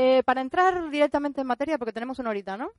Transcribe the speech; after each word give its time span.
Eh, 0.00 0.22
para 0.22 0.40
entrar 0.42 0.90
directamente 0.90 1.40
en 1.40 1.46
materia, 1.48 1.76
porque 1.76 1.92
tenemos 1.92 2.20
una 2.20 2.30
horita, 2.30 2.56
¿no? 2.56 2.70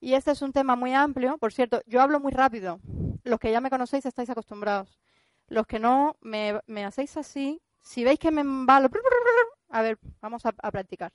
Y 0.00 0.14
este 0.14 0.32
es 0.32 0.42
un 0.42 0.52
tema 0.52 0.74
muy 0.74 0.92
amplio. 0.92 1.38
Por 1.38 1.52
cierto, 1.52 1.82
yo 1.86 2.02
hablo 2.02 2.18
muy 2.18 2.32
rápido. 2.32 2.80
Los 3.22 3.38
que 3.38 3.52
ya 3.52 3.60
me 3.60 3.70
conocéis 3.70 4.04
estáis 4.06 4.28
acostumbrados. 4.28 4.98
Los 5.46 5.68
que 5.68 5.78
no, 5.78 6.16
me, 6.20 6.60
hacéis 6.84 7.16
así. 7.16 7.62
Si 7.80 8.02
veis 8.02 8.18
que 8.18 8.32
me 8.32 8.40
embalo... 8.40 8.90
A 9.68 9.82
ver, 9.82 9.98
vamos 10.20 10.44
a, 10.46 10.50
practicar. 10.72 11.12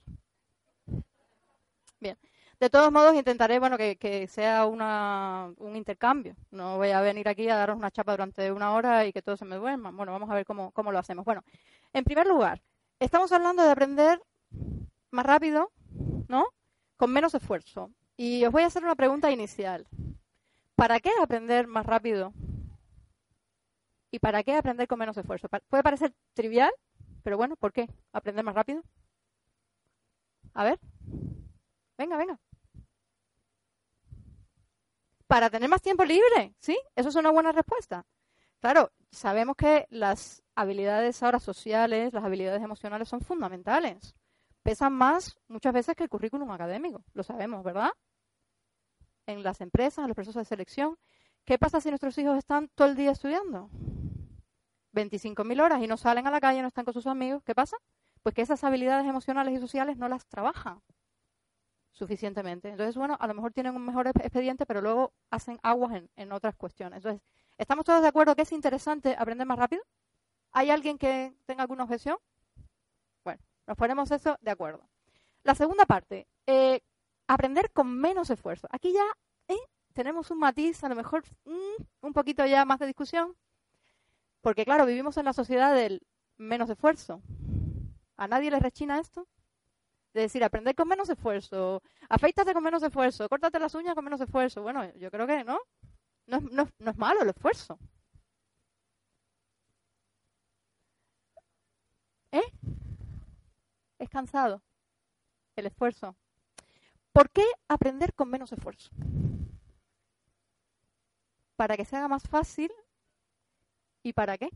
Bien. 2.00 2.18
De 2.62 2.70
todos 2.70 2.90
modos, 2.90 3.16
intentaré 3.16 3.60
bueno 3.60 3.78
que, 3.78 3.98
que 3.98 4.30
sea 4.30 4.66
una, 4.66 5.52
un 5.58 5.76
intercambio. 5.76 6.38
No 6.52 6.78
voy 6.78 6.92
a 6.92 7.02
venir 7.02 7.28
aquí 7.28 7.50
a 7.50 7.58
daros 7.58 7.76
una 7.76 7.92
chapa 7.92 8.14
durante 8.14 8.50
una 8.50 8.72
hora 8.72 9.06
y 9.06 9.12
que 9.12 9.22
todos 9.22 9.40
se 9.40 9.46
me 9.46 9.58
duerman. 9.58 9.98
Bueno, 9.98 10.14
vamos 10.14 10.30
a 10.30 10.36
ver 10.36 10.46
cómo, 10.46 10.72
cómo 10.72 10.94
lo 10.94 11.00
hacemos. 11.00 11.26
Bueno, 11.26 11.44
en 11.92 12.06
primer 12.06 12.28
lugar, 12.28 12.62
estamos 12.98 13.34
hablando 13.34 13.62
de 13.62 13.72
aprender 13.72 14.22
más 15.16 15.26
rápido, 15.26 15.72
¿no? 16.28 16.46
Con 16.98 17.12
menos 17.12 17.34
esfuerzo. 17.34 17.92
Y 18.18 18.46
os 18.46 18.52
voy 18.52 18.64
a 18.64 18.68
hacer 18.68 18.84
una 18.84 18.96
pregunta 18.96 19.32
inicial. 19.32 19.88
¿Para 20.76 21.00
qué 21.00 21.12
aprender 21.22 21.68
más 21.68 21.86
rápido? 21.86 22.34
¿Y 24.12 24.20
para 24.20 24.44
qué 24.44 24.56
aprender 24.56 24.88
con 24.88 25.00
menos 25.00 25.18
esfuerzo? 25.18 25.50
Puede 25.70 25.84
parecer 25.84 26.14
trivial, 26.34 26.72
pero 27.24 27.38
bueno, 27.38 27.56
¿por 27.56 27.74
qué 27.74 27.90
aprender 28.14 28.46
más 28.46 28.56
rápido? 28.56 28.82
A 30.54 30.64
ver. 30.64 30.80
Venga, 31.98 32.18
venga. 32.18 32.40
Para 35.28 35.50
tener 35.50 35.68
más 35.68 35.82
tiempo 35.82 36.06
libre, 36.06 36.54
¿sí? 36.60 36.78
Eso 36.96 37.10
es 37.10 37.16
una 37.16 37.32
buena 37.32 37.52
respuesta. 37.52 38.06
Claro, 38.60 38.92
sabemos 39.12 39.56
que 39.56 39.86
las 39.90 40.44
habilidades 40.56 41.22
ahora 41.24 41.40
sociales, 41.40 42.14
las 42.14 42.24
habilidades 42.24 42.64
emocionales 42.64 43.10
son 43.10 43.22
fundamentales. 43.22 44.16
Pesan 44.66 44.94
más 44.94 45.38
muchas 45.48 45.72
veces 45.74 45.96
que 45.96 46.02
el 46.02 46.10
currículum 46.10 46.50
académico, 46.50 47.04
lo 47.14 47.22
sabemos, 47.22 47.64
¿verdad? 47.64 47.92
En 49.28 49.44
las 49.44 49.62
empresas, 49.62 50.00
en 50.00 50.08
los 50.08 50.16
procesos 50.16 50.42
de 50.42 50.46
selección. 50.46 50.98
¿Qué 51.46 51.60
pasa 51.60 51.80
si 51.80 51.90
nuestros 51.90 52.18
hijos 52.18 52.36
están 52.36 52.68
todo 52.74 52.88
el 52.88 52.96
día 52.96 53.12
estudiando? 53.12 53.70
25.000 54.92 55.62
horas 55.62 55.84
y 55.84 55.88
no 55.88 55.98
salen 55.98 56.26
a 56.26 56.32
la 56.32 56.42
calle, 56.42 56.64
no 56.64 56.68
están 56.68 56.84
con 56.84 56.96
sus 56.96 57.06
amigos. 57.06 57.44
¿Qué 57.44 57.54
pasa? 57.54 57.78
Pues 58.24 58.34
que 58.34 58.42
esas 58.42 58.64
habilidades 58.64 59.06
emocionales 59.06 59.54
y 59.54 59.60
sociales 59.60 59.98
no 59.98 60.10
las 60.10 60.26
trabajan 60.26 60.82
suficientemente. 61.92 62.70
Entonces, 62.70 62.98
bueno, 62.98 63.18
a 63.20 63.28
lo 63.28 63.36
mejor 63.36 63.54
tienen 63.54 63.76
un 63.76 63.86
mejor 63.86 64.08
expediente, 64.08 64.66
pero 64.66 64.82
luego 64.82 65.14
hacen 65.30 65.60
aguas 65.62 66.02
en, 66.16 66.32
otras 66.32 66.56
cuestiones. 66.56 66.98
Entonces, 66.98 67.22
¿estamos 67.60 67.86
todos 67.86 68.02
de 68.02 68.08
acuerdo 68.08 68.36
que 68.36 68.42
es 68.42 68.52
interesante 68.52 69.16
aprender 69.16 69.46
más 69.46 69.60
rápido? 69.60 69.84
¿Hay 70.54 70.72
alguien 70.72 70.98
que 70.98 71.36
tenga 71.46 71.62
alguna 71.62 71.84
objeción? 71.84 72.18
Nos 73.68 73.78
ponemos 73.78 74.12
eso 74.12 74.38
de 74.42 74.52
acuerdo. 74.52 74.88
La 75.44 75.56
segunda 75.56 75.86
parte, 75.86 76.28
eh, 76.48 76.82
aprender 77.28 77.72
con 77.72 77.88
menos 77.98 78.30
esfuerzo. 78.30 78.68
Aquí 78.72 78.94
ya 78.94 79.06
eh, 79.48 79.58
tenemos 79.94 80.32
un 80.32 80.40
matiz, 80.40 80.84
a 80.84 80.90
lo 80.90 80.96
mejor 80.96 81.24
mm, 81.46 81.84
un 82.02 82.14
poquito 82.14 82.46
ya 82.46 82.66
más 82.66 82.80
de 82.80 82.88
discusión, 82.88 83.36
porque 84.42 84.66
claro, 84.66 84.86
vivimos 84.86 85.18
en 85.18 85.26
la 85.26 85.34
sociedad 85.34 85.74
del 85.74 86.02
menos 86.38 86.70
esfuerzo. 86.70 87.22
¿A 88.18 88.28
nadie 88.28 88.52
le 88.52 88.60
rechina 88.60 89.00
esto? 89.00 89.28
de 90.16 90.22
decir, 90.22 90.44
aprender 90.44 90.76
con 90.76 90.88
menos 90.88 91.10
esfuerzo, 91.10 91.84
afeítate 92.10 92.54
con 92.54 92.64
menos 92.64 92.82
esfuerzo, 92.84 93.28
córtate 93.28 93.60
las 93.60 93.76
uñas 93.76 93.96
con 93.96 94.06
menos 94.06 94.22
esfuerzo. 94.22 94.62
Bueno, 94.64 94.86
yo 94.96 95.12
creo 95.12 95.28
que 95.28 95.44
no. 95.44 95.60
No, 96.28 96.40
no, 96.40 96.70
no 96.80 96.92
es 96.92 96.98
malo 96.98 97.22
el 97.22 97.30
esfuerzo. 97.30 97.78
¿Eh? 102.32 102.42
Es 104.00 104.10
cansado 104.10 104.62
el 105.56 105.66
esfuerzo. 105.68 106.16
¿Por 107.12 107.30
qué 107.30 107.46
aprender 107.68 108.14
con 108.14 108.30
menos 108.30 108.52
esfuerzo? 108.52 108.92
Para 111.56 111.78
que 111.78 111.86
se 111.86 111.96
haga 111.96 112.08
más 112.08 112.24
fácil. 112.24 112.72
¿Y 114.04 114.14
para 114.14 114.38
qué? 114.38 114.50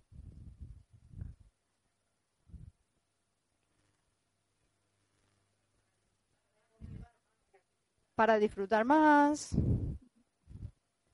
para 8.19 8.37
disfrutar 8.37 8.83
más, 8.83 9.55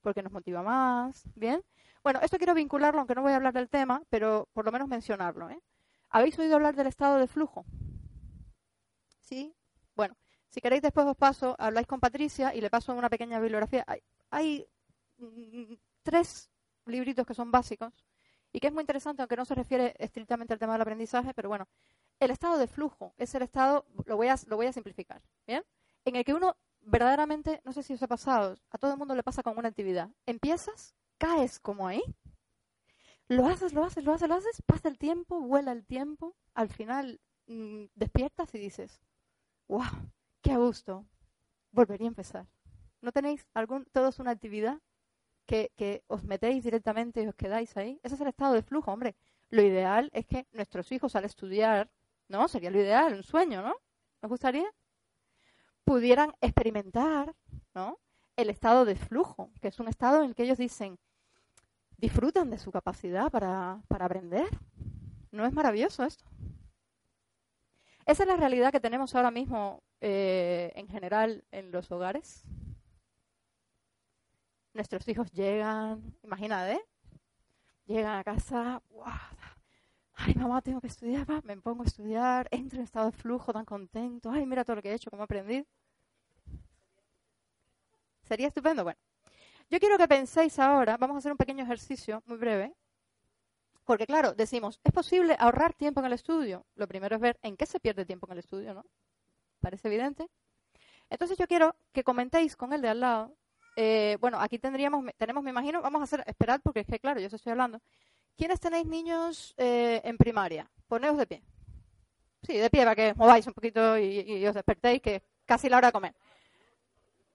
porque 0.02 0.24
nos 0.24 0.32
motiva 0.32 0.64
más, 0.64 1.24
¿bien? 1.36 1.62
Bueno, 2.02 2.20
esto 2.24 2.40
quiero 2.40 2.56
vincularlo, 2.56 3.00
aunque 3.00 3.14
no 3.14 3.22
voy 3.22 3.32
a 3.32 3.36
hablar 3.36 3.54
del 3.54 3.70
tema, 3.70 4.02
pero 4.10 4.50
por 4.54 4.66
lo 4.66 4.72
menos 4.72 4.88
mencionarlo. 4.88 5.52
¿eh? 5.52 5.62
¿Habéis 6.10 6.40
oído 6.40 6.56
hablar 6.56 6.76
del 6.76 6.88
estado 6.88 7.18
de 7.20 7.28
flujo? 7.28 7.64
¿Sí? 9.26 9.56
Bueno, 9.96 10.16
si 10.50 10.62
queréis 10.62 10.84
después 10.84 11.06
os 11.08 11.18
paso, 11.18 11.56
habláis 11.58 11.88
con 11.88 12.00
Patricia 12.00 12.54
y 12.54 12.62
le 12.62 12.70
paso 12.70 12.94
una 12.94 13.10
pequeña 13.10 13.40
bibliografía. 13.40 13.86
Hay, 14.30 14.68
mm, 15.18 15.74
tres 16.04 16.52
libritos 16.86 17.26
que 17.26 17.34
son 17.34 17.52
básicos 17.52 17.92
y 18.54 18.60
que 18.60 18.68
es 18.68 18.74
muy 18.74 18.82
interesante, 18.82 19.22
aunque 19.22 19.36
no 19.36 19.46
se 19.46 19.56
refiere 19.56 19.96
estrictamente 19.98 20.54
al 20.54 20.60
tema 20.60 20.74
del 20.74 20.84
aprendizaje, 20.84 21.34
pero 21.34 21.50
bueno, 21.50 21.68
el 22.20 22.30
estado 22.30 22.58
de 22.60 22.68
flujo 22.68 23.14
es 23.18 23.34
el 23.34 23.42
estado, 23.42 23.86
lo 24.06 24.16
voy 24.16 24.28
a, 24.28 24.36
lo 24.48 24.56
voy 24.58 24.68
a 24.68 24.74
simplificar, 24.74 25.22
¿bien? 25.48 25.64
En 26.06 26.16
el 26.16 26.24
que 26.24 26.34
uno 26.34 26.56
verdaderamente, 26.82 27.62
no 27.66 27.74
sé 27.74 27.82
si 27.82 27.94
os 27.94 28.04
ha 28.04 28.08
pasado, 28.08 28.56
a 28.70 28.78
todo 28.78 28.92
el 28.92 28.98
mundo 28.98 29.16
le 29.16 29.24
pasa 29.24 29.42
con 29.42 29.58
una 29.58 29.70
actividad. 29.70 30.12
Empiezas, 30.28 30.96
caes 31.18 31.60
como 31.60 31.88
ahí, 31.88 32.04
lo 33.28 33.48
haces, 33.48 33.74
lo 33.74 33.84
haces, 33.84 34.04
lo 34.04 34.14
haces, 34.14 34.30
lo 34.30 34.36
haces, 34.36 34.62
pasa 34.62 34.88
el 34.88 35.00
tiempo, 35.00 35.42
vuela 35.42 35.72
el 35.72 35.84
tiempo, 35.86 36.36
al 36.54 36.70
final 36.70 37.20
mm, 37.48 37.86
despiertas 37.96 38.54
y 38.54 38.60
dices, 38.60 39.02
wow, 39.68 40.12
qué 40.42 40.58
gusto, 40.58 41.06
volvería 41.72 42.08
a 42.08 42.10
empezar. 42.10 42.48
¿No 43.02 43.12
tenéis 43.12 43.46
algún, 43.54 43.86
todos 43.92 44.20
una 44.20 44.32
actividad 44.32 44.80
que, 45.46 45.72
que 45.76 46.04
os 46.08 46.24
metéis 46.24 46.64
directamente 46.64 47.24
y 47.24 47.28
os 47.28 47.36
quedáis 47.36 47.76
ahí? 47.78 48.00
Ese 48.04 48.16
es 48.16 48.22
el 48.22 48.28
estado 48.28 48.54
de 48.54 48.64
flujo, 48.64 48.92
hombre. 48.92 49.16
Lo 49.50 49.62
ideal 49.62 50.10
es 50.14 50.26
que 50.26 50.48
nuestros 50.52 50.92
hijos 50.92 51.16
al 51.16 51.26
estudiar, 51.26 51.90
¿no? 52.28 52.48
Sería 52.48 52.72
lo 52.72 52.80
ideal, 52.80 53.14
un 53.14 53.24
sueño, 53.24 53.62
¿no? 53.62 53.76
¿Os 54.22 54.30
gustaría? 54.30 54.66
pudieran 55.86 56.34
experimentar 56.42 57.34
¿no? 57.74 58.00
el 58.36 58.50
estado 58.50 58.84
de 58.84 58.96
flujo, 58.96 59.52
que 59.62 59.70
es 59.70 59.80
un 59.80 59.88
estado 59.88 60.22
en 60.22 60.30
el 60.30 60.36
que 60.36 60.44
ellos 60.44 60.58
dicen, 60.58 61.00
disfrutan 61.98 62.50
de 62.50 62.58
su 62.58 62.72
capacidad 62.72 63.32
para, 63.32 63.82
para 63.88 64.06
aprender. 64.06 64.50
¿No 65.32 65.46
es 65.46 65.54
maravilloso 65.54 66.04
esto? 66.04 66.26
Esa 68.06 68.24
es 68.24 68.30
la 68.30 68.36
realidad 68.36 68.72
que 68.72 68.80
tenemos 68.80 69.16
ahora 69.16 69.32
mismo 69.32 69.82
eh, 70.00 70.72
en 70.76 70.88
general 70.88 71.44
en 71.52 71.72
los 71.72 71.92
hogares. 71.92 72.44
Nuestros 74.74 75.08
hijos 75.08 75.32
llegan, 75.32 76.16
imagínate, 76.22 76.80
llegan 77.86 78.18
a 78.20 78.24
casa, 78.24 78.82
ay 80.14 80.36
mamá, 80.36 80.62
tengo 80.62 80.82
que 80.82 80.88
estudiar, 80.88 81.26
me 81.44 81.58
pongo 81.58 81.82
a 81.84 81.86
estudiar, 81.86 82.48
entro 82.52 82.78
en 82.78 82.84
estado 82.84 83.08
de 83.08 83.18
flujo 83.18 83.52
tan 83.54 83.66
contento, 83.66 84.30
ay 84.30 84.46
mira 84.46 84.64
todo 84.64 84.76
lo 84.76 84.82
que 84.84 84.92
he 84.92 84.94
hecho, 84.94 85.10
cómo 85.10 85.24
he 85.24 85.26
aprendido. 85.26 85.66
Sería 88.24 88.48
estupendo. 88.48 88.84
Bueno, 88.84 89.00
yo 89.70 89.80
quiero 89.80 89.98
que 89.98 90.08
penséis 90.08 90.60
ahora, 90.60 90.98
vamos 90.98 91.16
a 91.16 91.18
hacer 91.20 91.32
un 91.32 91.38
pequeño 91.38 91.64
ejercicio 91.64 92.22
muy 92.28 92.38
breve, 92.38 92.76
porque 93.86 94.06
claro, 94.06 94.34
decimos, 94.34 94.80
¿es 94.84 94.92
posible 94.92 95.36
ahorrar 95.40 95.74
tiempo 95.74 96.00
en 96.00 96.08
el 96.08 96.14
estudio? 96.14 96.66
Lo 96.76 96.88
primero 96.88 97.16
es 97.16 97.22
ver 97.22 97.40
en 97.42 97.56
qué 97.56 97.66
se 97.66 97.80
pierde 97.80 98.06
tiempo 98.06 98.28
en 98.28 98.34
el 98.34 98.40
estudio, 98.40 98.74
¿no? 98.74 98.86
Parece 99.60 99.88
evidente. 99.88 100.28
Entonces 101.10 101.38
yo 101.38 101.48
quiero 101.48 101.76
que 101.94 102.04
comentéis 102.04 102.56
con 102.56 102.74
el 102.74 102.82
de 102.82 102.90
al 102.90 103.00
lado. 103.00 103.36
Eh, 103.76 104.18
bueno, 104.20 104.40
aquí 104.40 104.60
tendríamos, 104.60 105.06
tenemos, 105.18 105.44
me 105.44 105.52
imagino, 105.52 105.82
vamos 105.82 106.02
a 106.02 106.04
hacer, 106.06 106.24
esperad, 106.28 106.62
porque 106.64 106.82
es 106.82 106.88
que 106.88 107.00
claro, 107.00 107.20
yo 107.20 107.28
os 107.28 107.34
estoy 107.34 107.52
hablando. 107.52 107.80
¿Quiénes 108.36 108.60
tenéis 108.60 108.86
niños 108.86 109.54
eh, 109.58 110.02
en 110.04 110.18
primaria? 110.18 110.70
Poneos 110.88 111.18
de 111.18 111.28
pie. 111.28 111.44
Sí, 112.42 112.58
de 112.58 112.70
pie, 112.70 112.82
para 112.82 112.96
que 112.96 113.14
mováis 113.14 113.48
un 113.48 113.54
poquito 113.54 113.98
y, 113.98 114.20
y 114.20 114.46
os 114.46 114.54
despertéis, 114.54 115.02
que 115.02 115.16
es 115.16 115.22
casi 115.46 115.70
la 115.70 115.78
hora 115.78 115.88
de 115.88 115.94
comer. 115.94 116.16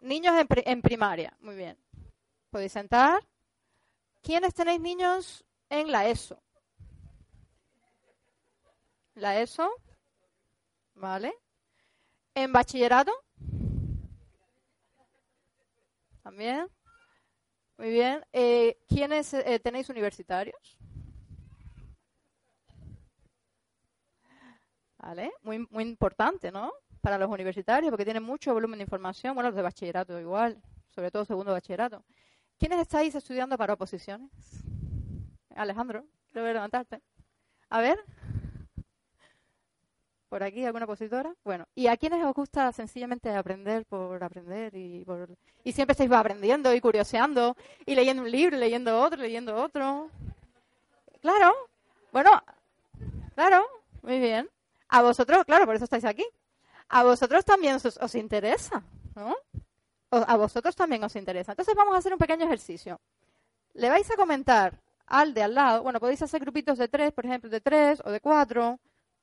Niños 0.00 0.34
en, 0.64 0.82
primaria, 0.82 1.36
muy 1.40 1.56
bien. 1.56 1.76
Podéis 2.50 2.72
sentar. 2.72 3.22
¿Quiénes 4.22 4.54
tenéis 4.54 4.80
niños 4.80 5.44
en 5.70 5.90
la 5.90 6.08
ESO? 6.08 6.42
La 9.14 9.40
ESO, 9.40 9.70
¿vale? 10.94 11.32
¿En 12.34 12.52
bachillerato? 12.52 13.12
También. 16.22 16.68
Muy 17.78 17.90
bien. 17.90 18.22
Eh, 18.32 18.78
¿Quiénes 18.88 19.32
eh, 19.32 19.58
tenéis 19.60 19.88
universitarios? 19.88 20.76
¿Vale? 24.98 25.32
Muy, 25.42 25.66
muy 25.70 25.84
importante, 25.84 26.52
¿no? 26.52 26.72
para 27.00 27.18
los 27.18 27.30
universitarios 27.30 27.90
porque 27.90 28.04
tienen 28.04 28.22
mucho 28.22 28.52
volumen 28.52 28.78
de 28.78 28.84
información, 28.84 29.34
bueno, 29.34 29.50
los 29.50 29.56
de 29.56 29.62
bachillerato 29.62 30.20
igual, 30.20 30.60
sobre 30.94 31.10
todo 31.10 31.24
segundo 31.24 31.52
bachillerato. 31.52 32.04
¿Quiénes 32.58 32.80
estáis 32.80 33.14
estudiando 33.14 33.56
para 33.56 33.74
oposiciones? 33.74 34.30
Alejandro, 35.60 36.06
quiero 36.32 36.50
levantarte. 36.50 37.02
A 37.68 37.80
ver. 37.82 38.02
¿Por 40.30 40.42
aquí 40.42 40.64
alguna 40.64 40.86
opositora? 40.86 41.34
Bueno, 41.44 41.66
¿y 41.74 41.88
a 41.88 41.96
quiénes 41.98 42.24
os 42.24 42.32
gusta 42.32 42.72
sencillamente 42.72 43.28
aprender 43.34 43.84
por 43.84 44.22
aprender 44.24 44.74
y 44.74 45.04
por... 45.04 45.28
Y 45.62 45.72
siempre 45.72 45.92
estáis 45.92 46.10
aprendiendo 46.12 46.72
y 46.72 46.80
curioseando 46.80 47.56
y 47.84 47.94
leyendo 47.94 48.22
un 48.22 48.30
libro, 48.30 48.56
leyendo 48.56 49.02
otro, 49.02 49.20
leyendo 49.20 49.54
otro? 49.54 50.08
Claro, 51.20 51.52
bueno, 52.10 52.42
claro, 53.34 53.66
muy 54.02 54.18
bien. 54.18 54.48
A 54.88 55.02
vosotros, 55.02 55.44
claro, 55.44 55.66
por 55.66 55.74
eso 55.74 55.84
estáis 55.84 56.06
aquí. 56.06 56.24
A 56.88 57.02
vosotros 57.02 57.44
también 57.44 57.76
os, 57.76 58.14
interesa, 58.14 58.82
¿no? 59.14 59.36
a 60.10 60.36
vosotros 60.36 60.74
también 60.74 61.04
os 61.04 61.14
interesa. 61.16 61.52
Entonces 61.52 61.74
vamos 61.74 61.94
a 61.94 61.98
hacer 61.98 62.12
un 62.12 62.18
pequeño 62.18 62.46
ejercicio. 62.46 62.98
Le 63.74 63.90
vais 63.90 64.10
a 64.10 64.16
comentar 64.16 64.80
al 65.10 65.34
de 65.34 65.42
al 65.42 65.54
lado, 65.54 65.82
bueno, 65.82 66.00
podéis 66.00 66.22
hacer 66.22 66.40
grupitos 66.40 66.78
de 66.78 66.88
tres, 66.88 67.12
por 67.12 67.26
ejemplo, 67.26 67.50
de 67.50 67.60
tres 67.60 68.00
o 68.04 68.10
de 68.10 68.20
cuatro, 68.20 68.78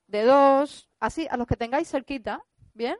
de 0.06 0.22
dos, 0.22 0.88
así, 1.00 1.26
a 1.30 1.36
los 1.36 1.46
que 1.46 1.56
tengáis 1.56 1.88
cerquita, 1.90 2.44
¿bien? 2.74 2.96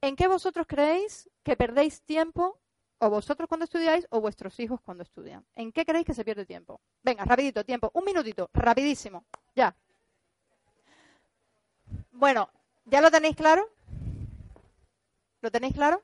¿En 0.00 0.16
qué 0.16 0.26
vosotros 0.26 0.66
creéis 0.66 1.30
que 1.42 1.56
perdéis 1.56 2.02
tiempo, 2.02 2.58
o 2.98 3.10
vosotros 3.10 3.46
cuando 3.46 3.64
estudiáis, 3.64 4.06
o 4.10 4.22
vuestros 4.22 4.58
hijos 4.58 4.80
cuando 4.80 5.02
estudian? 5.02 5.44
¿En 5.54 5.70
qué 5.70 5.84
creéis 5.84 6.06
que 6.06 6.14
se 6.14 6.24
pierde 6.24 6.46
tiempo? 6.46 6.80
Venga, 7.02 7.24
rapidito, 7.24 7.62
tiempo, 7.62 7.90
un 7.92 8.04
minutito, 8.04 8.48
rapidísimo, 8.54 9.26
ya. 9.54 9.76
Bueno, 12.10 12.48
¿ya 12.86 13.02
lo 13.02 13.10
tenéis 13.10 13.36
claro? 13.36 13.68
¿Lo 15.42 15.50
tenéis 15.50 15.74
claro? 15.74 16.02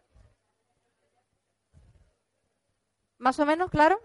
¿Más 3.17 3.39
o 3.39 3.47
menos 3.47 3.71
claro? 3.71 3.99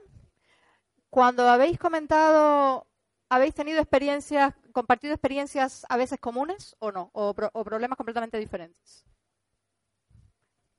Cuando 1.16 1.48
habéis 1.48 1.80
comentado, 1.80 2.86
habéis 3.30 3.56
tenido 3.56 3.80
experiencias, 3.80 4.54
compartido 4.74 5.14
experiencias 5.14 5.86
a 5.88 5.96
veces 5.96 6.20
comunes 6.20 6.76
o 6.80 6.92
no, 6.92 7.10
o, 7.14 7.34
problemas 7.34 7.96
completamente 7.96 8.38
diferentes. 8.38 9.06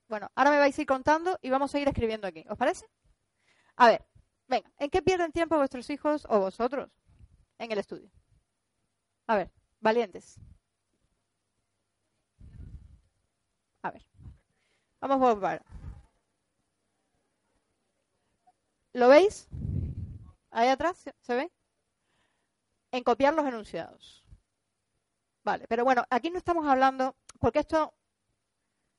Bueno, 0.07 0.29
ahora 0.35 0.51
me 0.51 0.59
vais 0.59 0.77
a 0.77 0.81
ir 0.81 0.85
contando 0.85 1.39
y 1.41 1.49
vamos 1.49 1.73
a 1.73 1.79
ir 1.79 1.87
escribiendo 1.87 2.27
aquí. 2.27 2.45
¿Os 2.49 2.55
parece? 2.55 2.85
A 3.77 3.87
ver, 3.87 4.05
venga, 4.47 4.71
¿en 4.77 4.91
qué 4.91 5.01
pierden 5.01 5.31
tiempo 5.31 5.57
vuestros 5.57 5.89
hijos 5.89 6.27
o 6.29 6.39
vosotros 6.39 6.87
en 7.57 7.71
el 7.71 7.79
estudio? 7.79 8.11
A 9.25 9.37
ver, 9.37 9.51
valientes. 9.79 10.39
A 13.81 13.89
ver, 13.89 14.05
vamos 15.01 15.15
a 15.15 15.33
volver. 15.33 15.63
¿Lo 18.93 19.07
veis? 19.07 19.47
Ahí 20.57 20.69
atrás, 20.69 20.97
¿se 21.19 21.35
ve? 21.35 21.51
En 22.91 23.03
copiar 23.03 23.31
los 23.35 23.45
enunciados. 23.45 24.25
Vale, 25.43 25.67
pero 25.69 25.83
bueno, 25.83 26.03
aquí 26.09 26.31
no 26.31 26.39
estamos 26.39 26.65
hablando, 26.65 27.15
porque 27.39 27.59
esto, 27.59 27.93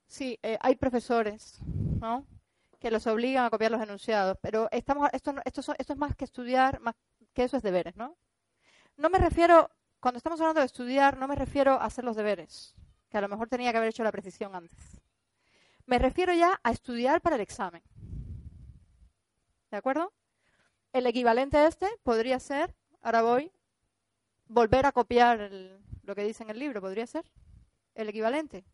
sí, 0.07 0.39
eh, 0.41 0.57
hay 0.61 0.77
profesores, 0.77 1.59
¿no? 1.99 2.25
Que 2.79 2.89
los 2.89 3.05
obligan 3.07 3.43
a 3.43 3.49
copiar 3.49 3.71
los 3.71 3.81
enunciados, 3.81 4.37
pero 4.41 4.69
estamos, 4.71 5.09
esto, 5.11 5.35
esto, 5.43 5.75
esto 5.77 5.93
es 5.93 5.99
más 5.99 6.15
que 6.15 6.23
estudiar, 6.23 6.79
más 6.79 6.95
que 7.33 7.43
eso 7.43 7.57
es 7.57 7.63
deberes, 7.63 7.97
¿no? 7.97 8.15
No 8.95 9.09
me 9.09 9.19
refiero, 9.19 9.69
cuando 9.99 10.15
estamos 10.15 10.39
hablando 10.39 10.61
de 10.61 10.67
estudiar, 10.67 11.17
no 11.17 11.27
me 11.27 11.35
refiero 11.35 11.73
a 11.73 11.83
hacer 11.83 12.05
los 12.05 12.15
deberes, 12.15 12.73
que 13.09 13.17
a 13.17 13.21
lo 13.21 13.27
mejor 13.27 13.49
tenía 13.49 13.73
que 13.73 13.79
haber 13.79 13.89
hecho 13.89 14.05
la 14.05 14.13
precisión 14.13 14.55
antes. 14.55 15.01
Me 15.85 15.99
refiero 15.99 16.31
ya 16.31 16.57
a 16.63 16.71
estudiar 16.71 17.19
para 17.19 17.35
el 17.35 17.41
examen. 17.41 17.83
¿De 19.69 19.75
acuerdo? 19.75 20.13
El 20.93 21.05
equivalente 21.05 21.57
a 21.57 21.67
este 21.67 21.87
podría 22.03 22.39
ser, 22.39 22.75
ahora 23.01 23.21
voy, 23.21 23.51
volver 24.47 24.85
a 24.85 24.91
copiar 24.91 25.51
lo 26.03 26.15
que 26.15 26.23
dice 26.23 26.43
en 26.43 26.49
el 26.49 26.59
libro, 26.59 26.81
podría 26.81 27.05
ser 27.05 27.25
el 27.95 28.09
equivalente. 28.09 28.65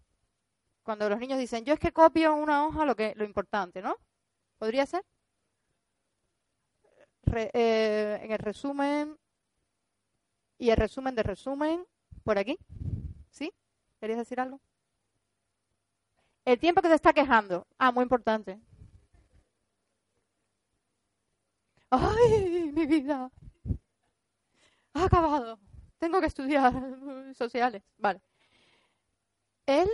Cuando 0.83 1.09
los 1.09 1.19
niños 1.19 1.39
dicen, 1.39 1.65
yo 1.65 1.73
es 1.73 1.79
que 1.79 1.91
copio 1.91 2.33
una 2.35 2.65
hoja 2.65 2.85
lo 2.85 2.95
que 2.95 3.13
lo 3.15 3.25
importante, 3.25 3.81
¿no? 3.81 3.97
¿Podría 4.57 4.85
ser? 4.85 5.03
Eh, 7.33 8.19
en 8.21 8.31
el 8.31 8.37
resumen 8.37 9.17
y 10.57 10.69
el 10.69 10.77
resumen 10.77 11.15
de 11.15 11.23
resumen, 11.23 11.85
por 12.23 12.37
aquí. 12.37 12.57
¿Sí? 13.31 13.51
¿Querías 13.99 14.19
decir 14.19 14.39
algo? 14.39 14.61
El 16.45 16.59
tiempo 16.59 16.81
que 16.81 16.87
se 16.87 16.95
está 16.95 17.11
quejando. 17.11 17.67
Ah, 17.77 17.91
muy 17.91 18.03
importante. 18.03 18.59
¡Ay, 21.97 22.71
mi 22.73 22.85
vida! 22.85 23.31
Ha 24.93 25.03
acabado. 25.05 25.59
Tengo 25.97 26.19
que 26.19 26.27
estudiar 26.27 26.73
sociales. 27.35 27.83
Vale. 27.97 28.21
El 29.65 29.89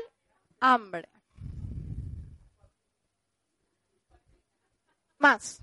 hambre. 0.59 1.09
Más. 5.19 5.61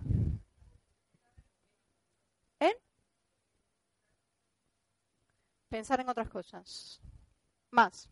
¿En? 2.60 2.72
Pensar 5.68 6.00
en 6.00 6.08
otras 6.08 6.28
cosas. 6.28 7.00
Más. 7.70 8.08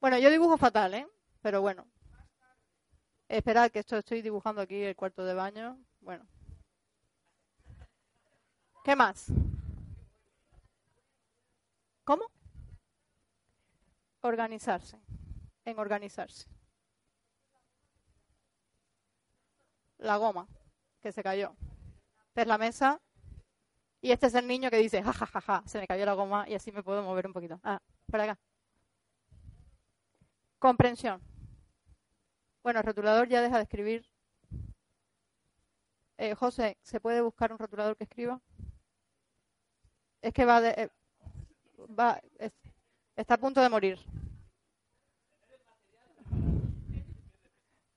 Bueno, 0.00 0.18
yo 0.18 0.30
dibujo 0.30 0.56
fatal, 0.56 0.94
¿eh? 0.94 1.08
Pero 1.42 1.60
bueno. 1.60 1.86
Esperad 3.28 3.70
que 3.70 3.80
esto 3.80 3.96
estoy 3.96 4.22
dibujando 4.22 4.62
aquí 4.62 4.82
el 4.82 4.96
cuarto 4.96 5.24
de 5.24 5.34
baño. 5.34 5.78
Bueno. 6.00 6.26
¿Qué 8.84 8.94
más? 8.94 9.26
¿Cómo? 12.04 12.24
Organizarse. 14.20 15.00
En 15.64 15.78
organizarse. 15.78 16.48
La 19.98 20.16
goma 20.16 20.46
que 21.00 21.12
se 21.12 21.22
cayó. 21.22 21.54
Esta 22.28 22.42
es 22.42 22.46
la 22.46 22.56
mesa. 22.56 23.00
Y 24.00 24.12
este 24.12 24.28
es 24.28 24.34
el 24.34 24.46
niño 24.46 24.70
que 24.70 24.78
dice, 24.78 25.02
ja, 25.02 25.12
ja, 25.12 25.26
ja, 25.26 25.40
ja, 25.40 25.62
se 25.66 25.80
me 25.80 25.88
cayó 25.88 26.06
la 26.06 26.14
goma 26.14 26.48
y 26.48 26.54
así 26.54 26.70
me 26.70 26.84
puedo 26.84 27.02
mover 27.02 27.26
un 27.26 27.32
poquito. 27.32 27.60
Ah, 27.64 27.82
por 28.06 28.20
acá. 28.20 28.38
Comprensión. 30.58 31.20
Bueno, 32.62 32.80
el 32.80 32.86
rotulador 32.86 33.28
ya 33.28 33.40
deja 33.40 33.56
de 33.56 33.62
escribir. 33.62 34.08
Eh, 36.18 36.34
José, 36.34 36.76
¿se 36.82 37.00
puede 37.00 37.20
buscar 37.20 37.52
un 37.52 37.58
rotulador 37.58 37.96
que 37.96 38.04
escriba? 38.04 38.40
Es 40.20 40.32
que 40.32 40.44
va, 40.44 40.60
de, 40.60 40.70
eh, 40.70 40.90
va 41.98 42.20
está 43.16 43.34
a 43.34 43.38
punto 43.38 43.60
de 43.60 43.68
morir. 43.68 43.98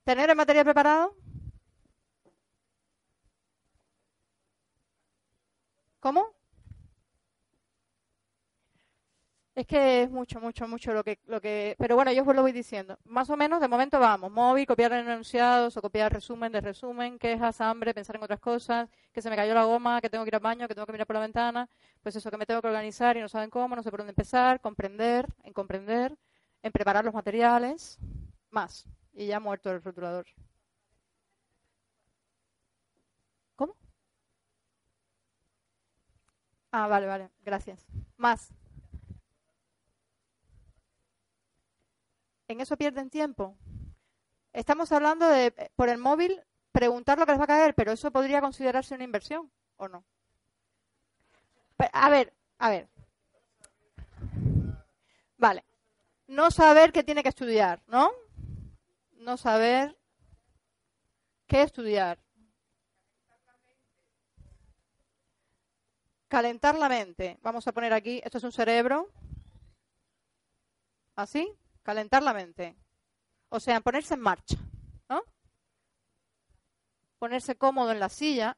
¿Tener 0.03 0.29
el 0.29 0.35
material 0.35 0.65
preparado? 0.65 1.15
¿Cómo? 5.99 6.40
Es 9.53 9.67
que 9.67 10.03
es 10.03 10.09
mucho, 10.09 10.39
mucho, 10.39 10.65
mucho 10.67 10.93
lo 10.93 11.03
que, 11.03 11.19
lo 11.25 11.41
que, 11.41 11.75
pero 11.77 11.95
bueno, 11.95 12.11
yo 12.13 12.23
os 12.23 12.35
lo 12.35 12.41
voy 12.41 12.53
diciendo. 12.53 12.97
Más 13.03 13.29
o 13.29 13.35
menos, 13.35 13.59
de 13.59 13.67
momento 13.67 13.99
vamos, 13.99 14.31
móvil, 14.31 14.65
copiar 14.65 14.93
enunciados 14.93 15.75
o 15.75 15.81
copiar 15.81 16.13
resumen 16.13 16.53
de 16.53 16.61
resumen, 16.61 17.19
quejas, 17.19 17.59
hambre, 17.59 17.93
pensar 17.93 18.15
en 18.15 18.23
otras 18.23 18.39
cosas, 18.39 18.89
que 19.11 19.21
se 19.21 19.29
me 19.29 19.35
cayó 19.35 19.53
la 19.53 19.65
goma, 19.65 19.99
que 19.99 20.09
tengo 20.09 20.23
que 20.23 20.29
ir 20.29 20.35
al 20.35 20.41
baño, 20.41 20.67
que 20.69 20.73
tengo 20.73 20.85
que 20.85 20.93
mirar 20.93 21.05
por 21.07 21.15
la 21.15 21.21
ventana, 21.21 21.69
pues 22.01 22.15
eso, 22.15 22.31
que 22.31 22.37
me 22.37 22.45
tengo 22.45 22.61
que 22.61 22.67
organizar 22.69 23.17
y 23.17 23.19
no 23.21 23.27
saben 23.27 23.49
cómo, 23.49 23.75
no 23.75 23.83
sé 23.83 23.91
por 23.91 23.99
dónde 23.99 24.11
empezar, 24.11 24.61
comprender, 24.61 25.27
en 25.43 25.51
comprender, 25.53 26.17
en 26.63 26.71
preparar 26.71 27.03
los 27.03 27.13
materiales, 27.13 27.99
más. 28.51 28.85
Y 29.13 29.27
ya 29.27 29.39
muerto 29.41 29.69
el 29.71 29.81
rotulador. 29.83 30.27
¿Cómo? 33.55 33.75
Ah, 36.71 36.87
vale, 36.87 37.07
vale, 37.07 37.29
gracias. 37.43 37.85
Más. 38.17 38.53
En 42.51 42.61
eso 42.61 42.77
pierden 42.77 43.09
tiempo. 43.09 43.57
Estamos 44.53 44.91
hablando 44.91 45.27
de, 45.27 45.47
eh, 45.47 45.71
por 45.75 45.89
el 45.89 45.97
móvil, 45.97 46.41
preguntar 46.71 47.17
lo 47.17 47.25
que 47.25 47.31
les 47.31 47.39
va 47.39 47.45
a 47.45 47.47
caer, 47.47 47.73
pero 47.75 47.91
eso 47.91 48.11
podría 48.11 48.41
considerarse 48.41 48.95
una 48.95 49.03
inversión, 49.03 49.51
¿o 49.77 49.87
no? 49.87 50.05
A 51.93 52.09
ver, 52.09 52.33
a 52.59 52.69
ver. 52.69 52.89
Vale. 55.37 55.65
No 56.27 56.51
saber 56.51 56.91
qué 56.91 57.03
tiene 57.03 57.23
que 57.23 57.29
estudiar, 57.29 57.81
¿no? 57.87 58.11
No 59.13 59.37
saber 59.37 59.97
qué 61.47 61.63
estudiar. 61.63 62.19
Calentar 66.27 66.75
la 66.75 66.87
mente. 66.87 67.37
Vamos 67.41 67.67
a 67.67 67.73
poner 67.73 67.91
aquí, 67.91 68.21
esto 68.23 68.37
es 68.37 68.43
un 68.43 68.51
cerebro. 68.51 69.09
¿Así? 71.15 71.51
Calentar 71.83 72.23
la 72.23 72.33
mente. 72.33 72.75
O 73.49 73.59
sea, 73.59 73.81
ponerse 73.81 74.13
en 74.13 74.21
marcha, 74.21 74.57
¿no? 75.09 75.21
ponerse 77.21 77.55
cómodo 77.55 77.91
en 77.91 77.99
la 77.99 78.09
silla. 78.09 78.57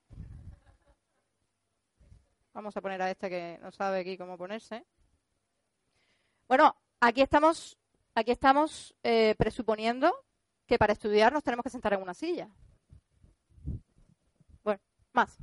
Vamos 2.53 2.77
a 2.77 2.81
poner 2.81 3.01
a 3.01 3.11
este 3.11 3.29
que 3.29 3.59
no 3.61 3.73
sabe 3.73 3.99
aquí 3.99 4.17
cómo 4.17 4.37
ponerse. 4.37 4.85
Bueno, 6.47 6.73
aquí 7.01 7.21
estamos, 7.21 7.77
aquí 8.15 8.31
estamos 8.31 8.95
eh, 9.03 9.35
presuponiendo 9.37 10.13
que 10.65 10.79
para 10.79 10.93
estudiar 10.93 11.33
nos 11.33 11.43
tenemos 11.43 11.63
que 11.65 11.71
sentar 11.71 11.91
en 11.91 12.01
una 12.03 12.13
silla. 12.13 12.47
Bueno, 14.63 14.79
más. 15.11 15.37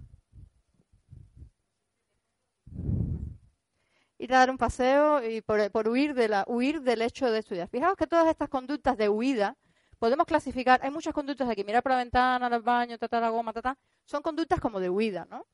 Ir 4.21 4.35
a 4.35 4.39
dar 4.41 4.51
un 4.51 4.59
paseo 4.59 5.27
y 5.27 5.41
por, 5.41 5.89
huir, 5.89 6.13
de 6.13 6.29
la, 6.29 6.45
huir 6.47 6.83
del 6.83 7.01
hecho 7.01 7.31
de 7.31 7.39
estudiar. 7.39 7.69
Fijaos 7.69 7.97
que 7.97 8.07
todas 8.07 8.29
estas 8.29 8.51
conductas 8.51 8.99
de 8.99 9.09
huida 9.09 9.57
podemos 9.99 10.27
clasificar, 10.27 10.79
hay 10.83 10.91
muchas 10.91 11.15
conductas 11.15 11.49
aquí, 11.49 11.65
mirar 11.65 11.83
por 11.83 11.93
la 11.93 11.99
ventana, 11.99 12.47
al 12.47 12.61
baño, 12.61 12.99
tratar 12.99 13.23
la 13.23 13.31
goma, 13.31 13.55
ta, 13.55 13.79
son 14.05 14.21
conductas 14.21 14.61
como 14.61 14.79
de 14.79 14.91
huida, 14.91 15.27
¿no? 15.31 15.47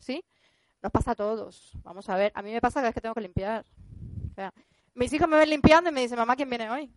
¿Sí? 0.00 0.24
Nos 0.82 0.90
pasa 0.90 1.10
a 1.10 1.14
todos. 1.14 1.72
Vamos 1.82 2.08
a 2.08 2.16
ver, 2.16 2.32
a 2.34 2.40
mí 2.40 2.50
me 2.50 2.62
pasa 2.62 2.80
que 2.80 2.88
es 2.88 2.94
que 2.94 3.00
tengo 3.02 3.14
que 3.14 3.20
limpiar. 3.20 3.66
O 4.30 4.34
sea, 4.34 4.54
mis 4.94 5.12
hijos 5.12 5.28
me 5.28 5.36
ven 5.36 5.50
limpiando 5.50 5.90
y 5.90 5.92
me 5.92 6.00
dicen, 6.00 6.16
mamá, 6.18 6.34
¿quién 6.34 6.48
viene 6.48 6.70
hoy? 6.70 6.90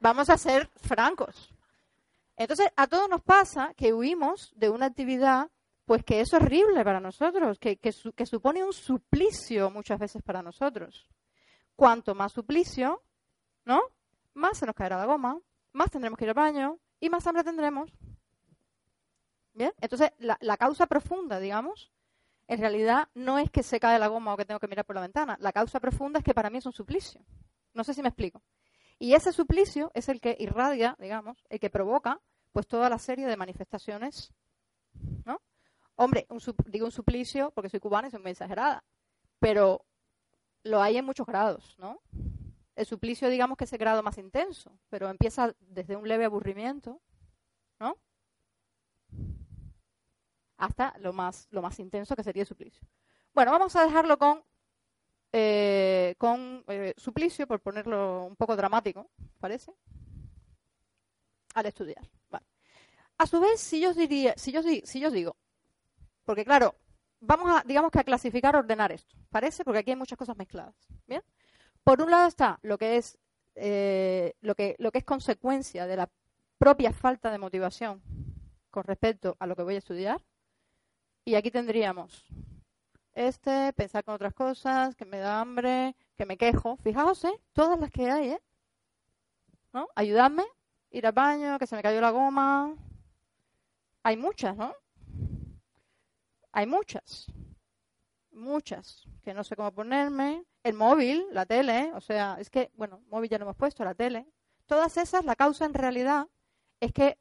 Vamos 0.00 0.30
a 0.30 0.38
ser 0.38 0.70
francos. 0.76 1.54
Entonces, 2.38 2.70
a 2.74 2.86
todos 2.86 3.06
nos 3.10 3.20
pasa 3.20 3.74
que 3.74 3.92
huimos 3.92 4.52
de 4.56 4.70
una 4.70 4.86
actividad, 4.86 5.50
pues 5.88 6.04
que 6.04 6.20
es 6.20 6.34
horrible 6.34 6.84
para 6.84 7.00
nosotros, 7.00 7.58
que, 7.58 7.78
que, 7.78 8.26
supone 8.26 8.62
un 8.62 8.74
suplicio 8.74 9.70
muchas 9.70 9.98
veces 9.98 10.22
para 10.22 10.42
nosotros. 10.42 11.08
Cuanto 11.76 12.14
más 12.14 12.32
suplicio, 12.32 13.02
¿no? 13.64 13.80
Más 14.34 14.58
se 14.58 14.66
nos 14.66 14.74
caerá 14.74 14.98
la 14.98 15.06
goma, 15.06 15.40
más 15.72 15.90
tendremos 15.90 16.18
que 16.18 16.26
ir 16.26 16.28
al 16.28 16.34
baño 16.34 16.78
y 17.00 17.08
más 17.08 17.26
hambre 17.26 17.42
tendremos. 17.42 17.90
Bien, 19.54 19.72
entonces 19.80 20.12
la, 20.18 20.36
la 20.42 20.58
causa 20.58 20.86
profunda, 20.86 21.40
digamos, 21.40 21.90
en 22.48 22.60
realidad 22.60 23.08
no 23.14 23.38
es 23.38 23.50
que 23.50 23.62
se 23.62 23.80
cae 23.80 23.98
la 23.98 24.08
goma 24.08 24.34
o 24.34 24.36
que 24.36 24.44
tengo 24.44 24.60
que 24.60 24.68
mirar 24.68 24.84
por 24.84 24.94
la 24.94 25.00
ventana. 25.00 25.38
La 25.40 25.52
causa 25.54 25.80
profunda 25.80 26.18
es 26.18 26.24
que 26.24 26.34
para 26.34 26.50
mí 26.50 26.58
es 26.58 26.66
un 26.66 26.74
suplicio. 26.74 27.24
No 27.72 27.82
sé 27.82 27.94
si 27.94 28.02
me 28.02 28.08
explico. 28.08 28.42
Y 28.98 29.14
ese 29.14 29.32
suplicio 29.32 29.90
es 29.94 30.10
el 30.10 30.20
que 30.20 30.36
irradia, 30.38 30.96
digamos, 30.98 31.42
el 31.48 31.58
que 31.58 31.70
provoca 31.70 32.20
pues 32.52 32.66
toda 32.66 32.90
la 32.90 32.98
serie 32.98 33.26
de 33.26 33.38
manifestaciones, 33.38 34.34
¿no? 35.24 35.40
Hombre, 36.00 36.28
digo 36.66 36.86
un 36.86 36.92
suplicio 36.92 37.50
porque 37.50 37.68
soy 37.68 37.80
cubana 37.80 38.06
y 38.06 38.12
soy 38.12 38.20
muy 38.20 38.30
exagerada, 38.30 38.84
pero 39.40 39.84
lo 40.62 40.80
hay 40.80 40.96
en 40.96 41.04
muchos 41.04 41.26
grados, 41.26 41.74
¿no? 41.76 42.00
El 42.76 42.86
suplicio, 42.86 43.28
digamos 43.28 43.58
que 43.58 43.64
es 43.64 43.72
el 43.72 43.80
grado 43.80 44.00
más 44.04 44.16
intenso, 44.16 44.78
pero 44.90 45.10
empieza 45.10 45.56
desde 45.58 45.96
un 45.96 46.06
leve 46.06 46.24
aburrimiento, 46.24 47.00
¿no? 47.80 47.98
Hasta 50.56 50.96
lo 50.98 51.12
más, 51.12 51.48
intenso 51.80 52.14
que 52.14 52.22
sería 52.22 52.42
el 52.42 52.48
suplicio. 52.48 52.86
Bueno, 53.34 53.50
vamos 53.50 53.74
a 53.74 53.82
dejarlo 53.82 54.18
con 54.18 54.44
eh, 55.32 56.14
con 56.16 56.62
eh, 56.68 56.94
suplicio, 56.96 57.48
por 57.48 57.60
ponerlo 57.60 58.24
un 58.24 58.36
poco 58.36 58.54
dramático, 58.54 59.10
¿parece? 59.40 59.72
Al 61.54 61.66
estudiar. 61.66 62.08
A 63.20 63.26
su 63.26 63.40
vez, 63.40 63.60
si 63.60 63.80
yo, 63.80 63.92
diría, 63.94 64.34
si, 64.36 64.52
yo, 64.52 64.62
si 64.62 65.00
yo 65.00 65.10
digo, 65.10 65.36
porque 66.28 66.44
claro, 66.44 66.74
vamos 67.20 67.50
a, 67.50 67.64
digamos 67.66 67.90
que 67.90 68.00
a 68.00 68.04
clasificar, 68.04 68.54
ordenar 68.54 68.92
esto, 68.92 69.16
¿parece? 69.30 69.64
Porque 69.64 69.78
aquí 69.78 69.92
hay 69.92 69.96
muchas 69.96 70.18
cosas 70.18 70.36
mezcladas. 70.36 70.74
¿Bien? 71.06 71.22
Por 71.82 72.02
un 72.02 72.10
lado 72.10 72.28
está 72.28 72.58
lo 72.60 72.76
que 72.76 72.98
es, 72.98 73.16
eh, 73.54 74.34
lo 74.42 74.54
que, 74.54 74.76
lo 74.78 74.92
que 74.92 74.98
es 74.98 75.04
consecuencia 75.04 75.86
de 75.86 75.96
la 75.96 76.10
propia 76.58 76.92
falta 76.92 77.30
de 77.30 77.38
motivación 77.38 78.02
con 78.70 78.84
respecto 78.84 79.38
a 79.40 79.46
lo 79.46 79.56
que 79.56 79.62
voy 79.62 79.76
a 79.76 79.78
estudiar. 79.78 80.22
Y 81.24 81.34
aquí 81.34 81.50
tendríamos 81.50 82.26
este, 83.14 83.72
pensar 83.72 84.04
con 84.04 84.14
otras 84.14 84.34
cosas, 84.34 84.96
que 84.96 85.06
me 85.06 85.20
da 85.20 85.40
hambre, 85.40 85.96
que 86.14 86.26
me 86.26 86.36
quejo. 86.36 86.76
Fijaos, 86.76 87.24
¿eh? 87.24 87.40
Todas 87.54 87.80
las 87.80 87.90
que 87.90 88.10
hay, 88.10 88.32
¿eh? 88.32 88.42
¿No? 89.72 89.88
Ayudadme, 89.94 90.44
ir 90.90 91.06
al 91.06 91.12
baño, 91.12 91.58
que 91.58 91.66
se 91.66 91.74
me 91.74 91.80
cayó 91.80 92.02
la 92.02 92.10
goma. 92.10 92.74
Hay 94.02 94.18
muchas, 94.18 94.54
¿no? 94.58 94.74
Hay 96.58 96.66
muchas. 96.66 97.30
Muchas. 98.32 99.04
Que 99.22 99.32
no 99.32 99.44
sé 99.44 99.54
cómo 99.54 99.70
ponerme. 99.70 100.44
El 100.64 100.74
móvil, 100.74 101.24
la 101.30 101.46
tele, 101.46 101.92
o 101.94 102.00
sea, 102.00 102.36
es 102.40 102.50
que, 102.50 102.72
bueno, 102.74 103.00
móvil 103.06 103.30
ya 103.30 103.38
lo 103.38 103.44
hemos 103.44 103.54
puesto, 103.54 103.84
la 103.84 103.94
tele. 103.94 104.26
Todas 104.66 104.96
esas, 104.96 105.24
la 105.24 105.36
causa 105.36 105.66
en 105.66 105.72
realidad 105.72 106.26
es 106.80 106.92
que 106.92 107.16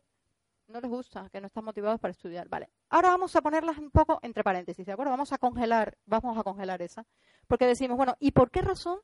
no 0.65 0.82
les 0.82 0.89
gusta, 0.89 1.29
que 1.29 1.39
no 1.39 1.46
están 1.46 1.65
motivados 1.65 2.00
para 2.00 2.13
estudiar. 2.13 2.50
Vale. 2.50 2.72
Ahora 2.89 3.10
vamos 3.10 3.36
a 3.36 3.44
ponerlas 3.44 3.77
un 3.77 3.91
poco 3.91 4.17
entre 4.24 4.44
paréntesis, 4.44 4.84
¿de 4.84 4.91
acuerdo? 4.91 5.12
Vamos 5.12 5.32
a 5.32 5.38
congelar, 5.38 5.96
vamos 6.08 6.36
a 6.36 6.41
congelar 6.41 6.82
esa. 6.82 7.06
Porque 7.46 7.67
decimos, 7.67 7.96
bueno, 7.96 8.15
¿y 8.20 8.32
por 8.32 8.50
qué 8.50 8.63
razón 8.63 9.01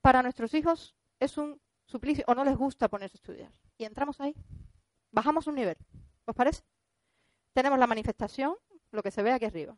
para 0.00 0.22
nuestros 0.22 0.54
hijos 0.54 0.94
es 1.18 1.36
un 1.36 1.60
suplicio 1.84 2.22
o 2.28 2.34
no 2.36 2.44
les 2.44 2.56
gusta 2.56 2.86
ponerse 2.86 3.16
a 3.16 3.18
estudiar? 3.18 3.52
Y 3.76 3.86
entramos 3.86 4.20
ahí. 4.20 4.36
Bajamos 5.10 5.48
un 5.48 5.56
nivel. 5.56 5.76
¿Os 6.26 6.36
parece? 6.36 6.62
Tenemos 7.54 7.80
la 7.80 7.88
manifestación, 7.88 8.54
lo 8.90 9.02
que 9.02 9.10
se 9.10 9.22
ve 9.22 9.32
aquí 9.32 9.44
arriba. 9.44 9.76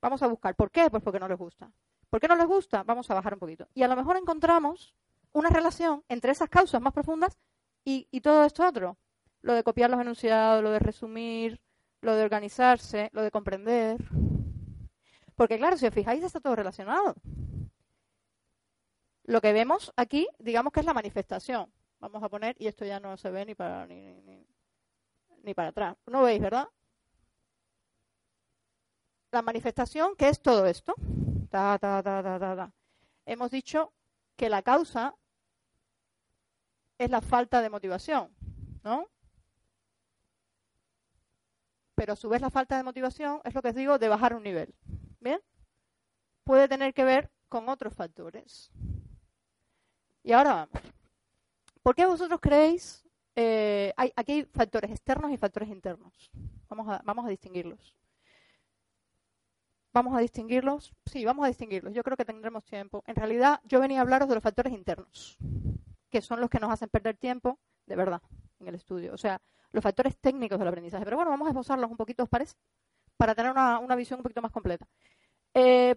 Vamos 0.00 0.22
a 0.22 0.26
buscar. 0.26 0.54
¿Por 0.54 0.70
qué? 0.70 0.90
Pues 0.90 1.02
porque 1.02 1.20
no 1.20 1.28
les 1.28 1.38
gusta. 1.38 1.70
¿Por 2.10 2.20
qué 2.20 2.28
no 2.28 2.36
les 2.36 2.46
gusta? 2.46 2.82
Vamos 2.82 3.10
a 3.10 3.14
bajar 3.14 3.34
un 3.34 3.40
poquito. 3.40 3.68
Y 3.74 3.82
a 3.82 3.88
lo 3.88 3.96
mejor 3.96 4.16
encontramos 4.16 4.94
una 5.32 5.48
relación 5.48 6.04
entre 6.08 6.32
esas 6.32 6.48
causas 6.48 6.80
más 6.80 6.92
profundas 6.92 7.38
y, 7.84 8.20
todo 8.20 8.44
esto 8.44 8.66
otro 8.66 8.98
lo 9.40 9.54
de 9.54 9.64
copiar 9.64 9.90
los 9.90 10.00
enunciados, 10.00 10.62
lo 10.62 10.70
de 10.70 10.78
resumir, 10.78 11.60
lo 12.00 12.14
de 12.14 12.22
organizarse, 12.22 13.10
lo 13.12 13.22
de 13.22 13.30
comprender. 13.32 13.98
Porque 15.34 15.58
claro, 15.58 15.76
si 15.76 15.86
os 15.86 15.94
fijáis, 15.94 16.22
está 16.22 16.38
todo 16.38 16.54
relacionado. 16.54 17.16
Lo 19.24 19.40
que 19.40 19.52
vemos 19.52 19.92
aquí, 19.96 20.28
digamos 20.38 20.72
que 20.72 20.80
es 20.80 20.86
la 20.86 20.94
manifestación. 20.94 21.72
Vamos 21.98 22.22
a 22.22 22.28
poner, 22.28 22.54
y 22.58 22.66
esto 22.66 22.84
ya 22.84 23.00
no 23.00 23.16
se 23.16 23.30
ve 23.30 23.46
ni 23.46 23.54
para, 23.54 23.86
ni, 23.86 24.44
ni, 25.42 25.54
para 25.54 25.68
atrás. 25.68 25.96
¿No 26.06 26.22
veis, 26.22 26.40
verdad? 26.40 26.68
La 29.32 29.42
manifestación, 29.42 30.14
¿qué 30.16 30.28
es 30.28 30.40
todo 30.40 30.66
esto? 30.66 30.94
Hemos 33.26 33.50
dicho 33.50 33.92
que 34.36 34.48
la 34.48 34.62
causa 34.62 35.16
es 36.98 37.10
la 37.10 37.20
falta 37.20 37.60
de 37.60 37.70
motivación, 37.70 38.34
¿no? 38.84 39.08
pero 42.02 42.14
a 42.14 42.16
su 42.16 42.28
vez 42.28 42.40
la 42.40 42.50
falta 42.50 42.76
de 42.76 42.82
motivación 42.82 43.40
es 43.44 43.54
lo 43.54 43.62
que 43.62 43.68
os 43.68 43.76
digo 43.76 43.96
de 43.96 44.08
bajar 44.08 44.34
un 44.34 44.42
nivel. 44.42 44.74
¿Bien? 45.20 45.40
Puede 46.42 46.66
tener 46.66 46.92
que 46.94 47.04
ver 47.04 47.30
con 47.48 47.68
otros 47.68 47.94
factores. 47.94 48.72
Y 50.24 50.32
ahora 50.32 50.52
vamos. 50.54 50.92
¿Por 51.80 51.94
qué 51.94 52.04
vosotros 52.04 52.40
creéis? 52.40 53.04
Eh, 53.36 53.92
hay, 53.96 54.12
aquí 54.16 54.44
factores 54.46 54.90
externos 54.90 55.30
y 55.30 55.36
factores 55.36 55.68
internos. 55.68 56.28
Vamos 56.68 56.88
a, 56.88 57.00
vamos 57.04 57.24
a 57.24 57.28
distinguirlos. 57.28 57.94
¿Vamos 59.94 60.16
a 60.16 60.20
distinguirlos? 60.20 60.94
Sí, 61.04 61.24
vamos 61.24 61.44
a 61.44 61.48
distinguirlos. 61.48 61.92
Yo 61.92 62.02
creo 62.02 62.16
que 62.16 62.24
tendremos 62.24 62.64
tiempo. 62.64 63.04
En 63.06 63.14
realidad, 63.14 63.60
yo 63.64 63.78
venía 63.80 63.98
a 63.98 64.02
hablaros 64.02 64.28
de 64.28 64.34
los 64.34 64.42
factores 64.42 64.72
internos, 64.72 65.36
que 66.10 66.22
son 66.22 66.40
los 66.40 66.48
que 66.48 66.58
nos 66.58 66.70
hacen 66.70 66.88
perder 66.88 67.16
tiempo, 67.18 67.58
de 67.86 67.96
verdad, 67.96 68.22
en 68.60 68.68
el 68.68 68.74
estudio. 68.74 69.12
O 69.12 69.18
sea, 69.18 69.40
los 69.70 69.82
factores 69.82 70.16
técnicos 70.16 70.58
del 70.58 70.68
aprendizaje. 70.68 71.04
Pero 71.04 71.16
bueno, 71.16 71.30
vamos 71.30 71.46
a 71.46 71.50
esbozarlos 71.50 71.90
un 71.90 71.96
poquito, 71.96 72.22
¿os 72.22 72.28
parece? 72.28 72.56
Para 73.18 73.34
tener 73.34 73.50
una, 73.50 73.96
visión 73.96 74.20
un 74.20 74.22
poquito 74.22 74.40
más 74.40 74.50
completa. 74.50 74.86
Eh, 75.52 75.94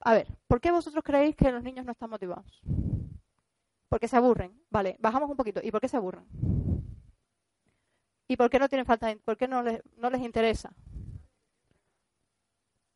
a 0.00 0.14
ver, 0.14 0.28
¿por 0.46 0.60
qué 0.60 0.70
vosotros 0.70 1.04
creéis 1.04 1.36
que 1.36 1.52
los 1.52 1.62
niños 1.62 1.84
no 1.84 1.92
están 1.92 2.10
motivados? 2.10 2.62
Porque 3.90 4.08
se 4.08 4.16
aburren. 4.16 4.58
Vale, 4.70 4.96
bajamos 5.00 5.30
un 5.30 5.36
poquito. 5.36 5.60
¿Y 5.62 5.70
por 5.70 5.80
qué 5.82 5.88
se 5.88 5.98
aburren? 5.98 6.24
¿Y 8.26 8.36
por 8.36 8.48
qué 8.48 8.58
no 8.58 8.68
tienen 8.68 8.86
falta 8.86 9.08
de, 9.08 9.16
por 9.16 9.36
qué 9.36 9.48
no 9.48 9.62
les, 9.62 9.82
no 9.96 10.08
les 10.08 10.22
interesa? 10.22 10.74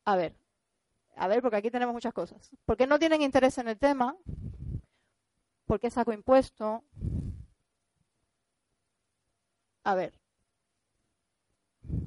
A 0.04 0.16
ver, 0.16 0.34
a 1.18 1.28
ver, 1.28 1.42
porque 1.42 1.56
aquí 1.56 1.70
tenemos 1.70 1.94
muchas 1.94 2.14
cosas. 2.14 2.50
¿Por 2.64 2.76
qué 2.76 2.86
no 2.86 2.98
tienen 2.98 3.22
interés 3.22 3.58
en 3.58 3.68
el 3.68 3.78
tema? 3.78 4.16
¿Por 5.66 5.80
qué 5.80 5.90
saco 5.90 6.12
impuesto? 6.12 6.84
A 9.84 9.94
ver. 9.94 10.12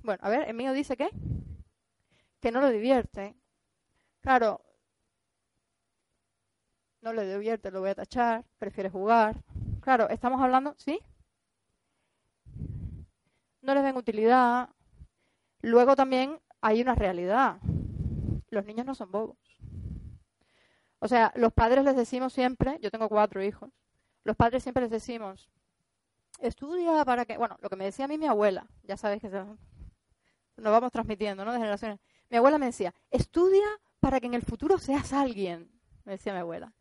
Bueno, 0.03 0.19
a 0.23 0.29
ver, 0.29 0.47
el 0.47 0.55
mío 0.55 0.73
dice 0.73 0.95
que 0.95 1.09
que 2.41 2.51
no 2.51 2.59
lo 2.59 2.69
divierte. 2.69 3.35
Claro, 4.21 4.61
no 7.01 7.13
le 7.13 7.25
divierte, 7.25 7.71
lo 7.71 7.79
voy 7.81 7.89
a 7.89 7.95
tachar, 7.95 8.43
prefiere 8.57 8.89
jugar. 8.89 9.35
Claro, 9.81 10.09
estamos 10.09 10.41
hablando, 10.41 10.75
¿sí? 10.77 10.99
No 13.61 13.73
les 13.73 13.83
ven 13.83 13.95
utilidad. 13.95 14.69
Luego 15.61 15.95
también 15.95 16.39
hay 16.61 16.81
una 16.81 16.95
realidad. 16.95 17.57
Los 18.51 18.65
niños 18.65 18.86
no 18.86 18.93
son 18.93 19.12
bobos. 19.12 19.38
O 21.00 21.08
sea, 21.08 21.34
los 21.36 21.51
padres 21.51 21.84
les 21.84 21.96
decimos 21.96 22.31
siempre, 22.31 22.77
yo 22.79 22.91
tengo 22.91 23.10
cuatro 23.10 23.43
hijos, 23.43 23.72
los 24.24 24.36
padres 24.36 24.62
siempre 24.62 24.84
les 24.84 24.91
decimos, 24.91 25.50
estudia 26.39 27.03
para 27.05 27.25
que, 27.25 27.38
bueno, 27.38 27.58
lo 27.62 27.70
que 27.70 27.75
me 27.75 27.86
decía 27.86 28.05
a 28.05 28.08
mí 28.08 28.20
mi 28.20 28.27
abuela, 28.27 28.67
ya 28.84 28.98
sabes 28.98 29.20
que 29.20 29.29
nos 29.29 29.58
vamos 30.58 30.91
transmitiendo, 30.91 31.43
¿no? 31.43 31.53
De 31.53 31.58
generaciones. 31.58 32.00
Mi 32.29 32.38
abuela 32.38 32.60
me 32.60 32.67
decía, 32.67 32.93
estudia 33.10 33.65
para 34.00 34.20
que 34.20 34.27
en 34.27 34.36
el 34.36 34.43
futuro 34.43 34.77
seas 34.77 35.12
alguien, 35.12 35.72
me 36.03 36.13
decía 36.13 36.34
mi 36.34 36.39
abuela. 36.39 36.72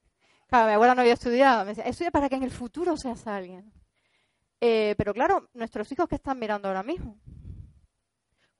Claro, 0.48 0.66
mi 0.66 0.74
abuela 0.74 0.94
no 0.94 1.00
había 1.00 1.14
estudiado, 1.14 1.64
me 1.64 1.70
decía, 1.70 1.84
estudia 1.84 2.10
para 2.10 2.28
que 2.28 2.36
en 2.36 2.42
el 2.42 2.50
futuro 2.50 2.96
seas 2.96 3.26
alguien. 3.26 3.72
Eh, 4.60 4.94
pero 4.98 5.14
claro, 5.14 5.48
nuestros 5.54 5.90
hijos 5.92 6.08
que 6.08 6.16
están 6.16 6.38
mirando 6.38 6.68
ahora 6.68 6.82
mismo. 6.82 7.18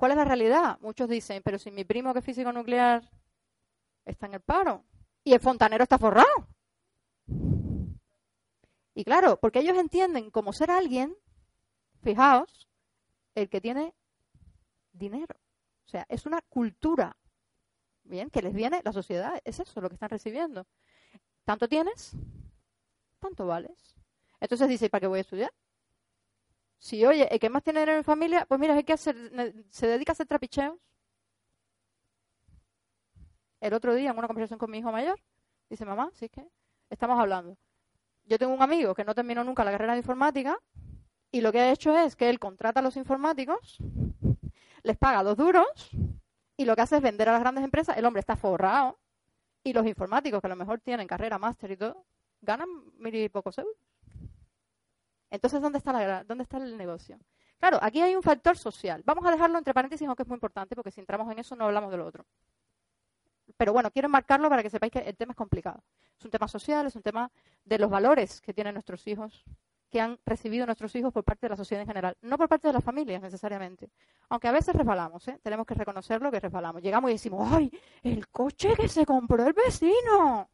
¿Cuál 0.00 0.12
es 0.12 0.16
la 0.16 0.25
realidad? 0.25 0.78
Muchos 0.80 1.11
dicen, 1.11 1.42
pero 1.42 1.59
si 1.59 1.71
mi 1.71 1.85
primo 1.85 2.14
que 2.14 2.21
es 2.21 2.25
físico 2.25 2.50
nuclear 2.50 3.07
está 4.07 4.25
en 4.25 4.33
el 4.33 4.40
paro 4.40 4.87
y 5.23 5.35
el 5.35 5.40
fontanero 5.40 5.83
está 5.83 5.99
forrado. 5.99 6.49
Y 8.95 9.04
claro, 9.04 9.38
porque 9.38 9.59
ellos 9.59 9.76
entienden 9.76 10.30
como 10.30 10.54
ser 10.54 10.71
alguien, 10.71 11.14
fijaos, 12.02 12.66
el 13.35 13.50
que 13.50 13.61
tiene 13.61 13.92
dinero. 14.90 15.37
O 15.85 15.88
sea, 15.90 16.07
es 16.09 16.25
una 16.25 16.40
cultura, 16.40 17.14
bien, 18.02 18.30
que 18.30 18.40
les 18.40 18.54
viene 18.54 18.80
la 18.83 18.95
sociedad, 18.95 19.38
es 19.45 19.61
eso 19.61 19.83
lo 19.83 19.90
que 19.90 19.97
están 19.97 20.09
recibiendo. 20.09 20.66
Tanto 21.45 21.69
tienes, 21.69 22.12
tanto 23.19 23.45
vales. 23.47 23.95
Entonces 24.40 24.66
dice, 24.66 24.88
¿para 24.88 25.02
qué 25.02 25.09
voy 25.09 25.19
a 25.19 25.21
estudiar? 25.21 25.52
Si, 26.80 27.04
oye, 27.06 27.28
el 27.32 27.38
que 27.38 27.50
más 27.50 27.62
tiene 27.62 27.80
dinero 27.80 27.99
en 27.99 28.04
familia, 28.04 28.44
pues 28.49 28.58
mira, 28.58 28.75
hay 28.75 28.82
que 28.84 28.96
se 28.96 29.12
dedica 29.87 30.10
a 30.10 30.14
hacer 30.14 30.26
trapicheos. 30.26 30.76
El 33.60 33.75
otro 33.75 33.94
día, 33.94 34.10
en 34.10 34.18
una 34.18 34.26
conversación 34.26 34.58
con 34.58 34.70
mi 34.70 34.78
hijo 34.78 34.90
mayor, 34.90 35.20
dice, 35.68 35.84
mamá, 35.84 36.10
sí 36.14 36.28
que 36.28 36.44
estamos 36.90 37.20
hablando 37.20 37.56
yo 38.30 38.38
tengo 38.38 38.54
un 38.54 38.62
amigo 38.62 38.94
que 38.94 39.04
no 39.04 39.12
terminó 39.12 39.42
nunca 39.42 39.64
la 39.64 39.72
carrera 39.72 39.94
de 39.94 39.99
informática 39.99 40.56
y 41.32 41.40
lo 41.40 41.50
que 41.50 41.60
ha 41.60 41.72
hecho 41.72 41.96
es 41.99 42.14
que 42.14 42.30
él 42.30 42.38
contrata 42.38 42.78
a 42.78 42.82
los 42.82 42.96
informáticos, 42.96 43.78
les 44.84 44.96
paga 44.96 45.25
dos 45.25 45.37
duros 45.37 45.90
y 46.56 46.64
lo 46.64 46.76
que 46.76 46.82
hace 46.82 46.96
es 46.96 47.02
vender 47.02 47.28
a 47.28 47.32
las 47.32 47.40
grandes 47.40 47.64
empresas. 47.64 47.96
El 47.96 48.04
hombre 48.04 48.20
está 48.20 48.37
forrado 48.37 49.00
y 49.64 49.72
los 49.72 49.84
informáticos, 49.84 50.40
que 50.40 50.46
a 50.46 50.50
lo 50.50 50.56
mejor 50.56 50.78
tienen 50.78 51.08
carrera, 51.08 51.40
máster 51.40 51.72
y 51.72 51.76
todo, 51.76 52.04
ganan 52.40 52.68
mil 52.99 53.16
y 53.16 53.28
pocos 53.28 53.58
euros. 53.58 53.75
Entonces, 55.30 55.60
¿dónde 55.60 55.78
está, 55.78 55.92
la, 55.92 56.25
¿dónde 56.25 56.42
está 56.42 56.58
el 56.58 56.76
negocio? 56.76 57.18
Claro, 57.58 57.78
aquí 57.82 58.00
hay 58.00 58.14
un 58.14 58.22
factor 58.22 58.56
social. 58.56 59.02
Vamos 59.04 59.25
a 59.26 59.30
dejarlo 59.30 59.58
entre 59.58 59.75
paréntesis, 59.75 60.06
aunque 60.06 60.22
es 60.22 60.28
muy 60.28 60.37
importante, 60.37 60.75
porque 60.75 60.90
si 60.90 61.00
entramos 61.00 61.30
en 61.30 61.38
eso 61.38 61.54
no 61.54 61.66
hablamos 61.66 61.90
de 61.90 61.99
lo 61.99 62.06
otro. 62.06 62.25
Pero 63.56 63.72
bueno, 63.72 63.90
quiero 63.90 64.06
enmarcarlo 64.06 64.49
para 64.49 64.62
que 64.62 64.70
sepáis 64.70 64.92
que 64.92 65.00
el 65.00 65.16
tema 65.16 65.32
es 65.32 65.37
complicado. 65.37 65.82
Es 66.18 66.25
un 66.25 66.30
tema 66.30 66.49
social, 66.49 66.87
es 66.87 66.96
un 66.96 67.02
tema 67.02 67.30
de 67.64 67.78
los 67.78 67.90
valores 67.90 68.40
que 68.40 68.55
tienen 68.55 68.74
nuestros 68.74 69.07
hijos, 69.07 69.44
que 69.90 70.00
han 70.00 70.18
recibido 70.24 70.64
nuestros 70.64 70.94
hijos 70.94 71.12
por 71.12 71.24
parte 71.24 71.46
de 71.46 71.50
la 71.50 71.57
sociedad 71.57 71.83
en 71.83 71.88
general, 71.88 72.16
no 72.22 72.38
por 72.38 72.48
parte 72.48 72.68
de 72.68 72.72
las 72.72 72.85
familias 72.85 73.20
necesariamente. 73.20 73.90
Aunque 74.28 74.48
a 74.48 74.52
veces 74.52 74.74
resbalamos, 74.74 75.26
¿eh? 75.28 75.38
tenemos 75.42 75.66
que 75.66 75.74
reconocerlo 75.74 76.31
que 76.31 76.40
resbalamos. 76.40 76.81
Llegamos 76.81 77.11
y 77.11 77.14
decimos, 77.14 77.52
¡ay, 77.52 77.70
el 78.02 78.28
coche 78.28 78.74
que 78.76 78.88
se 78.88 79.05
compró 79.05 79.44
el 79.44 79.52
vecino! 79.52 80.48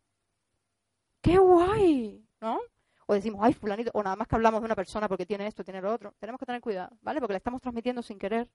¡Qué 1.21 1.39
guay! 1.39 2.27
¿No? 2.41 2.59
O 3.07 3.15
decimos, 3.15 3.41
¡ay, 3.43 3.55
fulanito! 3.55 3.91
O 3.95 4.03
nada 4.03 4.17
más 4.17 4.29
que 4.29 4.35
hablamos 4.35 4.61
de 4.61 4.67
una 4.67 4.75
persona 4.75 5.09
porque 5.09 5.27
tiene 5.27 5.47
esto, 5.47 5.65
tiene 5.65 5.81
lo 5.81 5.93
otro. 5.93 6.15
Tenemos 6.19 6.39
que 6.39 6.47
tener 6.47 6.61
cuidado, 6.61 6.97
¿vale? 7.03 7.21
Porque 7.21 7.35
le 7.35 7.39
estamos 7.39 7.61
transmitiendo 7.63 8.03
sin 8.03 8.19
querer 8.19 8.49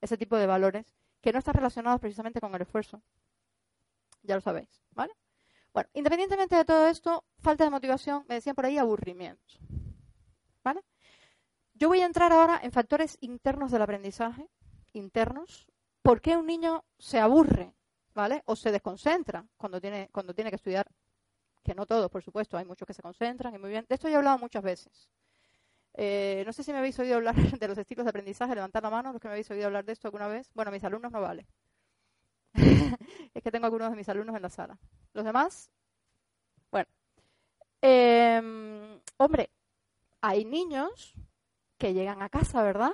ese 0.00 0.16
tipo 0.16 0.36
de 0.36 0.46
valores 0.46 0.94
que 1.20 1.32
no 1.32 1.38
están 1.38 1.54
relacionados 1.54 2.00
precisamente 2.00 2.40
con 2.40 2.54
el 2.54 2.62
esfuerzo, 2.62 3.02
ya 4.22 4.34
lo 4.34 4.40
sabéis, 4.40 4.82
¿vale? 4.92 5.12
Bueno, 5.72 5.88
independientemente 5.94 6.56
de 6.56 6.64
todo 6.64 6.86
esto, 6.88 7.24
falta 7.38 7.64
de 7.64 7.70
motivación, 7.70 8.24
me 8.28 8.36
decían 8.36 8.54
por 8.54 8.66
ahí 8.66 8.78
aburrimiento, 8.78 9.54
¿vale? 10.62 10.82
Yo 11.74 11.88
voy 11.88 12.00
a 12.00 12.06
entrar 12.06 12.32
ahora 12.32 12.60
en 12.62 12.72
factores 12.72 13.18
internos 13.20 13.70
del 13.70 13.82
aprendizaje, 13.82 14.48
internos. 14.94 15.66
¿Por 16.02 16.20
qué 16.20 16.36
un 16.36 16.46
niño 16.46 16.84
se 16.98 17.18
aburre, 17.18 17.74
¿vale? 18.14 18.42
O 18.46 18.56
se 18.56 18.72
desconcentra 18.72 19.44
cuando 19.56 19.80
tiene, 19.80 20.08
cuando 20.12 20.34
tiene 20.34 20.50
que 20.50 20.56
estudiar? 20.56 20.86
Que 21.66 21.74
no 21.74 21.84
todos, 21.84 22.08
por 22.08 22.22
supuesto, 22.22 22.56
hay 22.56 22.64
muchos 22.64 22.86
que 22.86 22.94
se 22.94 23.02
concentran 23.02 23.52
y 23.52 23.58
muy 23.58 23.70
bien. 23.70 23.84
De 23.88 23.96
esto 23.96 24.06
he 24.06 24.14
hablado 24.14 24.38
muchas 24.38 24.62
veces. 24.62 25.10
Eh, 25.94 26.44
no 26.46 26.52
sé 26.52 26.62
si 26.62 26.70
me 26.70 26.78
habéis 26.78 26.96
oído 27.00 27.16
hablar 27.16 27.34
de 27.58 27.66
los 27.66 27.76
estilos 27.76 28.04
de 28.04 28.10
aprendizaje, 28.10 28.54
levantad 28.54 28.84
la 28.84 28.90
mano 28.90 29.12
los 29.12 29.20
que 29.20 29.26
me 29.26 29.32
habéis 29.32 29.50
oído 29.50 29.66
hablar 29.66 29.84
de 29.84 29.92
esto 29.92 30.06
alguna 30.06 30.28
vez. 30.28 30.48
Bueno, 30.54 30.70
mis 30.70 30.84
alumnos 30.84 31.10
no 31.10 31.20
vale. 31.20 31.48
es 33.34 33.42
que 33.42 33.50
tengo 33.50 33.66
algunos 33.66 33.90
de 33.90 33.96
mis 33.96 34.08
alumnos 34.08 34.36
en 34.36 34.42
la 34.42 34.48
sala. 34.48 34.78
¿Los 35.12 35.24
demás? 35.24 35.72
Bueno. 36.70 36.86
Em, 37.82 39.00
hombre, 39.16 39.50
hay 40.20 40.44
niños 40.44 41.14
que 41.78 41.94
llegan 41.94 42.22
a 42.22 42.28
casa, 42.28 42.62
¿verdad? 42.62 42.92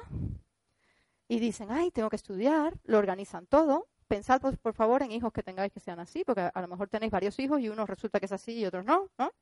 Y 1.29 1.41
dicen, 1.41 1.71
ay, 1.71 1.91
tengo 1.91 2.09
que 2.09 2.17
estudiar, 2.17 2.81
lo 2.85 2.97
organizan 2.97 3.47
todo. 3.47 3.92
Pensad, 4.13 4.43
pues, 4.43 4.59
por 4.59 4.75
favor, 4.75 5.03
en 5.03 5.11
hijos 5.11 5.33
que 5.33 5.43
tengáis 5.43 5.73
que 5.73 5.81
sean 5.81 5.99
así, 5.99 6.23
porque 6.23 6.43
a 6.53 6.61
lo 6.61 6.69
mejor 6.69 6.87
tenéis 6.87 7.11
varios 7.11 7.39
hijos 7.39 7.59
y 7.63 7.71
uno 7.71 7.87
resulta 7.87 8.21
que 8.21 8.27
es 8.27 8.33
así 8.33 8.59
y 8.59 8.67
otros 8.67 8.85
no, 8.85 9.09
¿no? 9.17 9.33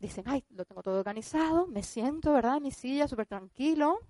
Dicen, 0.00 0.24
ay, 0.26 0.44
lo 0.50 0.64
tengo 0.64 0.82
todo 0.82 0.98
organizado, 0.98 1.68
me 1.68 1.84
siento, 1.84 2.32
¿verdad? 2.32 2.56
En 2.56 2.64
mi 2.64 2.72
silla, 2.72 3.06
súper 3.06 3.26
tranquilo, 3.26 4.00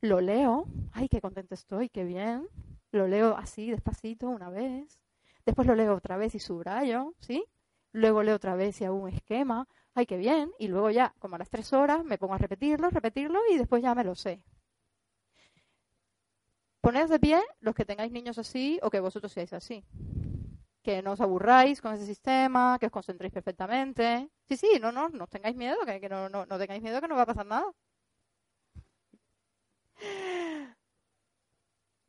lo 0.00 0.22
leo, 0.22 0.64
ay, 0.92 1.10
qué 1.10 1.20
contento 1.20 1.52
estoy, 1.52 1.90
qué 1.90 2.04
bien, 2.04 2.48
lo 2.90 3.06
leo 3.06 3.36
así, 3.36 3.70
despacito, 3.70 4.30
una 4.30 4.48
vez. 4.48 4.98
Después 5.44 5.68
lo 5.68 5.74
leo 5.74 5.94
otra 5.94 6.16
vez 6.16 6.34
y 6.34 6.38
subrayo, 6.38 7.12
¿sí? 7.18 7.44
Luego 7.92 8.22
leo 8.22 8.36
otra 8.36 8.56
vez 8.56 8.80
y 8.80 8.86
hago 8.86 8.96
un 8.96 9.10
esquema. 9.10 9.68
¡Ay, 9.92 10.06
qué 10.06 10.16
bien! 10.16 10.52
Y 10.58 10.68
luego 10.68 10.90
ya, 10.90 11.14
como 11.18 11.34
a 11.36 11.38
las 11.38 11.50
tres 11.50 11.70
horas, 11.74 12.02
me 12.02 12.16
pongo 12.16 12.32
a 12.32 12.38
repetirlo, 12.38 12.88
repetirlo 12.88 13.40
y 13.52 13.58
después 13.58 13.82
ya 13.82 13.94
me 13.94 14.04
lo 14.04 14.14
sé. 14.14 14.42
Poned 16.86 17.08
de 17.08 17.18
pie 17.18 17.42
los 17.58 17.74
que 17.74 17.84
tengáis 17.84 18.12
niños 18.12 18.38
así 18.38 18.78
o 18.80 18.90
que 18.90 19.00
vosotros 19.00 19.32
seáis 19.32 19.52
así. 19.52 19.84
Que 20.84 21.02
no 21.02 21.10
os 21.14 21.20
aburráis 21.20 21.82
con 21.82 21.92
ese 21.92 22.06
sistema, 22.06 22.78
que 22.78 22.86
os 22.86 22.92
concentréis 22.92 23.32
perfectamente. 23.34 24.30
Sí, 24.48 24.56
sí, 24.56 24.78
no, 24.80 24.92
no, 24.92 25.08
no 25.08 25.26
tengáis 25.26 25.56
miedo, 25.56 25.78
que, 25.84 26.08
no, 26.08 26.28
no, 26.28 26.46
no 26.46 26.58
tengáis 26.58 26.80
miedo 26.80 27.00
que 27.00 27.08
no 27.08 27.16
va 27.16 27.22
a 27.22 27.26
pasar 27.26 27.44
nada. 27.44 27.66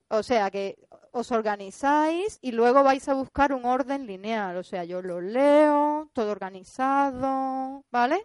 O 0.10 0.22
sea 0.22 0.52
que 0.52 0.78
os 1.12 1.32
organizáis 1.32 2.38
y 2.44 2.52
luego 2.52 2.84
vais 2.84 3.10
a 3.10 3.16
buscar 3.16 3.54
un 3.54 3.66
orden 3.66 4.06
lineal. 4.06 4.58
O 4.58 4.64
sea, 4.64 4.84
yo 4.84 5.02
lo 5.02 5.22
leo, 5.22 6.12
todo 6.14 6.30
organizado, 6.30 7.84
¿vale? 7.90 8.22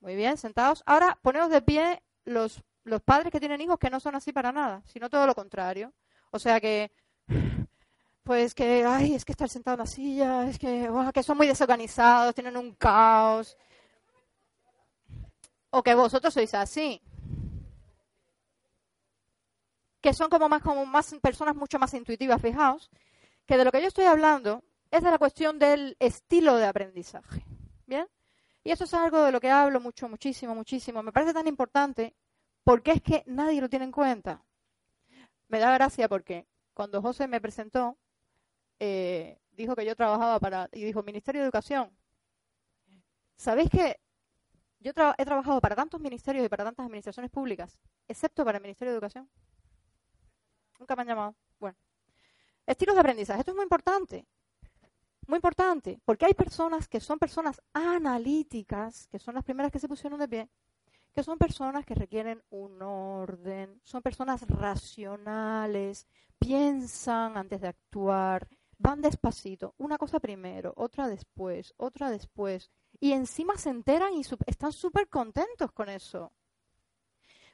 Muy 0.00 0.14
bien, 0.14 0.36
sentados. 0.36 0.82
Ahora 0.84 1.18
poneos 1.22 1.48
de 1.48 1.62
pie 1.62 2.02
los, 2.26 2.62
los 2.84 3.02
padres 3.02 3.32
que 3.32 3.40
tienen 3.40 3.60
hijos 3.60 3.78
que 3.78 3.90
no 3.90 4.00
son 4.00 4.14
así 4.14 4.32
para 4.32 4.52
nada, 4.52 4.82
sino 4.86 5.10
todo 5.10 5.26
lo 5.26 5.34
contrario. 5.34 5.92
O 6.30 6.38
sea 6.38 6.60
que, 6.60 6.92
pues 8.22 8.54
que, 8.54 8.84
ay, 8.84 9.14
es 9.14 9.24
que 9.24 9.32
estar 9.32 9.48
sentado 9.48 9.74
en 9.74 9.80
la 9.80 9.86
silla, 9.86 10.48
es 10.48 10.58
que, 10.58 10.90
que 11.12 11.22
son 11.22 11.36
muy 11.36 11.46
desorganizados, 11.46 12.34
tienen 12.34 12.56
un 12.56 12.74
caos. 12.74 13.56
O 15.70 15.82
que 15.82 15.94
vosotros 15.94 16.32
sois 16.32 16.54
así 16.54 17.02
que 20.04 20.12
son 20.12 20.28
como 20.28 20.50
más, 20.50 20.60
como 20.60 20.84
más 20.84 21.14
personas 21.22 21.56
mucho 21.56 21.78
más 21.78 21.94
intuitivas, 21.94 22.38
fijaos, 22.42 22.90
que 23.46 23.56
de 23.56 23.64
lo 23.64 23.72
que 23.72 23.80
yo 23.80 23.88
estoy 23.88 24.04
hablando 24.04 24.62
es 24.90 25.02
de 25.02 25.10
la 25.10 25.16
cuestión 25.16 25.58
del 25.58 25.96
estilo 25.98 26.56
de 26.56 26.66
aprendizaje. 26.66 27.42
¿Bien? 27.86 28.06
Y 28.62 28.70
eso 28.70 28.84
es 28.84 28.92
algo 28.92 29.22
de 29.22 29.32
lo 29.32 29.40
que 29.40 29.50
hablo 29.50 29.80
mucho, 29.80 30.06
muchísimo, 30.06 30.54
muchísimo. 30.54 31.02
Me 31.02 31.10
parece 31.10 31.32
tan 31.32 31.46
importante 31.46 32.14
porque 32.64 32.92
es 32.92 33.02
que 33.02 33.22
nadie 33.26 33.60
lo 33.60 33.68
tiene 33.68 33.84
en 33.84 33.92
cuenta. 33.92 34.42
Me 35.48 35.58
da 35.58 35.72
gracia 35.74 36.08
porque 36.08 36.46
cuando 36.72 37.00
José 37.00 37.28
me 37.28 37.40
presentó, 37.40 37.96
eh, 38.80 39.38
dijo 39.52 39.76
que 39.76 39.84
yo 39.84 39.94
trabajaba 39.94 40.40
para, 40.40 40.68
y 40.72 40.82
dijo, 40.84 41.02
Ministerio 41.02 41.42
de 41.42 41.46
Educación. 41.46 41.96
¿Sabéis 43.36 43.70
que 43.70 44.00
yo 44.80 44.90
he 44.90 45.24
trabajado 45.24 45.60
para 45.60 45.76
tantos 45.76 46.00
ministerios 46.00 46.44
y 46.44 46.48
para 46.48 46.64
tantas 46.64 46.86
administraciones 46.86 47.30
públicas, 47.30 47.78
excepto 48.08 48.44
para 48.44 48.58
el 48.58 48.62
Ministerio 48.62 48.92
de 48.92 48.96
Educación? 48.96 49.28
Nunca 50.78 50.96
me 50.96 51.02
han 51.02 51.08
llamado. 51.08 51.34
Bueno. 51.58 51.76
Estilos 52.66 52.94
de 52.94 53.00
aprendizaje. 53.00 53.40
Esto 53.40 53.52
es 53.52 53.56
muy 53.56 53.64
importante. 53.64 54.26
Muy 55.26 55.36
importante. 55.36 56.00
Porque 56.04 56.26
hay 56.26 56.34
personas 56.34 56.88
que 56.88 57.00
son 57.00 57.18
personas 57.18 57.60
analíticas, 57.72 59.06
que 59.08 59.18
son 59.18 59.34
las 59.34 59.44
primeras 59.44 59.70
que 59.70 59.78
se 59.78 59.88
pusieron 59.88 60.18
de 60.18 60.28
pie, 60.28 60.48
que 61.14 61.22
son 61.22 61.38
personas 61.38 61.86
que 61.86 61.94
requieren 61.94 62.42
un 62.50 62.82
orden, 62.82 63.80
son 63.84 64.02
personas 64.02 64.42
racionales, 64.48 66.08
piensan 66.38 67.36
antes 67.36 67.60
de 67.60 67.68
actuar, 67.68 68.48
van 68.78 69.00
despacito, 69.00 69.74
una 69.78 69.96
cosa 69.96 70.18
primero, 70.18 70.74
otra 70.76 71.06
después, 71.06 71.72
otra 71.76 72.10
después, 72.10 72.72
y 72.98 73.12
encima 73.12 73.56
se 73.56 73.70
enteran 73.70 74.12
y 74.14 74.22
están 74.46 74.72
súper 74.72 75.08
contentos 75.08 75.70
con 75.70 75.88
eso. 75.88 76.32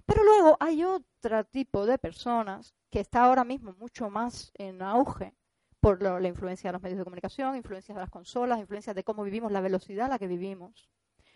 Pero 0.06 0.24
luego 0.24 0.56
hay 0.58 0.82
otro 0.82 1.44
tipo 1.44 1.84
de 1.84 1.98
personas 1.98 2.74
que 2.88 3.00
está 3.00 3.24
ahora 3.24 3.44
mismo 3.44 3.74
mucho 3.74 4.08
más 4.08 4.52
en 4.54 4.80
auge 4.80 5.36
por 5.80 6.02
la 6.02 6.26
influencia 6.28 6.68
de 6.68 6.72
los 6.72 6.82
medios 6.82 6.98
de 6.98 7.04
comunicación, 7.04 7.56
influencias 7.56 7.94
de 7.94 8.00
las 8.00 8.10
consolas, 8.10 8.58
influencias 8.58 8.96
de 8.96 9.04
cómo 9.04 9.22
vivimos, 9.22 9.52
la 9.52 9.60
velocidad 9.60 10.06
a 10.06 10.10
la 10.10 10.18
que 10.18 10.26
vivimos, 10.26 10.88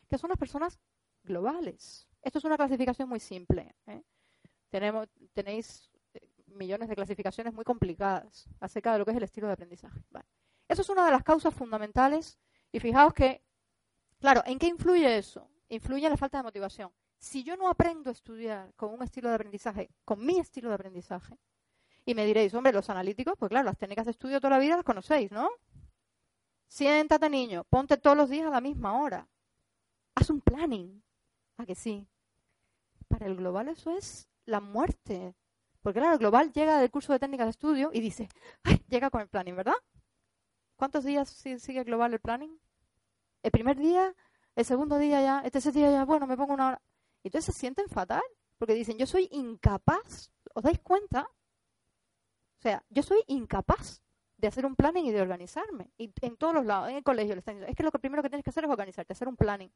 que 0.08 0.18
son 0.18 0.30
las 0.30 0.38
personas 0.38 0.80
globales 1.22 2.08
Esto 2.24 2.38
es 2.38 2.44
una 2.44 2.56
clasificación 2.56 3.06
muy 3.06 3.20
simple. 3.20 3.76
¿eh? 3.87 4.02
Tenemos, 4.70 5.08
tenéis 5.34 5.90
eh, 6.14 6.26
millones 6.46 6.88
de 6.88 6.96
clasificaciones 6.96 7.52
muy 7.52 7.64
complicadas 7.64 8.48
acerca 8.60 8.94
de 8.94 8.98
lo 8.98 9.04
que 9.04 9.10
es 9.10 9.16
el 9.18 9.24
estilo 9.24 9.46
de 9.46 9.52
aprendizaje. 9.52 10.00
Eso 10.66 10.80
es 10.80 10.88
una 10.88 11.04
de 11.04 11.10
las 11.10 11.22
causas 11.22 11.52
fundamentales 11.52 12.38
y 12.72 12.80
fijaos 12.80 13.12
que, 13.12 13.44
claro, 14.18 14.42
¿en 14.46 14.58
qué 14.58 14.66
influye 14.66 15.18
eso? 15.18 15.50
Influye 15.68 16.08
la 16.08 16.16
falta 16.16 16.38
de 16.38 16.44
motivación. 16.44 16.90
Si 17.18 17.44
yo 17.44 17.58
no 17.58 17.68
aprendo 17.68 18.08
a 18.08 18.14
estudiar 18.14 18.72
con 18.74 18.92
un 18.92 19.02
estilo 19.02 19.28
de 19.28 19.34
aprendizaje, 19.34 19.90
con 20.04 20.24
mi 20.24 20.38
estilo 20.38 20.70
de 20.70 20.76
aprendizaje, 20.76 21.37
y 22.06 22.14
me 22.14 22.24
diréis, 22.24 22.54
hombre, 22.54 22.72
los 22.72 22.88
analíticos, 22.88 23.34
pues 23.38 23.50
claro, 23.50 23.66
las 23.66 23.78
técnicas 23.78 24.06
de 24.06 24.12
estudio 24.12 24.40
toda 24.40 24.56
la 24.56 24.58
vida 24.58 24.76
las 24.76 24.84
conocéis, 24.84 25.30
¿no? 25.30 25.50
Siéntate, 26.68 27.28
niño, 27.28 27.64
ponte 27.64 27.98
todos 27.98 28.16
los 28.16 28.30
días 28.30 28.46
a 28.46 28.50
la 28.50 28.60
misma 28.60 29.00
hora. 29.00 29.28
Haz 30.14 30.30
un 30.30 30.40
planning. 30.40 31.02
¿A 31.56 31.64
que 31.64 31.74
sí? 31.74 32.06
El 33.20 33.37
global 33.37 33.68
eso 33.68 33.90
es 33.96 34.29
la 34.46 34.61
muerte. 34.61 35.35
Porque 35.83 36.00
claro, 36.00 36.14
el 36.14 36.18
global 36.18 36.53
llega 36.53 36.79
del 36.79 36.90
curso 36.90 37.12
de 37.12 37.18
técnicas 37.18 37.46
de 37.46 37.50
estudio 37.50 37.90
y 37.92 38.00
dice. 38.00 38.29
Llega 38.88 39.11
con 39.11 39.20
el 39.20 39.29
planning, 39.29 39.57
¿verdad? 39.57 39.74
¿Cuántos 40.77 41.05
días 41.05 41.29
sigue 41.29 41.85
global 41.85 42.12
el 42.14 42.20
planning? 42.20 42.59
El 43.42 43.50
primer 43.50 43.77
día, 43.77 44.14
el 44.57 44.64
segundo 44.64 44.98
día 44.98 45.20
ya, 45.20 45.40
el 45.40 45.50
tercer 45.50 45.72
día 45.72 45.90
ya, 45.90 46.05
bueno, 46.05 46.27
me 46.27 46.37
pongo 46.37 46.55
una 46.55 46.68
hora. 46.68 46.83
Y 47.22 47.29
entonces 47.29 47.55
se 47.55 47.61
sienten 47.61 47.88
fatal, 47.88 48.22
porque 48.59 48.74
dicen, 48.74 48.98
yo 48.98 49.07
soy 49.07 49.29
incapaz. 49.33 50.31
¿Os 50.55 50.62
dais 50.62 50.81
cuenta? 50.81 51.22
O 51.22 52.62
sea, 52.62 52.85
yo 52.88 53.03
soy 53.03 53.22
incapaz 53.27 54.03
de 54.37 54.48
hacer 54.48 54.66
un 54.66 54.77
planning 54.77 55.07
y 55.07 55.12
de 55.12 55.20
organizarme. 55.20 55.90
Y 55.98 56.12
en 56.22 56.37
todos 56.37 56.55
los 56.55 56.64
lados, 56.64 56.88
en 56.88 56.96
el 56.96 57.03
colegio 57.03 57.35
le 57.35 57.40
están 57.40 57.55
diciendo, 57.55 57.70
es 57.70 57.77
que 57.77 57.83
lo 57.83 57.90
primero 57.92 58.22
que 58.22 58.29
tienes 58.29 58.44
que 58.44 58.50
hacer 58.50 58.64
es 58.64 58.70
organizarte, 58.70 59.12
hacer 59.12 59.29
un 59.29 59.37
planning. 59.37 59.70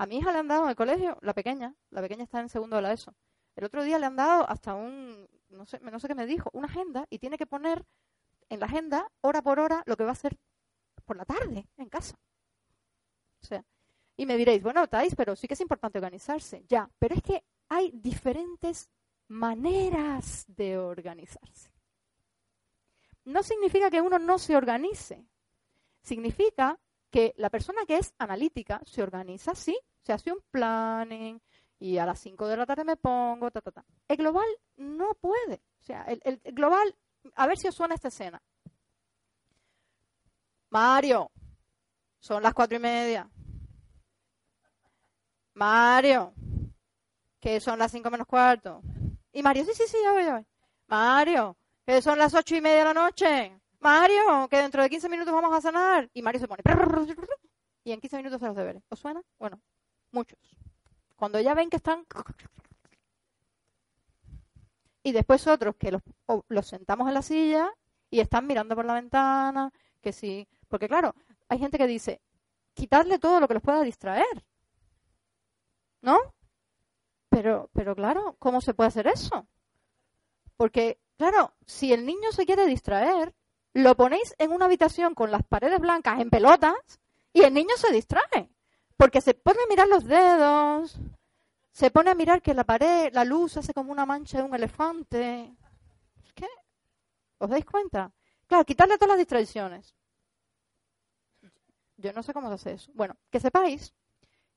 A 0.00 0.06
mi 0.06 0.16
hija 0.16 0.32
le 0.32 0.38
han 0.38 0.48
dado 0.48 0.62
en 0.62 0.70
el 0.70 0.76
colegio, 0.76 1.18
la 1.20 1.34
pequeña, 1.34 1.74
la 1.90 2.00
pequeña 2.00 2.24
está 2.24 2.40
en 2.40 2.48
segundo 2.48 2.76
de 2.76 2.80
la 2.80 2.90
ESO. 2.90 3.14
El 3.54 3.64
otro 3.64 3.84
día 3.84 3.98
le 3.98 4.06
han 4.06 4.16
dado 4.16 4.48
hasta 4.48 4.72
un, 4.72 5.28
no 5.50 5.66
sé, 5.66 5.78
no 5.80 6.00
sé 6.00 6.08
qué 6.08 6.14
me 6.14 6.24
dijo, 6.24 6.48
una 6.54 6.68
agenda 6.68 7.06
y 7.10 7.18
tiene 7.18 7.36
que 7.36 7.44
poner 7.44 7.84
en 8.48 8.60
la 8.60 8.64
agenda, 8.64 9.12
hora 9.20 9.42
por 9.42 9.60
hora, 9.60 9.82
lo 9.84 9.98
que 9.98 10.04
va 10.04 10.08
a 10.08 10.12
hacer 10.12 10.38
por 11.04 11.18
la 11.18 11.26
tarde 11.26 11.68
en 11.76 11.90
casa. 11.90 12.18
O 13.42 13.46
sea, 13.46 13.62
y 14.16 14.24
me 14.24 14.38
diréis, 14.38 14.62
bueno, 14.62 14.88
Thais, 14.88 15.14
pero 15.14 15.36
sí 15.36 15.46
que 15.46 15.52
es 15.52 15.60
importante 15.60 15.98
organizarse. 15.98 16.64
Ya, 16.66 16.88
pero 16.98 17.14
es 17.14 17.22
que 17.22 17.44
hay 17.68 17.90
diferentes 17.92 18.88
maneras 19.28 20.46
de 20.48 20.78
organizarse. 20.78 21.74
No 23.26 23.42
significa 23.42 23.90
que 23.90 24.00
uno 24.00 24.18
no 24.18 24.38
se 24.38 24.56
organice. 24.56 25.26
Significa 26.00 26.80
que 27.10 27.34
la 27.36 27.50
persona 27.50 27.84
que 27.86 27.98
es 27.98 28.14
analítica 28.16 28.80
se 28.86 29.02
organiza, 29.02 29.54
sí, 29.54 29.78
se 30.02 30.12
hace 30.12 30.32
un 30.32 30.40
planning 30.50 31.40
y 31.78 31.98
a 31.98 32.06
las 32.06 32.20
5 32.20 32.46
de 32.46 32.56
la 32.56 32.66
tarde 32.66 32.84
me 32.84 32.96
pongo, 32.96 33.50
ta, 33.50 33.60
ta, 33.60 33.72
ta. 33.72 33.84
El 34.06 34.18
global 34.18 34.46
no 34.76 35.14
puede. 35.14 35.62
O 35.80 35.82
sea, 35.82 36.02
el, 36.04 36.40
global, 36.52 36.94
a 37.34 37.46
ver 37.46 37.58
si 37.58 37.68
os 37.68 37.74
suena 37.74 37.94
esta 37.94 38.08
escena. 38.08 38.40
Mario, 40.68 41.30
son 42.18 42.42
las 42.42 42.54
cuatro 42.54 42.76
y 42.76 42.80
media. 42.80 43.28
Mario, 45.54 46.32
que 47.40 47.60
son 47.60 47.78
las 47.78 47.90
cinco 47.90 48.10
menos 48.10 48.26
cuarto. 48.26 48.82
Y 49.32 49.42
Mario, 49.42 49.64
sí, 49.64 49.72
sí, 49.74 49.84
sí, 49.86 49.96
ya 50.02 50.12
voy, 50.12 50.24
ya 50.24 50.34
voy. 50.34 50.46
Mario, 50.86 51.56
que 51.86 52.02
son 52.02 52.18
las 52.18 52.34
ocho 52.34 52.56
y 52.56 52.60
media 52.60 52.80
de 52.80 52.84
la 52.84 52.94
noche. 52.94 53.58
Mario, 53.80 54.48
que 54.50 54.58
dentro 54.58 54.82
de 54.82 54.90
15 54.90 55.08
minutos 55.08 55.32
vamos 55.32 55.56
a 55.56 55.60
cenar. 55.62 56.10
Y 56.12 56.20
Mario 56.20 56.40
se 56.40 56.48
pone. 56.48 56.62
Y 57.84 57.92
en 57.92 58.00
15 58.00 58.16
minutos 58.18 58.40
se 58.40 58.46
los 58.46 58.56
deberes. 58.56 58.82
¿Os 58.90 58.98
suena? 58.98 59.22
Bueno, 59.38 59.60
muchos. 60.12 60.38
Cuando 61.16 61.40
ya 61.40 61.54
ven 61.54 61.70
que 61.70 61.76
están. 61.76 62.06
Y 65.02 65.12
después 65.12 65.46
otros 65.46 65.76
que 65.76 65.92
los, 65.92 66.02
los 66.48 66.66
sentamos 66.66 67.08
en 67.08 67.14
la 67.14 67.22
silla 67.22 67.70
y 68.10 68.20
están 68.20 68.46
mirando 68.46 68.74
por 68.74 68.84
la 68.84 68.94
ventana, 68.94 69.72
que 70.00 70.12
sí. 70.12 70.46
Porque 70.68 70.88
claro, 70.88 71.14
hay 71.48 71.58
gente 71.58 71.78
que 71.78 71.86
dice, 71.86 72.20
quitarle 72.74 73.18
todo 73.18 73.40
lo 73.40 73.48
que 73.48 73.54
los 73.54 73.62
pueda 73.62 73.82
distraer. 73.82 74.44
¿No? 76.02 76.18
Pero, 77.28 77.70
pero 77.72 77.94
claro, 77.94 78.36
¿cómo 78.38 78.60
se 78.60 78.74
puede 78.74 78.88
hacer 78.88 79.06
eso? 79.06 79.46
Porque, 80.56 80.98
claro, 81.16 81.54
si 81.66 81.92
el 81.92 82.04
niño 82.04 82.32
se 82.32 82.44
quiere 82.44 82.66
distraer, 82.66 83.34
lo 83.72 83.96
ponéis 83.96 84.34
en 84.38 84.52
una 84.52 84.64
habitación 84.66 85.14
con 85.14 85.30
las 85.30 85.44
paredes 85.44 85.80
blancas 85.80 86.20
en 86.20 86.30
pelotas 86.30 87.00
y 87.32 87.42
el 87.42 87.54
niño 87.54 87.76
se 87.76 87.92
distrae. 87.92 88.50
Porque 89.00 89.22
se 89.22 89.32
pone 89.32 89.58
a 89.62 89.66
mirar 89.66 89.88
los 89.88 90.04
dedos, 90.04 90.98
se 91.72 91.90
pone 91.90 92.10
a 92.10 92.14
mirar 92.14 92.42
que 92.42 92.52
la 92.52 92.64
pared, 92.64 93.10
la 93.14 93.24
luz 93.24 93.56
hace 93.56 93.72
como 93.72 93.92
una 93.92 94.04
mancha 94.04 94.36
de 94.36 94.44
un 94.44 94.54
elefante. 94.54 95.56
¿Qué? 96.34 96.46
¿Os 97.38 97.48
dais 97.48 97.64
cuenta? 97.64 98.12
Claro, 98.46 98.66
quitarle 98.66 98.98
todas 98.98 99.08
las 99.08 99.18
distracciones. 99.18 99.96
Yo 101.96 102.12
no 102.12 102.22
sé 102.22 102.34
cómo 102.34 102.48
se 102.48 102.54
hace 102.56 102.72
eso. 102.72 102.92
Bueno, 102.92 103.16
que 103.30 103.40
sepáis 103.40 103.94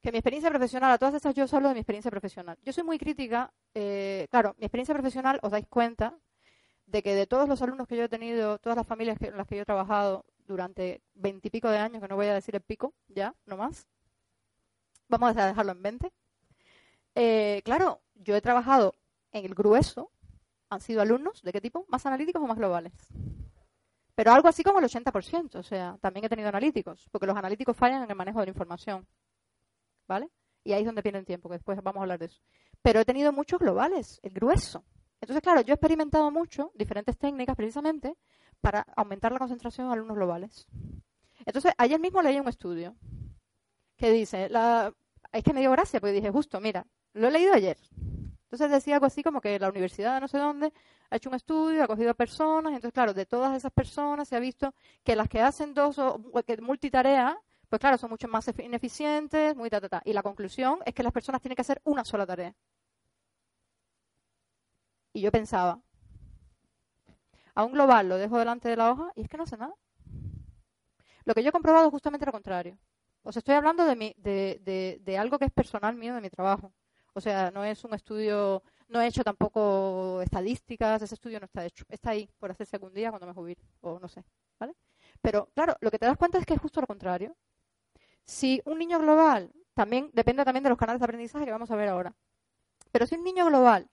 que 0.02 0.12
mi 0.12 0.18
experiencia 0.18 0.50
profesional, 0.50 0.92
a 0.92 0.98
todas 0.98 1.16
estas 1.16 1.34
yo 1.36 1.46
os 1.46 1.54
hablo 1.54 1.70
de 1.70 1.76
mi 1.76 1.80
experiencia 1.80 2.12
profesional. 2.12 2.58
Yo 2.64 2.74
soy 2.74 2.84
muy 2.84 3.00
crítica, 3.00 3.54
eh, 3.74 4.28
claro, 4.30 4.56
mi 4.58 4.66
experiencia 4.66 4.94
profesional, 4.94 5.40
os 5.42 5.52
dais 5.52 5.68
cuenta, 5.70 6.20
de 6.86 7.02
que 7.02 7.16
de 7.16 7.28
todos 7.28 7.48
los 7.48 7.62
alumnos 7.62 7.88
que 7.88 7.96
yo 7.96 8.04
he 8.04 8.10
tenido, 8.10 8.60
todas 8.60 8.76
las 8.76 8.86
familias 8.86 9.18
en 9.22 9.38
las 9.38 9.48
que 9.48 9.56
yo 9.56 9.62
he 9.62 9.66
trabajado 9.66 10.26
durante 10.40 11.02
veintipico 11.14 11.70
de 11.70 11.78
años, 11.78 12.02
que 12.02 12.10
no 12.10 12.18
voy 12.18 12.28
a 12.28 12.34
decir 12.34 12.54
el 12.56 12.62
pico, 12.62 12.94
ya, 13.08 13.34
no 13.46 13.56
más, 13.56 13.88
vamos 15.10 15.38
a 15.38 15.48
dejarlo 15.48 15.72
en 15.72 15.82
20. 15.82 16.12
Eh, 17.16 17.62
claro, 17.64 18.02
yo 18.16 18.36
he 18.36 18.42
trabajado 18.42 18.96
en 19.32 19.46
el 19.46 19.54
grueso, 19.54 20.12
han 20.70 20.82
sido 20.82 21.02
alumnos, 21.02 21.42
¿de 21.42 21.52
qué 21.52 21.62
tipo? 21.62 21.86
¿Más 21.90 22.06
analíticos 22.06 22.42
o 22.42 22.48
más 22.48 22.58
globales? 22.58 22.94
Pero 24.16 24.32
algo 24.32 24.48
así 24.48 24.64
como 24.64 24.80
el 24.80 24.86
80%, 24.86 25.56
o 25.56 25.64
sea, 25.64 25.98
también 26.00 26.26
he 26.26 26.30
tenido 26.30 26.50
analíticos, 26.50 27.08
porque 27.12 27.28
los 27.28 27.36
analíticos 27.36 27.76
fallan 27.76 28.04
en 28.04 28.10
el 28.10 28.16
manejo 28.16 28.40
de 28.40 28.46
la 28.46 28.52
información, 28.52 29.08
¿vale? 30.08 30.30
Y 30.64 30.74
ahí 30.74 30.82
es 30.82 30.86
donde 30.86 31.02
pierden 31.02 31.26
tiempo, 31.26 31.50
que 31.50 31.56
después 31.56 31.82
vamos 31.82 32.00
a 32.00 32.04
hablar 32.04 32.20
de 32.20 32.28
eso. 32.28 32.42
Pero 32.82 33.00
he 33.00 33.06
tenido 33.06 33.32
muchos 33.32 33.60
globales, 33.60 34.20
el 34.24 34.34
grueso. 34.34 34.84
Entonces, 35.20 35.42
claro, 35.42 35.62
yo 35.62 35.74
he 35.74 35.76
experimentado 35.76 36.30
mucho 36.32 36.72
diferentes 36.76 37.18
técnicas 37.18 37.56
precisamente 37.56 38.16
para 38.62 38.86
aumentar 38.96 39.32
la 39.32 39.40
concentración 39.40 39.88
de 39.88 39.94
alumnos 39.94 40.16
globales. 40.16 40.68
Entonces, 41.46 41.74
ayer 41.78 42.00
mismo 42.00 42.22
leí 42.22 42.40
un 42.40 42.48
estudio 42.48 42.96
que 44.04 44.12
dice, 44.12 44.50
la, 44.50 44.94
es 45.32 45.46
que 45.46 45.54
me 45.54 45.62
dio 45.62 45.72
gracia 45.72 46.02
porque 46.02 46.12
dije, 46.12 46.30
justo, 46.30 46.60
mira, 46.60 46.86
lo 47.14 47.30
he 47.30 47.32
leído 47.32 47.54
ayer. 47.54 47.78
Entonces 48.44 48.70
decía 48.70 48.96
algo 48.96 49.06
así 49.06 49.24
como 49.24 49.40
que 49.40 49.58
la 49.58 49.70
universidad 49.70 50.20
no 50.20 50.28
sé 50.28 50.40
dónde 50.40 50.74
ha 51.10 51.16
hecho 51.16 51.30
un 51.30 51.36
estudio, 51.36 51.82
ha 51.82 51.88
cogido 51.88 52.12
a 52.12 52.14
personas, 52.14 52.74
entonces 52.74 52.92
claro, 52.92 53.14
de 53.14 53.26
todas 53.26 53.56
esas 53.56 53.72
personas 53.72 54.28
se 54.28 54.36
ha 54.36 54.40
visto 54.42 54.74
que 55.06 55.16
las 55.16 55.30
que 55.30 55.40
hacen 55.40 55.74
dos 55.74 56.00
o 56.00 56.20
que 56.46 56.58
multitarea, 56.58 57.40
pues 57.70 57.80
claro, 57.80 57.98
son 57.98 58.10
mucho 58.10 58.28
más 58.28 58.46
ineficientes, 58.60 59.56
muy 59.56 59.70
ta, 59.70 59.80
ta, 59.80 59.88
ta. 59.88 60.02
Y 60.04 60.12
la 60.12 60.22
conclusión 60.22 60.80
es 60.86 60.94
que 60.94 61.04
las 61.04 61.14
personas 61.14 61.40
tienen 61.42 61.56
que 61.56 61.62
hacer 61.62 61.80
una 61.86 62.04
sola 62.04 62.26
tarea. 62.26 62.54
Y 65.14 65.22
yo 65.22 65.32
pensaba, 65.32 65.80
a 67.56 67.64
un 67.64 67.72
global 67.72 68.10
lo 68.10 68.18
dejo 68.18 68.38
delante 68.38 68.68
de 68.68 68.76
la 68.76 68.92
hoja 68.92 69.14
y 69.16 69.22
es 69.22 69.30
que 69.30 69.38
no 69.38 69.44
hace 69.44 69.56
nada. 69.56 69.74
Lo 71.24 71.34
que 71.34 71.42
yo 71.42 71.50
he 71.50 71.52
comprobado 71.54 71.86
es 71.86 71.92
justamente 71.92 72.26
lo 72.26 72.34
contrario. 72.34 72.78
Os 73.24 73.38
estoy 73.38 73.56
hablando 73.56 73.86
de, 73.86 73.96
mi, 73.96 74.14
de, 74.18 75.00
de, 75.02 75.18
algo 75.18 75.40
que 75.40 75.46
es 75.46 75.52
personal 75.52 75.96
mío, 75.96 76.14
de 76.14 76.22
mi 76.22 76.30
trabajo. 76.30 76.74
O 77.14 77.22
sea, 77.22 77.52
no 77.52 77.64
es 77.64 77.84
un 77.84 77.94
estudio, 77.94 78.64
no 78.90 79.02
he 79.02 79.08
hecho 79.08 79.24
tampoco 79.24 80.22
estadísticas, 80.22 81.02
ese 81.02 81.16
estudio 81.16 81.40
no 81.40 81.46
está 81.46 81.66
hecho. 81.66 81.86
Está 81.90 82.12
ahí 82.12 82.30
por 82.38 82.52
hacerse 82.52 82.76
algún 82.76 82.94
día 82.94 83.10
cuando 83.12 83.28
me 83.28 83.34
jubile, 83.34 83.62
o 83.82 84.00
no 84.00 84.08
sé, 84.08 84.24
¿vale? 84.60 84.76
Pero 85.22 85.50
claro, 85.56 85.76
lo 85.80 85.90
que 85.90 86.00
te 86.00 86.06
das 86.06 86.18
cuenta 86.18 86.38
es 86.38 86.46
que 86.46 86.54
es 86.56 86.62
justo 86.62 86.82
lo 86.82 86.88
contrario. 86.88 87.36
Si 88.26 88.62
un 88.66 88.78
niño 88.80 89.00
global, 89.00 89.52
también 89.74 90.10
depende 90.14 90.44
también 90.44 90.64
de 90.64 90.70
los 90.70 90.78
canales 90.78 91.00
de 91.00 91.06
aprendizaje 91.06 91.46
que 91.46 91.52
vamos 91.52 91.72
a 91.72 91.76
ver 91.76 91.90
ahora. 91.90 92.14
Pero 92.92 93.06
si 93.08 93.16
un 93.16 93.24
niño 93.24 93.46
global 93.46 93.90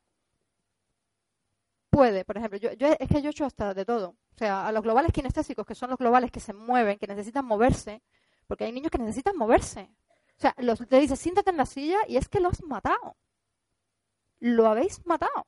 puede, 1.91 2.25
por 2.25 2.37
ejemplo, 2.39 2.59
yo, 2.59 2.71
es 2.71 3.09
que 3.09 3.23
yo 3.23 3.29
he 3.29 3.33
hecho 3.33 3.45
hasta 3.45 3.75
de 3.75 3.85
todo. 3.85 4.11
O 4.35 4.39
sea, 4.39 4.67
a 4.67 4.73
los 4.73 4.83
globales 4.83 5.13
kinestésicos, 5.13 5.67
que 5.67 5.75
son 5.75 5.91
los 5.91 5.99
globales 5.99 6.31
que 6.31 6.41
se 6.41 6.53
mueven, 6.53 6.99
que 6.99 7.07
necesitan 7.07 7.45
moverse, 7.45 8.03
porque 8.51 8.65
hay 8.65 8.73
niños 8.73 8.91
que 8.91 8.99
necesitan 8.99 9.37
moverse. 9.37 9.89
O 10.37 10.41
sea, 10.41 10.57
los, 10.59 10.81
te 10.89 10.99
dice, 10.99 11.15
siéntate 11.15 11.51
en 11.51 11.57
la 11.57 11.67
silla 11.67 11.99
y 12.09 12.17
es 12.17 12.29
que 12.29 12.41
lo 12.41 12.49
has 12.49 12.61
matado. 12.65 13.17
Lo 14.41 14.67
habéis 14.67 15.07
matado. 15.07 15.47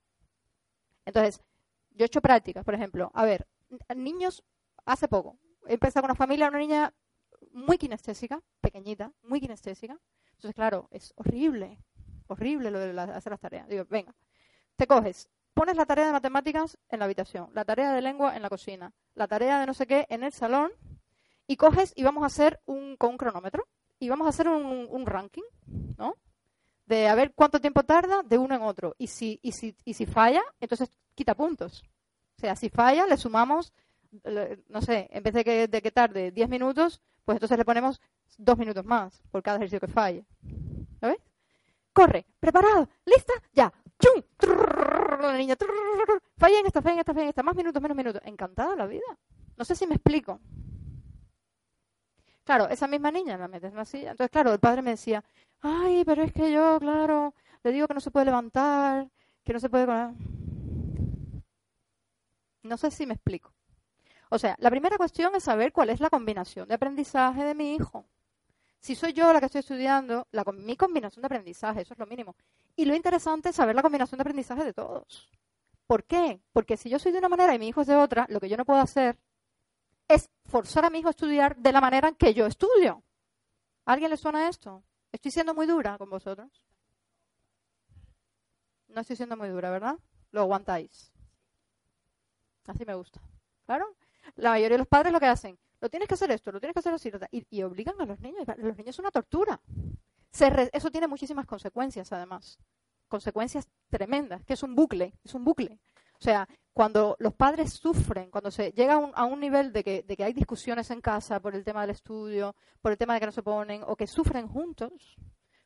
Entonces, 1.05 1.43
yo 1.91 2.05
he 2.05 2.07
hecho 2.07 2.21
prácticas, 2.21 2.65
por 2.65 2.75
ejemplo. 2.75 3.11
A 3.12 3.25
ver, 3.25 3.49
niños, 3.97 4.45
hace 4.85 5.09
poco, 5.09 5.37
he 5.67 5.75
empezado 5.75 6.03
con 6.03 6.12
una 6.12 6.17
familia, 6.17 6.47
una 6.47 6.61
niña 6.61 6.95
muy 7.51 7.77
kinestésica, 7.77 8.41
pequeñita, 8.61 9.11
muy 9.25 9.41
kinestésica. 9.41 9.99
Entonces, 10.35 10.55
claro, 10.55 10.87
es 10.93 11.12
horrible, 11.17 11.81
horrible 12.29 12.71
lo 12.71 12.79
de 12.79 13.01
hacer 13.01 13.33
las 13.33 13.41
tareas. 13.41 13.67
Digo, 13.67 13.85
venga, 13.91 14.15
te 14.77 14.87
coges 14.87 15.29
pones 15.55 15.77
la 15.77 15.87
tarea 15.87 16.07
de 16.07 16.12
matemáticas 16.12 16.79
en 16.88 17.01
la 17.01 17.07
habitación, 17.07 17.51
la 17.53 17.65
tarea 17.65 17.93
de 17.93 18.01
lengua 18.01 18.37
en 18.37 18.43
la 18.43 18.49
cocina, 18.49 18.93
la 19.15 19.27
tarea 19.27 19.61
de 19.61 19.67
no 19.67 19.75
sé 19.75 19.87
qué 19.88 20.07
en 20.09 20.23
el 20.23 20.33
salón 20.33 20.71
y 21.46 21.57
coges 21.57 21.92
y 21.96 22.02
vamos 22.02 22.22
a 22.22 22.26
hacer 22.26 22.61
un, 22.66 22.96
con 22.96 23.11
un 23.11 23.18
cronómetro 23.18 23.66
y 23.98 24.09
vamos 24.09 24.26
a 24.26 24.31
hacer 24.31 24.48
un, 24.48 25.07
ranking, 25.07 25.42
¿no? 25.96 26.16
de 26.87 27.09
a 27.09 27.14
ver 27.14 27.33
cuánto 27.35 27.61
tiempo 27.61 27.85
tarda 27.85 28.22
de 28.22 28.38
uno 28.38 28.55
en 28.55 28.62
otro. 28.62 28.94
Y 28.98 29.07
si, 29.07 29.38
y 29.42 29.52
si, 29.52 29.76
y 29.85 29.94
si 29.94 30.07
falla, 30.07 30.42
entonces 30.61 30.90
quita 31.14 31.35
puntos. 31.35 31.85
O 32.37 32.40
sea, 32.40 32.57
si 32.57 32.68
falla, 32.68 33.07
le 33.07 33.16
sumamos, 33.16 33.72
no 34.68 34.83
sé, 34.83 35.09
en 35.12 35.22
vez 35.22 35.35
de 35.35 35.44
que, 35.44 35.68
de 35.68 35.83
que 35.83 35.90
tarde 35.92 36.33
10 36.33 36.48
minutos, 36.48 37.00
pues 37.24 37.37
entonces 37.37 37.57
le 37.57 37.64
ponemos 37.64 38.00
dos 38.38 38.59
minutos 38.59 38.85
más 38.85 39.22
por 39.31 39.42
cada 39.42 39.59
ejercicio 39.59 39.81
que 39.81 39.92
falle. 39.92 40.24
¿Sabes? 41.00 41.18
Corre, 41.92 42.26
preparado, 42.40 42.88
lista, 43.05 43.35
ya. 43.52 43.72
¡Chum! 43.98 44.22
La 45.20 45.37
niña, 45.37 45.57
falla 46.37 46.59
en 46.59 46.66
esta, 46.66 46.83
falla 46.83 46.94
en 46.94 47.00
esta, 47.00 47.12
falla 47.12 47.22
en 47.22 47.28
esta, 47.28 47.42
más 47.42 47.55
minutos, 47.55 47.81
menos 47.81 47.96
minutos. 47.96 48.22
Encantada 48.24 48.74
la 48.74 48.87
vida. 48.87 49.07
No 49.57 49.64
sé 49.64 49.76
si 49.76 49.87
me 49.87 49.94
explico. 49.94 50.40
Claro, 52.44 52.68
esa 52.68 52.88
misma 52.88 53.11
niña 53.11 53.37
la 53.38 53.48
metes 53.48 53.72
en. 53.72 53.78
Entonces, 53.78 54.31
claro, 54.31 54.52
el 54.52 54.59
padre 54.59 54.83
me 54.83 54.90
decía, 54.90 55.24
ay, 55.61 56.05
pero 56.05 56.22
es 56.22 56.33
que 56.33 56.52
yo, 56.52 56.78
claro, 56.81 57.35
le 57.62 57.72
digo 57.72 57.87
que 57.87 57.94
no 57.94 58.00
se 58.00 58.11
puede 58.11 58.26
levantar, 58.26 59.09
que 59.44 59.52
no 59.52 59.61
se 59.61 59.70
puede... 59.70 59.87
No 62.62 62.76
sé 62.76 62.90
si 62.90 63.07
me 63.07 63.14
explico. 63.14 63.52
O 64.31 64.38
sea, 64.38 64.57
la 64.59 64.70
primera 64.70 64.96
cuestión 64.96 65.35
es 65.35 65.44
saber 65.44 65.72
cuál 65.72 65.90
es 65.90 66.00
la 66.00 66.11
combinación 66.11 66.68
de 66.68 66.74
aprendizaje 66.74 67.44
de 67.44 67.55
mi 67.55 67.74
hijo. 67.74 68.07
Si 68.81 68.94
soy 68.96 69.12
yo 69.12 69.33
la 69.33 69.38
que 69.38 69.46
estoy 69.46 69.61
estudiando, 69.61 70.26
mi 70.55 70.76
combinación 70.76 71.22
de 71.22 71.26
aprendizaje, 71.26 71.83
eso 71.83 71.94
es 71.94 72.00
lo 72.00 72.07
mínimo. 72.07 72.35
Y 72.74 72.85
lo 72.85 72.94
interesante 72.94 73.50
es 73.50 73.57
saber 73.57 73.76
la 73.76 73.83
combinación 73.83 74.18
de 74.18 74.22
aprendizaje 74.22 74.64
de 74.64 74.72
todos. 74.72 75.31
¿Por 75.87 76.05
qué? 76.05 76.40
Porque 76.52 76.76
si 76.76 76.88
yo 76.88 76.98
soy 76.98 77.12
de 77.12 77.18
una 77.18 77.28
manera 77.28 77.55
y 77.55 77.59
mi 77.59 77.68
hijo 77.68 77.83
es 77.83 77.87
de 77.87 77.96
otra, 77.96 78.26
lo 78.28 78.40
que 78.40 78.48
yo 78.48 78.57
no 78.57 78.64
puedo 78.64 78.81
hacer 78.81 79.18
es 80.14 80.31
forzar 80.44 80.85
a 80.85 80.90
mi 80.90 80.98
hijo 80.98 81.09
a 81.09 81.12
estudiar 81.12 81.57
de 81.57 81.72
la 81.72 81.81
manera 81.81 82.09
en 82.09 82.14
que 82.14 82.35
yo 82.35 82.46
estudio. 82.46 83.03
¿A 83.85 83.92
alguien 83.92 84.11
le 84.11 84.16
suena 84.16 84.48
esto? 84.48 84.85
Estoy 85.11 85.31
siendo 85.31 85.55
muy 85.55 85.66
dura 85.66 85.98
con 85.98 86.09
vosotros. 86.11 86.66
No 88.88 89.01
estoy 89.01 89.16
siendo 89.16 89.37
muy 89.37 89.48
dura, 89.48 89.70
¿verdad? 89.70 89.98
Lo 90.31 90.42
aguantáis. 90.42 91.12
Así 92.66 92.85
me 92.85 92.94
gusta. 92.94 93.20
Claro. 93.66 93.96
La 94.37 94.51
mayoría 94.51 94.77
de 94.77 94.79
los 94.79 94.87
padres 94.87 95.12
lo 95.12 95.20
que 95.20 95.27
hacen, 95.27 95.59
lo 95.81 95.90
tienes 95.90 96.09
que 96.09 96.14
hacer 96.14 96.31
esto, 96.31 96.53
lo 96.53 96.61
tienes 96.61 96.75
que 96.75 96.79
hacer 96.79 96.94
así, 96.94 97.11
y, 97.51 97.62
obligan 97.62 98.01
a 98.01 98.07
los 98.07 98.20
niños. 98.20 98.46
Los 98.59 98.77
niños 98.77 98.94
es 98.94 98.98
una 98.98 99.11
tortura. 99.11 99.61
eso 100.72 100.90
tiene 100.90 101.09
muchísimas 101.09 101.46
consecuencias, 101.46 102.12
además. 102.12 102.59
Consecuencias 103.09 103.68
tremendas, 103.90 104.44
que 104.44 104.55
es 104.55 104.62
un 104.62 104.75
bucle, 104.75 105.14
es 105.25 105.35
un 105.35 105.44
bucle. 105.44 105.81
O 106.23 106.25
sea, 106.25 106.49
cuando 106.73 107.17
los 107.19 107.35
padres 107.35 107.73
sufren, 107.73 108.31
cuando 108.31 108.53
se 108.53 108.71
llega 108.71 108.95
a 108.95 109.25
un, 109.25 109.41
nivel 109.41 109.73
de 109.73 109.83
que, 109.83 110.05
de 110.05 110.17
que, 110.17 110.23
hay 110.23 110.33
discusiones 110.33 110.89
en 110.93 111.01
casa 111.01 111.41
por 111.41 111.57
el 111.57 111.65
tema 111.65 111.81
del 111.81 111.91
estudio, 111.91 112.55
por 112.81 112.93
el 112.93 112.99
tema 112.99 113.15
de 113.15 113.19
que 113.19 113.27
no 113.27 113.33
se 113.33 113.43
ponen, 113.43 113.83
o 113.85 113.97
que 113.97 114.07
sufren 114.07 114.47
juntos, 114.47 115.17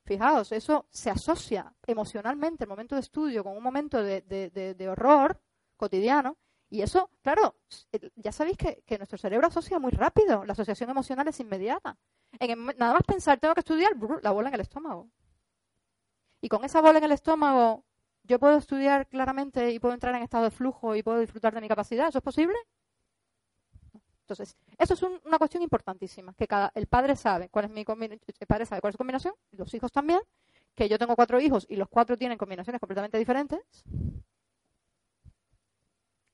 fijaos, 0.06 0.52
eso 0.52 0.86
se 0.88 1.10
asocia 1.10 1.74
emocionalmente 1.86 2.64
el 2.64 2.70
momento 2.70 2.94
de 2.94 3.02
estudio 3.02 3.44
con 3.44 3.54
un 3.54 3.62
momento 3.62 4.02
de, 4.02 4.88
horror 4.90 5.38
cotidiano, 5.76 6.38
y 6.70 6.80
eso, 6.80 7.10
claro, 7.20 7.56
ya 8.14 8.32
sabéis 8.32 8.56
que, 8.56 8.96
nuestro 8.96 9.18
cerebro 9.18 9.48
asocia 9.48 9.78
muy 9.78 9.90
rápido, 9.90 10.42
la 10.46 10.54
asociación 10.54 10.88
emocional 10.88 11.28
es 11.28 11.38
inmediata. 11.38 11.98
En 12.40 12.64
nada 12.78 12.94
más 12.94 13.02
pensar, 13.06 13.38
tengo 13.38 13.52
que 13.52 13.60
estudiar, 13.60 13.92
la 14.22 14.30
bola 14.30 14.48
en 14.48 14.54
el 14.54 14.62
estómago. 14.62 15.10
Y 16.40 16.48
con 16.48 16.64
esa 16.64 16.80
bola 16.80 16.96
en 16.96 17.04
el 17.04 17.12
estómago, 17.12 17.84
yo 18.26 18.38
puedo 18.38 18.58
estudiar 18.58 19.06
claramente 19.08 19.70
y 19.70 19.78
puedo 19.78 19.94
entrar 19.94 20.14
en 20.14 20.22
estado 20.22 20.44
de 20.44 20.50
flujo 20.50 20.94
y 20.94 21.02
puedo 21.02 21.20
disfrutar 21.20 21.54
de 21.54 21.60
mi 21.60 21.68
capacidad. 21.68 22.08
¿Eso 22.08 22.18
es 22.18 22.24
posible? 22.24 22.56
Entonces, 24.22 24.56
eso 24.76 24.94
es 24.94 25.02
una 25.02 25.38
cuestión 25.38 25.62
importantísima, 25.62 26.34
que 26.34 26.48
cada, 26.48 26.72
el 26.74 26.88
padre 26.88 27.14
sabe 27.14 27.48
cuál 27.48 27.66
es 27.66 27.70
mi 27.70 27.84
el 27.86 28.46
padre 28.48 28.66
sabe 28.66 28.80
cuál 28.80 28.90
es 28.90 28.94
su 28.94 28.98
combinación, 28.98 29.34
los 29.52 29.72
hijos 29.72 29.92
también, 29.92 30.18
que 30.74 30.88
yo 30.88 30.98
tengo 30.98 31.14
cuatro 31.14 31.40
hijos 31.40 31.64
y 31.68 31.76
los 31.76 31.88
cuatro 31.88 32.18
tienen 32.18 32.36
combinaciones 32.36 32.80
completamente 32.80 33.18
diferentes. 33.18 33.60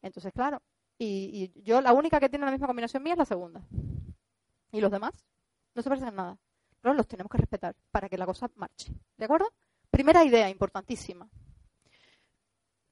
Entonces, 0.01 0.33
claro, 0.33 0.63
y, 0.99 1.53
yo 1.63 1.81
la 1.81 1.93
única 1.93 2.19
que 2.19 2.31
tiene 2.31 2.47
la 2.47 2.53
misma 2.53 2.67
combinación 2.67 3.03
mía 3.03 3.13
es 3.13 3.19
la 3.19 3.25
segunda. 3.27 3.63
¿Y 4.71 4.81
los 4.81 4.91
demás? 4.91 5.27
No 5.75 5.83
se 5.83 5.89
parecen 5.89 6.09
en 6.09 6.17
nada. 6.17 6.39
Pero 6.81 6.95
los 6.95 7.07
tenemos 7.07 7.31
que 7.31 7.39
respetar 7.39 7.77
para 7.91 8.09
que 8.09 8.17
la 8.17 8.27
cosa 8.27 8.51
marche. 8.57 8.93
¿De 9.19 9.25
acuerdo? 9.25 9.53
Primera 9.91 10.25
idea 10.25 10.49
importantísima. 10.49 11.29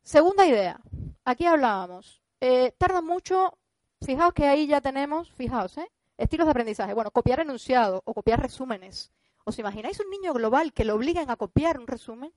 Segunda 0.03 0.47
idea. 0.47 0.81
Aquí 1.25 1.47
hablábamos. 1.47 2.23
Eh, 2.41 2.73
tarda 2.79 3.03
mucho. 3.03 3.59
Fijaos 4.03 4.33
que 4.33 4.47
ahí 4.47 4.67
ya 4.67 4.81
tenemos, 4.81 5.31
fijaos, 5.33 5.77
¿eh? 5.79 5.91
Estilos 6.17 6.47
de 6.47 6.53
aprendizaje. 6.53 6.95
Bueno, 6.95 7.11
copiar 7.11 7.41
enunciados 7.41 8.01
o 8.05 8.15
copiar 8.15 8.41
resúmenes. 8.41 9.13
¿Os 9.45 9.59
imagináis 9.59 10.01
un 10.01 10.11
niño 10.11 10.33
global 10.33 10.73
que 10.73 10.85
lo 10.85 10.95
obliguen 10.95 11.31
a 11.31 11.37
copiar 11.37 11.79
un 11.79 11.87
resumen? 11.87 12.33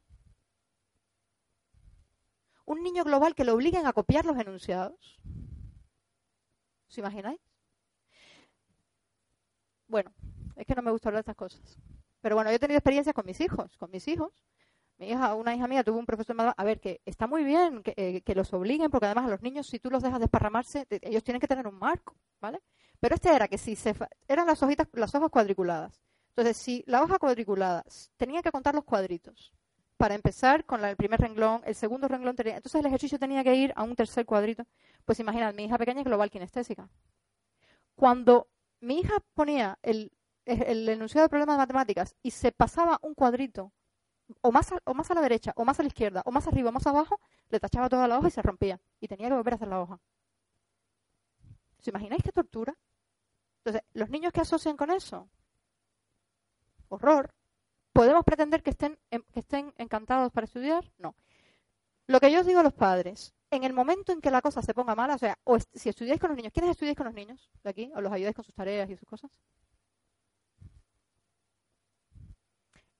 un 2.65 2.83
niño 2.83 3.03
global 3.03 3.35
que 3.35 3.43
lo 3.43 3.53
obliguen 3.53 3.85
a 3.85 3.93
copiar 3.93 4.25
los 4.25 4.37
enunciados. 4.37 5.19
¿Os 6.89 6.97
imagináis? 6.97 7.39
Bueno, 9.87 10.13
es 10.55 10.65
que 10.65 10.75
no 10.75 10.81
me 10.81 10.91
gusta 10.91 11.09
hablar 11.09 11.23
de 11.23 11.31
estas 11.31 11.35
cosas. 11.35 11.77
Pero 12.21 12.35
bueno, 12.35 12.49
yo 12.49 12.55
he 12.55 12.59
tenido 12.59 12.77
experiencias 12.77 13.13
con 13.13 13.25
mis 13.25 13.41
hijos, 13.41 13.77
con 13.77 13.91
mis 13.91 14.07
hijos. 14.07 14.31
Mi 15.03 15.09
hija, 15.09 15.35
una 15.35 15.53
hija 15.53 15.67
mía 15.67 15.83
tuvo 15.83 15.99
un 15.99 16.05
profesor 16.05 16.53
a 16.55 16.63
ver, 16.63 16.79
que 16.79 17.01
está 17.05 17.27
muy 17.27 17.43
bien 17.43 17.83
eh, 17.85 18.21
que, 18.21 18.35
los 18.35 18.53
obliguen, 18.53 18.89
porque 18.89 19.07
además 19.07 19.25
a 19.25 19.31
los 19.31 19.41
niños, 19.41 19.67
si 19.67 19.77
tú 19.77 19.89
los 19.89 20.01
dejas 20.01 20.21
desparramarse, 20.21 20.87
ellos 20.89 21.23
tienen 21.23 21.41
que 21.41 21.47
tener 21.47 21.67
un 21.67 21.77
marco, 21.77 22.15
¿vale? 22.39 22.61
Pero 23.01 23.15
este 23.15 23.35
era 23.35 23.49
que 23.49 23.57
si 23.57 23.75
se, 23.75 23.93
eran 24.29 24.47
las 24.47 24.63
hojitas, 24.63 24.87
las 24.93 25.13
hojas 25.13 25.29
cuadriculadas. 25.29 26.01
Entonces, 26.29 26.55
si 26.55 26.85
la 26.87 27.03
hoja 27.03 27.19
cuadriculada 27.19 27.83
tenía 28.15 28.41
que 28.41 28.51
contar 28.51 28.75
los 28.75 28.85
cuadritos, 28.85 29.53
para 29.97 30.15
empezar 30.15 30.65
con 30.65 30.83
el 30.85 30.95
primer 30.95 31.19
renglón, 31.19 31.61
el 31.65 31.75
segundo 31.75 32.07
renglón 32.07 32.35
tenía, 32.35 32.55
entonces 32.55 32.79
el 32.79 32.87
ejercicio 32.87 33.19
tenía 33.19 33.43
que 33.43 33.55
ir 33.55 33.73
a 33.75 33.83
un 33.83 33.95
tercer 33.95 34.25
cuadrito. 34.25 34.65
Pues 35.03 35.19
imagina, 35.19 35.51
mi 35.51 35.65
hija 35.65 35.77
pequeña 35.77 35.99
es 35.99 36.05
global 36.05 36.29
kinestésica. 36.29 36.89
Cuando 37.95 38.47
mi 38.79 38.99
hija 38.99 39.15
ponía 39.33 39.77
el, 39.81 40.11
enunciado 40.45 41.25
de 41.25 41.29
problemas 41.29 41.55
de 41.55 41.61
matemáticas 41.61 42.15
y 42.23 42.31
se 42.31 42.53
pasaba 42.53 42.99
un 43.01 43.13
cuadrito, 43.13 43.73
o 44.41 44.51
más, 44.51 44.71
a, 44.71 44.79
o 44.85 44.93
más 44.93 45.09
a 45.11 45.13
la 45.13 45.21
derecha, 45.21 45.53
o 45.55 45.65
más 45.65 45.79
a 45.79 45.83
la 45.83 45.87
izquierda, 45.87 46.21
o 46.25 46.31
más 46.31 46.47
arriba, 46.47 46.69
o 46.69 46.71
más 46.71 46.87
abajo, 46.87 47.19
le 47.49 47.59
tachaba 47.59 47.89
toda 47.89 48.07
la 48.07 48.17
hoja 48.17 48.27
y 48.27 48.31
se 48.31 48.41
rompía. 48.41 48.79
Y 48.99 49.07
tenía 49.07 49.27
que 49.29 49.35
volver 49.35 49.53
a 49.53 49.55
hacer 49.55 49.67
la 49.67 49.81
hoja. 49.81 49.99
¿Os 51.79 51.87
imagináis 51.87 52.23
qué 52.23 52.31
tortura? 52.31 52.73
Entonces, 53.59 53.83
los 53.93 54.09
niños 54.09 54.33
que 54.33 54.41
asocian 54.41 54.77
con 54.77 54.91
eso, 54.91 55.29
horror, 56.89 57.33
¿Podemos 57.93 58.23
pretender 58.25 58.63
que 58.63 58.71
estén, 58.71 58.97
que 59.11 59.39
estén 59.39 59.71
encantados 59.77 60.31
para 60.31 60.45
estudiar? 60.45 60.91
No. 60.97 61.15
Lo 62.07 62.19
que 62.19 62.31
yo 62.31 62.39
os 62.39 62.45
digo 62.47 62.59
a 62.59 62.63
los 62.63 62.73
padres, 62.73 63.35
en 63.51 63.63
el 63.63 63.71
momento 63.71 64.11
en 64.11 64.19
que 64.19 64.31
la 64.31 64.41
cosa 64.41 64.63
se 64.63 64.73
ponga 64.73 64.95
mala, 64.95 65.13
o 65.13 65.17
sea, 65.19 65.37
o 65.43 65.57
si 65.59 65.89
estudiáis 65.89 66.19
con 66.19 66.29
los 66.29 66.37
niños, 66.37 66.51
¿quiénes 66.51 66.71
estudiáis 66.71 66.97
con 66.97 67.05
los 67.05 67.13
niños 67.13 67.51
de 67.63 67.69
aquí? 67.69 67.91
¿O 67.95 68.01
los 68.01 68.11
ayudáis 68.11 68.35
con 68.35 68.43
sus 68.43 68.55
tareas 68.55 68.89
y 68.89 68.97
sus 68.97 69.07
cosas? 69.07 69.39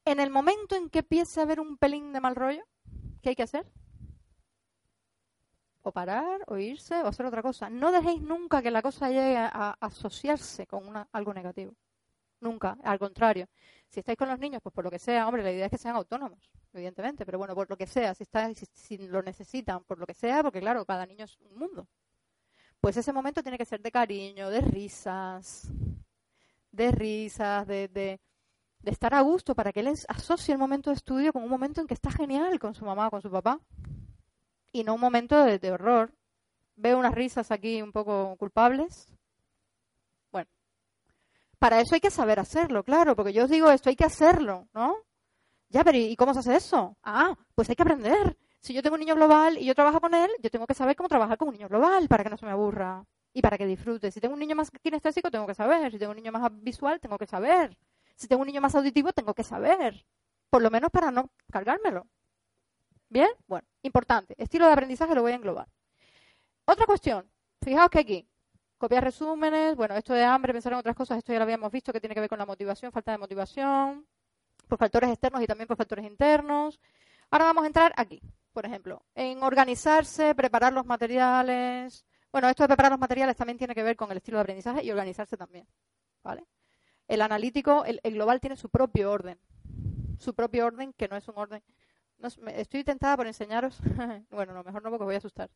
En 0.05 0.19
el 0.19 0.29
momento 0.29 0.75
en 0.75 0.89
que 0.89 0.99
empiece 0.99 1.39
a 1.39 1.43
haber 1.43 1.59
un 1.59 1.77
pelín 1.77 2.11
de 2.11 2.19
mal 2.19 2.35
rollo, 2.35 2.63
¿qué 3.21 3.29
hay 3.29 3.35
que 3.35 3.43
hacer? 3.43 3.65
O 5.81 5.91
parar, 5.91 6.41
o 6.47 6.57
irse, 6.57 6.95
o 7.01 7.07
hacer 7.07 7.25
otra 7.25 7.41
cosa. 7.41 7.69
No 7.69 7.91
dejéis 7.91 8.21
nunca 8.21 8.61
que 8.61 8.71
la 8.71 8.81
cosa 8.81 9.09
llegue 9.09 9.37
a, 9.37 9.77
asociarse 9.79 10.67
con 10.67 10.93
algo 11.11 11.33
negativo. 11.33 11.73
Nunca, 12.41 12.77
al 12.83 12.99
contrario. 12.99 13.47
Si 13.87 14.01
estáis 14.01 14.17
con 14.17 14.27
los 14.27 14.39
niños, 14.39 14.61
pues 14.61 14.73
por 14.73 14.83
lo 14.83 14.91
que 14.91 14.99
sea, 14.99 15.27
hombre, 15.27 15.43
la 15.43 15.51
idea 15.51 15.65
es 15.65 15.71
que 15.71 15.77
sean 15.77 15.95
autónomos, 15.95 16.51
evidentemente, 16.73 17.25
pero 17.25 17.37
bueno, 17.37 17.55
por 17.55 17.69
lo 17.69 17.77
que 17.77 17.87
sea, 17.87 18.13
si, 18.13 18.23
está, 18.23 18.53
si, 18.53 18.97
lo 19.07 19.21
necesitan, 19.21 19.83
por 19.85 19.99
lo 19.99 20.05
que 20.05 20.13
sea, 20.13 20.43
porque 20.43 20.59
claro, 20.59 20.85
cada 20.85 21.05
niño 21.05 21.25
es 21.25 21.37
un 21.39 21.57
mundo. 21.57 21.87
Pues 22.81 22.97
ese 22.97 23.13
momento 23.13 23.41
tiene 23.41 23.57
que 23.57 23.65
ser 23.65 23.81
de 23.81 23.91
cariño, 23.91 24.49
de 24.49 24.59
risas, 24.59 25.71
de 26.71 26.91
risas, 26.91 27.65
de, 27.67 28.19
estar 28.91 29.13
a 29.13 29.21
gusto 29.21 29.55
para 29.55 29.71
que 29.71 29.81
él 29.81 29.93
asocie 30.07 30.53
el 30.53 30.59
momento 30.59 30.89
de 30.89 30.95
estudio 30.95 31.33
con 31.33 31.43
un 31.43 31.49
momento 31.49 31.81
en 31.81 31.87
que 31.87 31.93
está 31.93 32.11
genial 32.11 32.59
con 32.59 32.75
su 32.75 32.85
mamá 32.85 33.07
o 33.07 33.11
con 33.11 33.21
su 33.21 33.31
papá. 33.31 33.59
Y 34.71 34.83
no 34.83 34.95
un 34.95 35.01
momento 35.01 35.43
de, 35.43 35.59
de 35.59 35.71
horror. 35.71 36.13
Veo 36.75 36.97
unas 36.97 37.13
risas 37.13 37.51
aquí 37.51 37.81
un 37.81 37.91
poco 37.91 38.35
culpables, 38.37 39.13
para 41.63 41.79
eso 41.79 41.95
hay 41.95 42.01
que 42.01 42.11
saber 42.11 42.41
hacerlo, 42.41 42.83
claro, 42.83 43.15
porque 43.15 43.31
yo 43.31 43.45
os 43.45 43.49
digo 43.49 43.71
esto, 43.71 43.87
hay 43.87 43.95
que 43.95 44.03
hacerlo, 44.03 44.67
¿no? 44.73 44.97
Ya, 45.69 45.85
pero 45.85 45.97
¿y 45.97 46.13
cómo 46.17 46.33
se 46.33 46.41
hace 46.41 46.57
eso? 46.57 46.97
Ah, 47.01 47.37
pues 47.55 47.69
hay 47.69 47.77
que 47.77 47.83
aprender. 47.83 48.37
Si 48.59 48.73
yo 48.73 48.83
tengo 48.83 48.95
un 48.95 48.99
niño 48.99 49.15
global 49.15 49.57
y 49.57 49.63
yo 49.63 49.73
trabajo 49.73 50.01
con 50.01 50.13
él, 50.13 50.29
yo 50.41 50.49
tengo 50.49 50.67
que 50.67 50.73
saber 50.73 50.97
cómo 50.97 51.07
trabajar 51.07 51.37
con 51.37 51.47
un 51.47 51.53
niño 51.53 51.69
global 51.69 52.09
para 52.09 52.25
que 52.25 52.29
no 52.29 52.35
se 52.35 52.45
me 52.45 52.51
aburra 52.51 53.05
y 53.31 53.41
para 53.41 53.57
que 53.57 53.65
disfrute. 53.65 54.11
Si 54.11 54.19
tengo 54.19 54.33
un 54.33 54.41
niño 54.41 54.57
más 54.57 54.71
kinestésico, 54.71 55.31
tengo 55.31 55.47
que 55.47 55.53
saber. 55.53 55.89
Si 55.89 55.97
tengo 55.97 56.11
un 56.11 56.17
niño 56.17 56.33
más 56.33 56.51
visual, 56.61 56.99
tengo 56.99 57.17
que 57.17 57.27
saber. 57.27 57.77
Si 58.15 58.27
tengo 58.27 58.41
un 58.41 58.47
niño 58.47 58.61
más 58.61 58.75
auditivo, 58.75 59.13
tengo 59.13 59.33
que 59.33 59.43
saber. 59.43 60.05
Por 60.49 60.61
lo 60.61 60.69
menos 60.69 60.91
para 60.91 61.11
no 61.11 61.29
cargármelo. 61.51 62.07
¿Bien? 63.09 63.29
Bueno, 63.47 63.67
importante. 63.81 64.35
Estilo 64.37 64.67
de 64.67 64.73
aprendizaje 64.73 65.15
lo 65.15 65.21
voy 65.21 65.31
a 65.33 65.35
englobar. 65.35 65.67
Otra 66.65 66.85
cuestión. 66.85 67.29
Fijaos 67.61 67.89
que 67.89 67.99
aquí 67.99 68.27
copiar 68.83 69.01
resúmenes, 69.01 69.77
bueno, 69.77 69.95
esto 69.95 70.13
de 70.13 70.25
hambre, 70.25 70.51
pensar 70.51 70.73
en 70.73 70.79
otras 70.79 70.93
cosas, 70.93 71.17
esto 71.17 71.31
ya 71.31 71.39
lo 71.39 71.43
habíamos 71.43 71.71
visto 71.71 71.93
que 71.93 72.01
tiene 72.01 72.13
que 72.13 72.19
ver 72.19 72.29
con 72.29 72.37
la 72.37 72.45
motivación, 72.45 72.91
falta 72.91 73.13
de 73.13 73.17
motivación. 73.17 74.05
por 74.67 74.77
factores 74.77 75.09
externos 75.09 75.41
y 75.41 75.47
también 75.47 75.67
por 75.67 75.77
factores 75.77 76.05
internos. 76.05 76.81
Ahora 77.31 77.45
vamos 77.45 77.63
a 77.63 77.67
entrar 77.67 77.93
aquí, 77.95 78.21
por 78.51 78.65
ejemplo, 78.65 79.05
en 79.15 79.41
organizarse, 79.41 80.35
preparar 80.35 80.73
los 80.73 80.85
materiales. 80.85 82.05
Bueno, 82.31 82.49
esto 82.49 82.63
de 82.63 82.67
preparar 82.67 82.91
los 82.91 82.99
materiales 82.99 83.37
también 83.37 83.57
tiene 83.57 83.73
que 83.75 83.83
ver 83.83 83.95
con 83.95 84.11
el 84.11 84.17
estilo 84.17 84.37
de 84.37 84.41
aprendizaje 84.41 84.83
y 84.83 84.91
organizarse 84.91 85.37
también. 85.37 85.65
¿Vale? 86.23 86.45
El 87.07 87.21
analítico, 87.21 87.85
el, 87.85 87.99
global 88.03 88.39
tiene 88.39 88.55
su 88.55 88.69
propio 88.69 89.11
orden. 89.11 89.39
Su 90.19 90.33
propio 90.33 90.65
orden, 90.65 90.93
que 90.93 91.07
no 91.07 91.17
es 91.17 91.27
un 91.27 91.37
orden. 91.37 91.61
estoy 92.55 92.83
tentada 92.83 93.17
por 93.17 93.27
enseñaros. 93.27 93.79
bueno, 94.31 94.53
no, 94.53 94.63
mejor 94.63 94.83
no 94.83 94.89
porque 94.89 95.05
voy 95.05 95.15
a 95.15 95.19
asustar. 95.19 95.49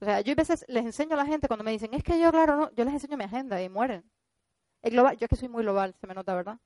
O 0.00 0.04
sea, 0.04 0.20
yo 0.22 0.32
a 0.32 0.36
veces 0.36 0.64
les 0.68 0.84
enseño 0.84 1.14
a 1.14 1.18
la 1.18 1.26
gente 1.26 1.46
cuando 1.46 1.64
me 1.64 1.72
dicen, 1.72 1.92
es 1.92 2.02
que 2.02 2.18
yo, 2.18 2.30
claro, 2.30 2.56
no, 2.56 2.70
yo 2.72 2.84
les 2.84 2.94
enseño 2.94 3.16
mi 3.16 3.24
agenda 3.24 3.62
y 3.62 3.68
mueren. 3.68 4.10
El 4.82 4.92
global, 4.92 5.16
yo 5.18 5.26
es 5.26 5.28
que 5.28 5.36
soy 5.36 5.48
muy 5.48 5.62
global, 5.62 5.94
se 6.00 6.06
me 6.06 6.14
nota, 6.14 6.34
¿verdad? 6.34 6.58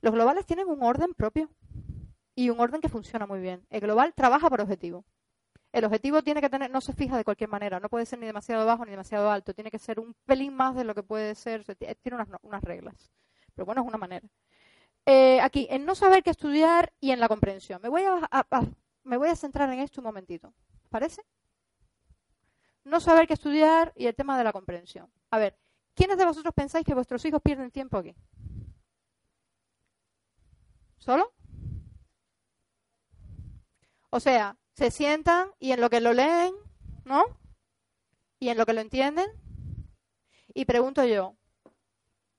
Los 0.00 0.14
globales 0.14 0.46
tienen 0.46 0.68
un 0.68 0.82
orden 0.82 1.12
propio 1.14 1.50
y 2.34 2.48
un 2.48 2.60
orden 2.60 2.80
que 2.80 2.88
funciona 2.88 3.26
muy 3.26 3.40
bien. 3.40 3.66
El 3.68 3.80
global 3.80 4.14
trabaja 4.14 4.48
por 4.48 4.60
objetivo. 4.60 5.04
El 5.76 5.84
objetivo 5.84 6.22
tiene 6.22 6.40
que 6.40 6.48
tener, 6.48 6.70
no 6.70 6.80
se 6.80 6.94
fija 6.94 7.18
de 7.18 7.24
cualquier 7.24 7.50
manera, 7.50 7.78
no 7.80 7.90
puede 7.90 8.06
ser 8.06 8.18
ni 8.18 8.24
demasiado 8.24 8.64
bajo 8.64 8.86
ni 8.86 8.92
demasiado 8.92 9.30
alto, 9.30 9.52
tiene 9.52 9.70
que 9.70 9.78
ser 9.78 10.00
un 10.00 10.14
pelín 10.24 10.54
más 10.54 10.74
de 10.74 10.84
lo 10.84 10.94
que 10.94 11.02
puede 11.02 11.34
ser, 11.34 11.64
tiene 11.76 12.26
unas, 12.42 12.64
reglas. 12.64 13.12
Pero 13.54 13.66
bueno, 13.66 13.82
es 13.82 13.86
una 13.86 13.98
manera. 13.98 14.26
Eh, 15.04 15.38
aquí, 15.42 15.66
en 15.68 15.84
no 15.84 15.94
saber 15.94 16.22
qué 16.22 16.30
estudiar 16.30 16.94
y 16.98 17.10
en 17.10 17.20
la 17.20 17.28
comprensión. 17.28 17.82
Me 17.82 17.90
voy 17.90 18.04
a, 18.04 18.46
me 19.04 19.18
voy 19.18 19.28
a 19.28 19.36
centrar 19.36 19.70
en 19.70 19.80
esto 19.80 20.00
un 20.00 20.06
momentito. 20.06 20.54
¿Parece? 20.88 21.20
No 22.84 22.98
saber 22.98 23.26
qué 23.26 23.34
estudiar 23.34 23.92
y 23.96 24.06
el 24.06 24.14
tema 24.14 24.38
de 24.38 24.44
la 24.44 24.54
comprensión. 24.54 25.10
A 25.30 25.36
ver, 25.36 25.58
¿quiénes 25.94 26.16
de 26.16 26.24
vosotros 26.24 26.54
pensáis 26.54 26.86
que 26.86 26.94
vuestros 26.94 27.22
hijos 27.26 27.42
pierden 27.42 27.70
tiempo 27.70 27.98
aquí? 27.98 28.14
¿Solo? 30.96 31.34
O 34.08 34.18
sea, 34.20 34.56
se 34.76 34.90
sientan 34.90 35.48
y 35.58 35.72
en 35.72 35.80
lo 35.80 35.88
que 35.88 36.00
lo 36.00 36.12
leen, 36.12 36.54
¿no? 37.04 37.24
Y 38.38 38.50
en 38.50 38.58
lo 38.58 38.66
que 38.66 38.74
lo 38.74 38.82
entienden. 38.82 39.26
Y 40.52 40.66
pregunto 40.66 41.02
yo, 41.04 41.34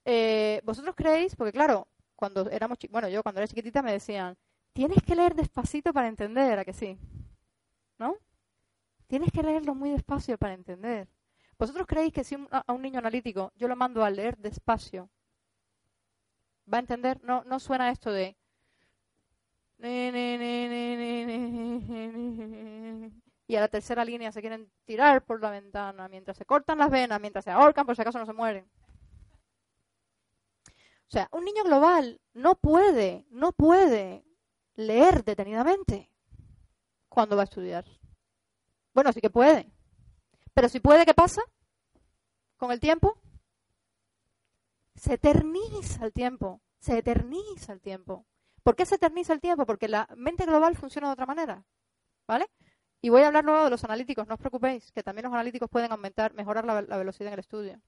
eh, 0.06 0.62
¿vosotros 0.64 0.96
creéis? 0.96 1.36
Porque 1.36 1.52
claro, 1.52 1.88
cuando 2.16 2.48
éramos, 2.52 2.78
bueno, 2.92 3.10
yo 3.10 3.24
cuando 3.24 3.42
era 3.42 3.48
chiquitita 3.48 3.82
me 3.82 3.92
decían, 3.92 4.38
tienes 4.72 5.02
que 5.02 5.16
leer 5.16 5.34
despacito 5.34 5.92
para 5.94 6.08
entender, 6.08 6.60
¿a 6.60 6.66
que 6.66 6.74
sí? 6.74 7.00
¿No? 7.98 8.18
Tienes 9.08 9.32
que 9.32 9.42
leerlo 9.42 9.74
muy 9.74 9.90
despacio 9.90 10.38
para 10.38 10.54
entender. 10.54 11.08
¿Vosotros 11.58 11.88
creéis 11.88 12.14
que 12.14 12.24
si 12.24 12.36
a 12.52 12.72
un 12.72 12.84
niño 12.84 13.00
analítico 13.00 13.52
yo 13.56 13.68
lo 13.68 13.76
mando 13.76 14.04
a 14.04 14.12
leer 14.12 14.38
despacio, 14.38 15.10
va 16.72 16.78
a 16.78 16.82
entender? 16.82 17.20
No, 17.24 17.44
no 17.46 17.60
suena 17.60 17.90
esto 17.90 18.12
de 18.12 18.37
y 19.80 19.86
a 23.56 23.62
la 23.62 23.68
tercera 23.68 24.04
línea 24.04 24.32
se 24.32 24.42
quieren 24.42 24.72
tirar 24.86 25.24
por 25.24 25.42
la 25.42 25.52
ventana 25.52 26.08
mientras 26.08 26.38
se 26.38 26.46
cortan 26.46 26.80
las 26.80 26.90
venas, 26.90 27.22
mientras 27.22 27.46
se 27.46 27.52
ahorcan 27.52 27.86
por 27.86 27.96
si 27.96 28.02
acaso 28.02 28.20
no 28.20 28.26
se 28.26 28.34
mueren. 28.34 28.68
O 31.08 31.10
sea, 31.10 31.30
un 31.32 31.46
niño 31.46 31.64
global 31.64 32.20
no 32.34 32.56
puede, 32.56 33.26
no 33.30 33.54
puede 33.54 34.26
leer 34.76 35.24
detenidamente 35.24 36.12
cuando 37.08 37.36
va 37.36 37.44
a 37.44 37.46
estudiar. 37.46 37.86
Bueno, 38.94 39.14
sí 39.14 39.22
que 39.22 39.30
puede. 39.30 39.72
Pero 40.54 40.70
si 40.70 40.80
puede, 40.80 41.06
¿qué 41.06 41.14
pasa? 41.14 41.42
Con 42.58 42.72
el 42.72 42.80
tiempo. 42.80 43.18
Se 44.96 45.14
eterniza 45.14 46.04
el 46.04 46.12
tiempo. 46.12 46.62
Se 46.80 46.98
eterniza 46.98 47.74
el 47.74 47.80
tiempo. 47.80 48.26
¿Por 48.68 48.76
qué 48.76 48.86
se 48.86 48.96
eterniza 48.96 49.32
el 49.32 49.40
tiempo? 49.40 49.66
Porque 49.66 49.88
la 49.88 50.10
mente 50.18 50.46
global 50.46 50.76
funciona 50.76 51.08
de 51.08 51.14
otra 51.14 51.26
manera. 51.26 51.64
¿Vale? 52.28 52.50
Y 53.02 53.08
voy 53.08 53.22
a 53.22 53.28
hablar 53.28 53.46
luego 53.46 53.64
de 53.64 53.70
los 53.70 53.86
analíticos, 53.86 54.28
no 54.28 54.34
os 54.34 54.40
preocupéis, 54.42 54.92
que 54.92 55.04
también 55.04 55.24
los 55.24 55.34
analíticos 55.34 55.70
pueden 55.70 55.90
aumentar, 55.94 56.34
mejorar 56.34 56.66
la, 56.66 56.98
velocidad 56.98 57.28
en 57.28 57.36
el 57.36 57.40
estudio. 57.40 57.80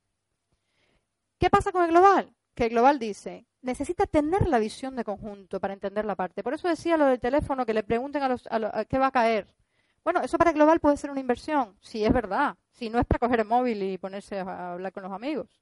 ¿Qué 1.38 1.50
pasa 1.50 1.74
con 1.74 1.84
el 1.84 1.90
global? 1.90 2.34
Que 2.56 2.64
el 2.64 2.70
global 2.70 2.98
dice, 2.98 3.46
necesita 3.62 4.06
tener 4.06 4.48
la 4.48 4.58
visión 4.58 4.96
de 4.96 5.04
conjunto 5.04 5.60
para 5.60 5.74
entender 5.74 6.06
la 6.06 6.16
parte. 6.16 6.44
Por 6.44 6.54
eso 6.54 6.70
decía 6.70 6.96
lo 6.96 7.08
del 7.08 7.20
teléfono, 7.20 7.66
que 7.66 7.74
le 7.74 7.84
pregunten 7.84 8.24
a 8.24 8.30
los, 8.30 8.48
a 8.50 8.86
qué 8.86 8.98
va 8.98 9.08
a 9.08 9.12
caer. 9.12 9.54
Bueno, 10.06 10.22
eso 10.22 10.38
para 10.38 10.52
el 10.52 10.56
global 10.56 10.80
puede 10.80 10.96
ser 10.96 11.12
una 11.12 11.20
inversión, 11.20 11.76
si 11.82 12.06
es 12.06 12.14
verdad, 12.14 12.56
si 12.72 12.90
no 12.90 13.00
es 13.00 13.06
para 13.06 13.20
coger 13.20 13.42
el 13.42 13.48
móvil 13.48 13.84
y 13.84 13.98
ponerse 13.98 14.40
a 14.40 14.72
hablar 14.72 14.94
con 14.94 15.04
los 15.04 15.12
amigos. 15.12 15.60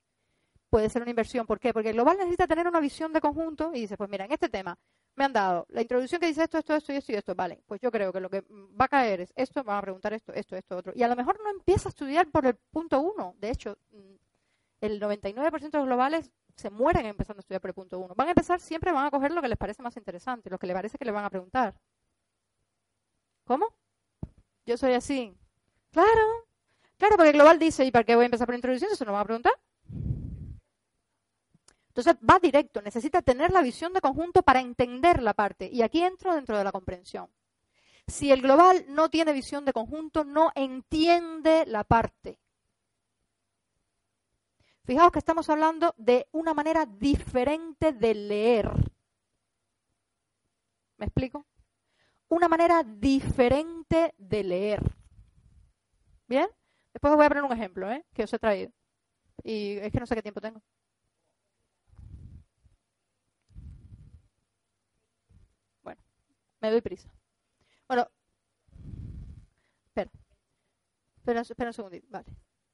Puede 0.69 0.89
ser 0.89 1.01
una 1.01 1.09
inversión. 1.09 1.47
¿Por 1.47 1.59
qué? 1.59 1.73
Porque 1.73 1.89
el 1.89 1.95
global 1.95 2.17
necesita 2.19 2.45
tener 2.45 2.67
una 2.67 2.79
visión 2.79 3.13
de 3.13 3.21
conjunto 3.21 3.71
y 3.73 3.81
dice, 3.81 3.97
pues 3.97 4.11
mira, 4.11 4.25
en 4.25 4.33
este 4.33 4.47
tema 4.47 4.77
me 5.17 5.25
han 5.25 5.33
dado 5.33 5.65
la 5.69 5.81
introducción 5.81 6.21
que 6.21 6.27
dice 6.27 6.43
esto, 6.43 6.59
esto, 6.59 6.75
esto 6.75 6.93
y 6.93 6.97
esto 6.97 7.11
y 7.11 7.15
esto. 7.15 7.35
Vale, 7.35 7.61
pues 7.65 7.81
yo 7.81 7.91
creo 7.91 8.13
que 8.13 8.19
lo 8.19 8.29
que 8.29 8.41
va 8.79 8.85
a 8.85 8.87
caer 8.87 9.21
es 9.21 9.33
esto, 9.35 9.63
van 9.63 9.79
a 9.79 9.81
preguntar 9.81 10.13
esto, 10.13 10.31
esto, 10.31 10.55
esto, 10.55 10.77
otro. 10.77 10.93
Y 10.95 11.01
a 11.01 11.07
lo 11.07 11.15
mejor 11.15 11.39
no 11.43 11.49
empieza 11.49 11.89
a 11.89 11.91
estudiar 11.91 12.27
por 12.29 12.45
el 12.45 12.55
punto 12.55 12.99
uno. 12.99 13.35
De 13.39 13.49
hecho, 13.49 13.77
mm, 13.91 14.15
el 14.81 14.99
99% 14.99 15.71
de 15.71 15.77
los 15.79 15.87
globales 15.87 16.31
se 16.55 16.69
mueren 16.69 17.07
empezando 17.07 17.39
a 17.39 17.41
estudiar 17.41 17.61
por 17.61 17.69
el 17.71 17.73
punto 17.73 17.99
uno. 17.99 18.13
Van 18.15 18.27
a 18.27 18.31
empezar, 18.31 18.59
siempre 18.59 18.91
van 18.91 19.07
a 19.07 19.11
coger 19.11 19.31
lo 19.31 19.41
que 19.41 19.47
les 19.47 19.57
parece 19.57 19.81
más 19.81 19.97
interesante, 19.97 20.51
lo 20.51 20.59
que 20.59 20.67
les 20.67 20.75
parece 20.75 20.97
que 20.99 21.05
le 21.05 21.11
van 21.11 21.25
a 21.25 21.29
preguntar. 21.31 21.73
¿Cómo? 23.45 23.73
Yo 24.67 24.77
soy 24.77 24.93
así. 24.93 25.35
Claro, 25.91 26.45
claro, 26.97 27.15
porque 27.15 27.29
el 27.31 27.35
global 27.37 27.57
dice, 27.57 27.85
¿y 27.85 27.91
para 27.91 28.03
qué 28.03 28.15
voy 28.15 28.23
a 28.23 28.25
empezar 28.25 28.45
por 28.45 28.55
introducción? 28.55 28.91
Eso 28.91 29.05
no 29.05 29.13
van 29.13 29.21
a 29.21 29.25
preguntar. 29.25 29.53
Entonces 31.97 32.23
va 32.29 32.37
directo, 32.37 32.79
necesita 32.83 33.23
tener 33.23 33.51
la 33.51 33.63
visión 33.63 33.91
de 33.91 34.01
conjunto 34.01 34.43
para 34.43 34.59
entender 34.59 35.23
la 35.23 35.33
parte. 35.33 35.67
Y 35.73 35.81
aquí 35.81 36.03
entro 36.03 36.35
dentro 36.35 36.55
de 36.55 36.63
la 36.63 36.71
comprensión. 36.71 37.27
Si 38.05 38.31
el 38.31 38.43
global 38.43 38.85
no 38.89 39.09
tiene 39.09 39.33
visión 39.33 39.65
de 39.65 39.73
conjunto, 39.73 40.23
no 40.23 40.51
entiende 40.53 41.65
la 41.65 41.83
parte. 41.83 42.39
Fijaos 44.83 45.11
que 45.11 45.17
estamos 45.17 45.49
hablando 45.49 45.95
de 45.97 46.27
una 46.33 46.53
manera 46.53 46.85
diferente 46.85 47.93
de 47.93 48.13
leer. 48.13 48.71
¿Me 50.97 51.07
explico? 51.07 51.47
Una 52.29 52.47
manera 52.47 52.83
diferente 52.83 54.13
de 54.19 54.43
leer. 54.43 54.83
¿Bien? 56.27 56.47
Después 56.93 57.09
os 57.09 57.17
voy 57.17 57.25
a 57.25 57.29
poner 57.29 57.43
un 57.43 57.53
ejemplo 57.53 57.91
¿eh? 57.91 58.05
que 58.13 58.25
os 58.25 58.33
he 58.33 58.37
traído. 58.37 58.71
Y 59.43 59.77
es 59.77 59.91
que 59.91 59.99
no 59.99 60.05
sé 60.05 60.13
qué 60.13 60.21
tiempo 60.21 60.41
tengo. 60.41 60.61
Me 66.61 66.71
doy 66.71 66.81
prisa. 66.81 67.09
Bueno, 67.87 68.07
espera. 69.87 70.11
Espera, 71.17 71.69
un 71.69 71.73
segundito. 71.73 72.07
Vale. 72.09 72.25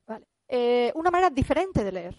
vale. 0.07 0.27
Eh, 0.47 0.91
una 0.95 1.11
manera 1.11 1.29
diferente 1.29 1.83
de 1.83 1.91
leer. 1.91 2.15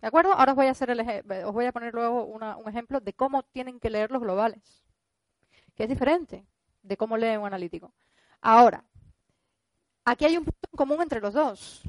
¿De 0.00 0.08
acuerdo? 0.08 0.32
Ahora 0.32 0.52
os 0.52 0.56
voy 0.56 0.66
a, 0.66 0.70
hacer 0.70 0.90
el 0.90 1.00
os 1.00 1.52
voy 1.52 1.66
a 1.66 1.72
poner 1.72 1.94
luego 1.94 2.24
un 2.24 2.68
ejemplo 2.68 3.00
de 3.00 3.12
cómo 3.12 3.42
tienen 3.42 3.80
que 3.80 3.90
leer 3.90 4.10
los 4.10 4.22
globales. 4.22 4.84
Que 5.74 5.84
es 5.84 5.88
diferente 5.88 6.46
de 6.82 6.96
cómo 6.96 7.16
lee 7.16 7.36
un 7.36 7.46
analítico. 7.46 7.92
Ahora, 8.40 8.84
aquí 10.04 10.24
hay 10.24 10.36
un 10.36 10.44
punto 10.44 10.68
en 10.70 10.76
común 10.76 11.02
entre 11.02 11.20
los 11.20 11.34
dos. 11.34 11.82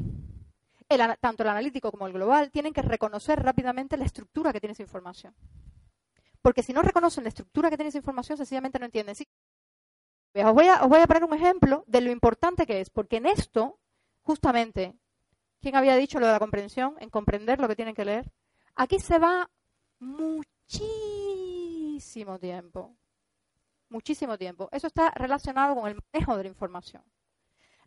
tanto 1.19 1.43
el 1.43 1.49
analítico 1.49 1.91
como 1.91 2.07
el 2.07 2.13
global 2.13 2.49
tienen 2.49 2.73
que 2.73 2.81
reconocer 2.81 3.41
rápidamente 3.43 3.97
la 3.97 4.05
estructura 4.05 4.51
que 4.51 4.59
tiene 4.59 4.73
esa 4.73 4.83
información. 4.83 5.35
Porque 6.47 6.63
si 6.63 6.71
no 6.71 6.81
reconocen 6.81 7.25
la 7.25 7.27
estructura 7.27 7.69
que 7.69 7.75
tiene 7.75 7.89
esa 7.89 7.97
información, 7.97 8.37
sencillamente 8.37 8.79
no 8.79 8.85
entienden. 8.85 9.13
Os, 10.33 10.53
voy 10.53 10.67
a, 10.67 10.81
os 10.81 10.87
voy 10.87 11.01
a 11.01 11.05
poner 11.05 11.25
un 11.25 11.33
ejemplo 11.33 11.83
de 11.87 11.99
lo 11.99 12.09
importante 12.09 12.65
que 12.65 12.79
es, 12.79 12.89
porque 12.89 13.17
en 13.17 13.25
esto, 13.25 13.81
justamente, 14.21 14.95
¿quién 15.59 15.75
había 15.75 15.97
dicho 15.97 16.21
lo 16.21 16.25
de 16.25 16.31
la 16.31 16.39
comprensión? 16.39 16.95
En 17.01 17.09
comprender 17.09 17.59
lo 17.59 17.67
que 17.67 17.75
tienen 17.75 17.93
que 17.93 18.05
leer. 18.05 18.31
Aquí 18.75 18.97
se 18.97 19.19
va 19.19 19.51
muchísimo 19.99 20.79
tiempo. 22.39 22.95
Muchísimo 23.89 24.37
tiempo. 24.37 24.69
Eso 24.71 24.87
está 24.87 25.11
relacionado 25.11 25.75
con 25.75 25.89
el 25.89 25.99
manejo 26.13 26.37
de 26.37 26.43
la 26.43 26.49
información. 26.49 27.03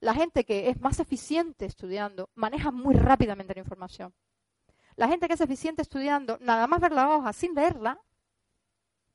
La 0.01 0.13
gente 0.13 0.45
que 0.45 0.69
es 0.69 0.79
más 0.83 1.01
eficiente 1.01 1.65
estudiando 1.65 2.29
maneja 2.35 2.71
muy 2.71 2.95
rápidamente 2.95 3.55
la 3.55 3.61
información. 3.61 4.13
La 4.97 5.09
gente 5.09 5.29
que 5.29 5.33
es 5.33 5.41
eficiente 5.41 5.81
estudiando, 5.81 6.37
nada 6.43 6.67
más 6.67 6.79
ver 6.79 6.93
la 6.93 7.09
hoja 7.17 7.33
sin 7.33 7.55
leerla, 7.55 7.99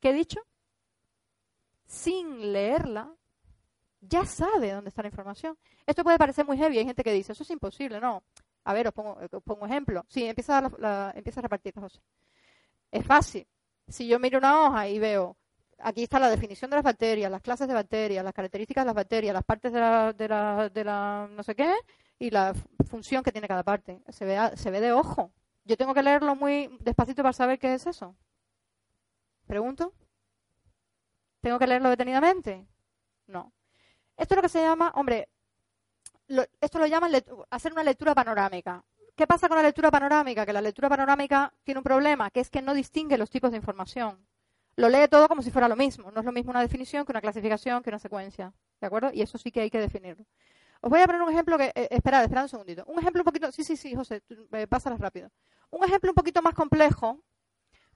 ¿Qué 0.05 0.11
he 0.11 0.13
dicho? 0.13 0.39
Sin 1.87 2.53
leerla, 2.53 3.11
ya 4.01 4.23
sabe 4.23 4.71
dónde 4.71 4.89
está 4.89 5.01
la 5.01 5.07
información. 5.07 5.57
Esto 5.83 6.03
puede 6.03 6.19
parecer 6.19 6.45
muy 6.45 6.59
heavy. 6.59 6.77
Hay 6.77 6.85
gente 6.85 7.03
que 7.03 7.11
dice, 7.11 7.31
eso 7.31 7.41
es 7.41 7.49
imposible. 7.49 7.99
No. 7.99 8.21
A 8.65 8.73
ver, 8.75 8.87
os 8.87 8.93
pongo, 8.93 9.17
os 9.19 9.43
pongo 9.43 9.65
ejemplo. 9.65 10.05
Sí, 10.07 10.23
empieza 10.23 10.59
a, 10.59 11.11
empieza 11.15 11.39
a 11.39 11.41
repartir, 11.41 11.73
José. 11.73 11.99
Es 12.91 13.03
fácil. 13.03 13.47
Si 13.87 14.07
yo 14.07 14.19
miro 14.19 14.37
una 14.37 14.67
hoja 14.67 14.87
y 14.87 14.99
veo, 14.99 15.37
aquí 15.79 16.03
está 16.03 16.19
la 16.19 16.29
definición 16.29 16.69
de 16.69 16.75
las 16.77 16.83
bacterias, 16.83 17.31
las 17.31 17.41
clases 17.41 17.67
de 17.67 17.73
bacterias, 17.73 18.23
las 18.23 18.33
características 18.35 18.83
de 18.83 18.85
las 18.85 18.95
bacterias, 18.95 19.33
las 19.33 19.43
partes 19.43 19.73
de 19.73 19.79
la, 19.79 20.13
de 20.13 20.27
la, 20.27 20.69
de 20.69 20.83
la 20.83 21.27
no 21.31 21.41
sé 21.41 21.55
qué, 21.55 21.73
y 22.19 22.29
la 22.29 22.53
función 22.87 23.23
que 23.23 23.31
tiene 23.31 23.47
cada 23.47 23.63
parte. 23.63 24.03
Se 24.09 24.23
ve, 24.23 24.51
se 24.55 24.69
ve 24.69 24.81
de 24.81 24.91
ojo. 24.91 25.31
Yo 25.63 25.75
tengo 25.75 25.95
que 25.95 26.03
leerlo 26.03 26.35
muy 26.35 26.69
despacito 26.81 27.23
para 27.23 27.33
saber 27.33 27.57
qué 27.57 27.73
es 27.73 27.87
eso. 27.87 28.15
¿Pregunto? 29.47 29.93
¿Tengo 31.41 31.59
que 31.59 31.67
leerlo 31.67 31.89
detenidamente? 31.89 32.65
No. 33.27 33.53
Esto 34.17 34.33
es 34.33 34.37
lo 34.37 34.41
que 34.41 34.49
se 34.49 34.61
llama, 34.61 34.91
hombre, 34.95 35.29
esto 36.61 36.79
lo 36.79 36.87
llaman 36.87 37.11
hacer 37.49 37.71
una 37.71 37.83
lectura 37.83 38.15
panorámica. 38.15 38.83
¿Qué 39.15 39.27
pasa 39.27 39.47
con 39.47 39.57
la 39.57 39.63
lectura 39.63 39.91
panorámica? 39.91 40.45
Que 40.45 40.53
la 40.53 40.61
lectura 40.61 40.89
panorámica 40.89 41.53
tiene 41.63 41.79
un 41.79 41.83
problema, 41.83 42.31
que 42.31 42.41
es 42.41 42.49
que 42.49 42.61
no 42.61 42.73
distingue 42.73 43.17
los 43.17 43.29
tipos 43.29 43.51
de 43.51 43.57
información. 43.57 44.27
Lo 44.75 44.89
lee 44.89 45.07
todo 45.09 45.29
como 45.29 45.41
si 45.41 45.51
fuera 45.51 45.69
lo 45.69 45.77
mismo. 45.77 46.11
No 46.11 46.19
es 46.19 46.25
lo 46.25 46.33
mismo 46.33 46.51
una 46.51 46.61
definición 46.61 47.05
que 47.05 47.13
una 47.13 47.21
clasificación, 47.21 47.81
que 47.81 47.89
una 47.89 47.99
secuencia. 47.99 48.53
¿De 48.81 48.87
acuerdo? 48.87 49.09
Y 49.13 49.21
eso 49.21 49.37
sí 49.37 49.51
que 49.51 49.61
hay 49.61 49.69
que 49.69 49.79
definirlo. 49.79 50.25
Os 50.81 50.89
voy 50.89 50.99
a 50.99 51.05
poner 51.05 51.21
un 51.21 51.29
ejemplo 51.29 51.57
que. 51.57 51.71
Eh, 51.75 51.87
esperad, 51.91 52.23
esperad 52.23 52.43
un 52.43 52.49
segundito. 52.49 52.83
Un 52.87 52.99
ejemplo 52.99 53.21
un 53.21 53.25
poquito. 53.25 53.51
Sí, 53.53 53.63
sí, 53.63 53.77
sí, 53.77 53.95
José, 53.95 54.21
eh, 54.51 54.67
pásalas 54.67 54.99
rápido. 54.99 55.29
Un 55.69 55.85
ejemplo 55.85 56.11
un 56.11 56.15
poquito 56.15 56.41
más 56.41 56.53
complejo. 56.53 57.23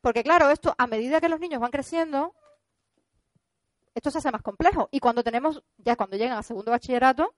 Porque, 0.02 0.24
claro, 0.24 0.50
esto, 0.50 0.74
a 0.78 0.88
medida 0.88 1.20
que 1.20 1.30
los 1.30 1.40
niños 1.40 1.60
van 1.60 1.72
creciendo, 1.72 2.34
esto 3.94 4.12
se 4.12 4.20
hace 4.20 4.32
más 4.32 4.42
complejo. 4.42 4.90
Y 4.92 5.00
cuando 5.00 5.24
tenemos, 5.24 5.64
ya 5.78 5.96
cuando 5.96 6.18
llegan 6.18 6.38
a 6.38 6.44
segundo 6.44 6.72
bachillerato, 6.72 7.36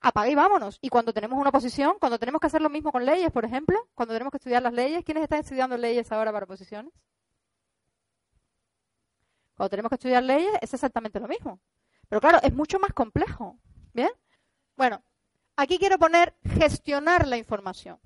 apaga 0.00 0.28
y 0.28 0.34
vámonos. 0.34 0.78
Y 0.80 0.88
cuando 0.88 1.12
tenemos 1.12 1.38
una 1.38 1.50
oposición, 1.50 1.96
cuando 2.00 2.18
tenemos 2.18 2.40
que 2.40 2.48
hacer 2.48 2.62
lo 2.62 2.70
mismo 2.70 2.92
con 2.92 3.04
leyes, 3.04 3.30
por 3.30 3.44
ejemplo, 3.44 3.88
cuando 3.94 4.14
tenemos 4.14 4.30
que 4.32 4.38
estudiar 4.38 4.62
las 4.62 4.72
leyes, 4.72 5.04
¿quiénes 5.04 5.22
están 5.22 5.40
estudiando 5.40 5.76
leyes 5.76 6.10
ahora 6.12 6.32
para 6.32 6.44
oposiciones? 6.44 6.92
Cuando 9.56 9.70
tenemos 9.70 9.88
que 9.88 9.96
estudiar 9.96 10.22
leyes 10.22 10.52
es 10.60 10.74
exactamente 10.74 11.18
lo 11.20 11.28
mismo. 11.28 11.60
Pero 12.08 12.20
claro, 12.20 12.38
es 12.42 12.54
mucho 12.54 12.78
más 12.78 12.92
complejo. 12.92 13.58
¿Bien? 13.92 14.10
Bueno, 14.76 15.02
aquí 15.56 15.78
quiero 15.78 15.98
poner 15.98 16.36
gestionar 16.44 17.26
la 17.26 17.36
información. 17.36 17.98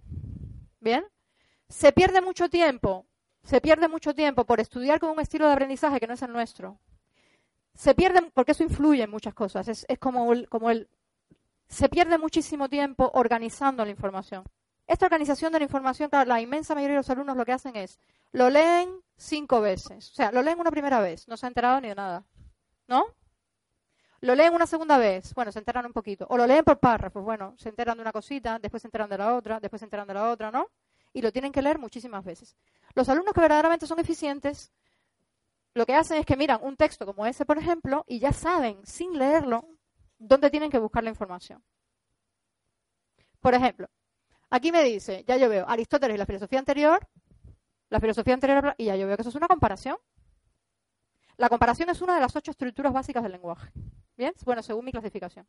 ¿Bien? 0.80 1.04
Se 1.68 1.92
pierde 1.92 2.20
mucho 2.20 2.48
tiempo, 2.48 3.06
se 3.44 3.60
pierde 3.60 3.88
mucho 3.88 4.14
tiempo 4.14 4.44
por 4.44 4.60
estudiar 4.60 5.00
con 5.00 5.10
un 5.10 5.20
estilo 5.20 5.46
de 5.46 5.52
aprendizaje 5.52 5.98
que 5.98 6.06
no 6.06 6.14
es 6.14 6.22
el 6.22 6.32
nuestro. 6.32 6.78
Se 7.74 7.94
pierde, 7.94 8.30
porque 8.34 8.52
eso 8.52 8.62
influye 8.62 9.02
en 9.02 9.10
muchas 9.10 9.34
cosas. 9.34 9.68
Es, 9.68 9.86
como, 9.98 10.32
como 10.48 10.70
el 10.70 10.88
se 11.68 11.88
pierde 11.88 12.18
muchísimo 12.18 12.68
tiempo 12.68 13.10
organizando 13.14 13.84
la 13.84 13.90
información. 13.90 14.44
Esta 14.86 15.06
organización 15.06 15.52
de 15.52 15.60
la 15.60 15.64
información, 15.64 16.10
claro, 16.10 16.28
la 16.28 16.40
inmensa 16.40 16.74
mayoría 16.74 16.96
de 16.96 17.00
los 17.00 17.10
alumnos 17.10 17.36
lo 17.36 17.46
que 17.46 17.52
hacen 17.52 17.76
es, 17.76 17.98
lo 18.32 18.50
leen 18.50 19.00
cinco 19.16 19.60
veces. 19.60 20.10
O 20.10 20.14
sea, 20.14 20.30
lo 20.32 20.42
leen 20.42 20.60
una 20.60 20.70
primera 20.70 21.00
vez, 21.00 21.26
no 21.28 21.36
se 21.36 21.46
ha 21.46 21.48
enterado 21.48 21.80
ni 21.80 21.88
de 21.88 21.94
nada. 21.94 22.24
¿No? 22.88 23.06
Lo 24.20 24.34
leen 24.34 24.54
una 24.54 24.66
segunda 24.66 24.98
vez, 24.98 25.34
bueno, 25.34 25.50
se 25.50 25.60
enteran 25.60 25.86
un 25.86 25.92
poquito. 25.92 26.26
O 26.28 26.36
lo 26.36 26.46
leen 26.46 26.62
por 26.62 26.78
párrafos, 26.78 27.24
bueno, 27.24 27.54
se 27.56 27.70
enteran 27.70 27.96
de 27.96 28.02
una 28.02 28.12
cosita, 28.12 28.58
después 28.58 28.82
se 28.82 28.88
enteran 28.88 29.08
de 29.08 29.18
la 29.18 29.34
otra, 29.34 29.58
después 29.58 29.80
se 29.80 29.86
enteran 29.86 30.06
de 30.06 30.14
la 30.14 30.30
otra, 30.30 30.50
¿no? 30.50 30.68
Y 31.12 31.22
lo 31.22 31.32
tienen 31.32 31.52
que 31.52 31.62
leer 31.62 31.78
muchísimas 31.78 32.24
veces. 32.24 32.56
Los 32.94 33.08
alumnos 33.08 33.34
que 33.34 33.40
verdaderamente 33.40 33.86
son 33.86 33.98
eficientes, 33.98 34.72
lo 35.74 35.86
que 35.86 35.94
hacen 35.94 36.18
es 36.18 36.26
que 36.26 36.36
miran 36.36 36.60
un 36.62 36.76
texto 36.76 37.06
como 37.06 37.26
ese, 37.26 37.44
por 37.44 37.58
ejemplo, 37.58 38.04
y 38.06 38.18
ya 38.18 38.32
saben, 38.32 38.84
sin 38.84 39.18
leerlo, 39.18 39.66
dónde 40.18 40.50
tienen 40.50 40.70
que 40.70 40.78
buscar 40.78 41.02
la 41.02 41.10
información. 41.10 41.62
Por 43.40 43.54
ejemplo, 43.54 43.88
aquí 44.50 44.70
me 44.70 44.84
dice, 44.84 45.24
ya 45.26 45.36
yo 45.36 45.48
veo 45.48 45.68
Aristóteles 45.68 46.14
y 46.14 46.18
la 46.18 46.26
filosofía 46.26 46.58
anterior, 46.58 47.06
la 47.88 48.00
filosofía 48.00 48.34
anterior, 48.34 48.74
y 48.78 48.86
ya 48.86 48.96
yo 48.96 49.06
veo 49.06 49.16
que 49.16 49.22
eso 49.22 49.30
es 49.30 49.34
una 49.34 49.48
comparación. 49.48 49.96
La 51.36 51.48
comparación 51.48 51.88
es 51.90 52.00
una 52.02 52.14
de 52.14 52.20
las 52.20 52.36
ocho 52.36 52.50
estructuras 52.50 52.92
básicas 52.92 53.22
del 53.22 53.32
lenguaje. 53.32 53.72
¿Bien? 54.16 54.34
Bueno, 54.44 54.62
según 54.62 54.84
mi 54.84 54.92
clasificación. 54.92 55.46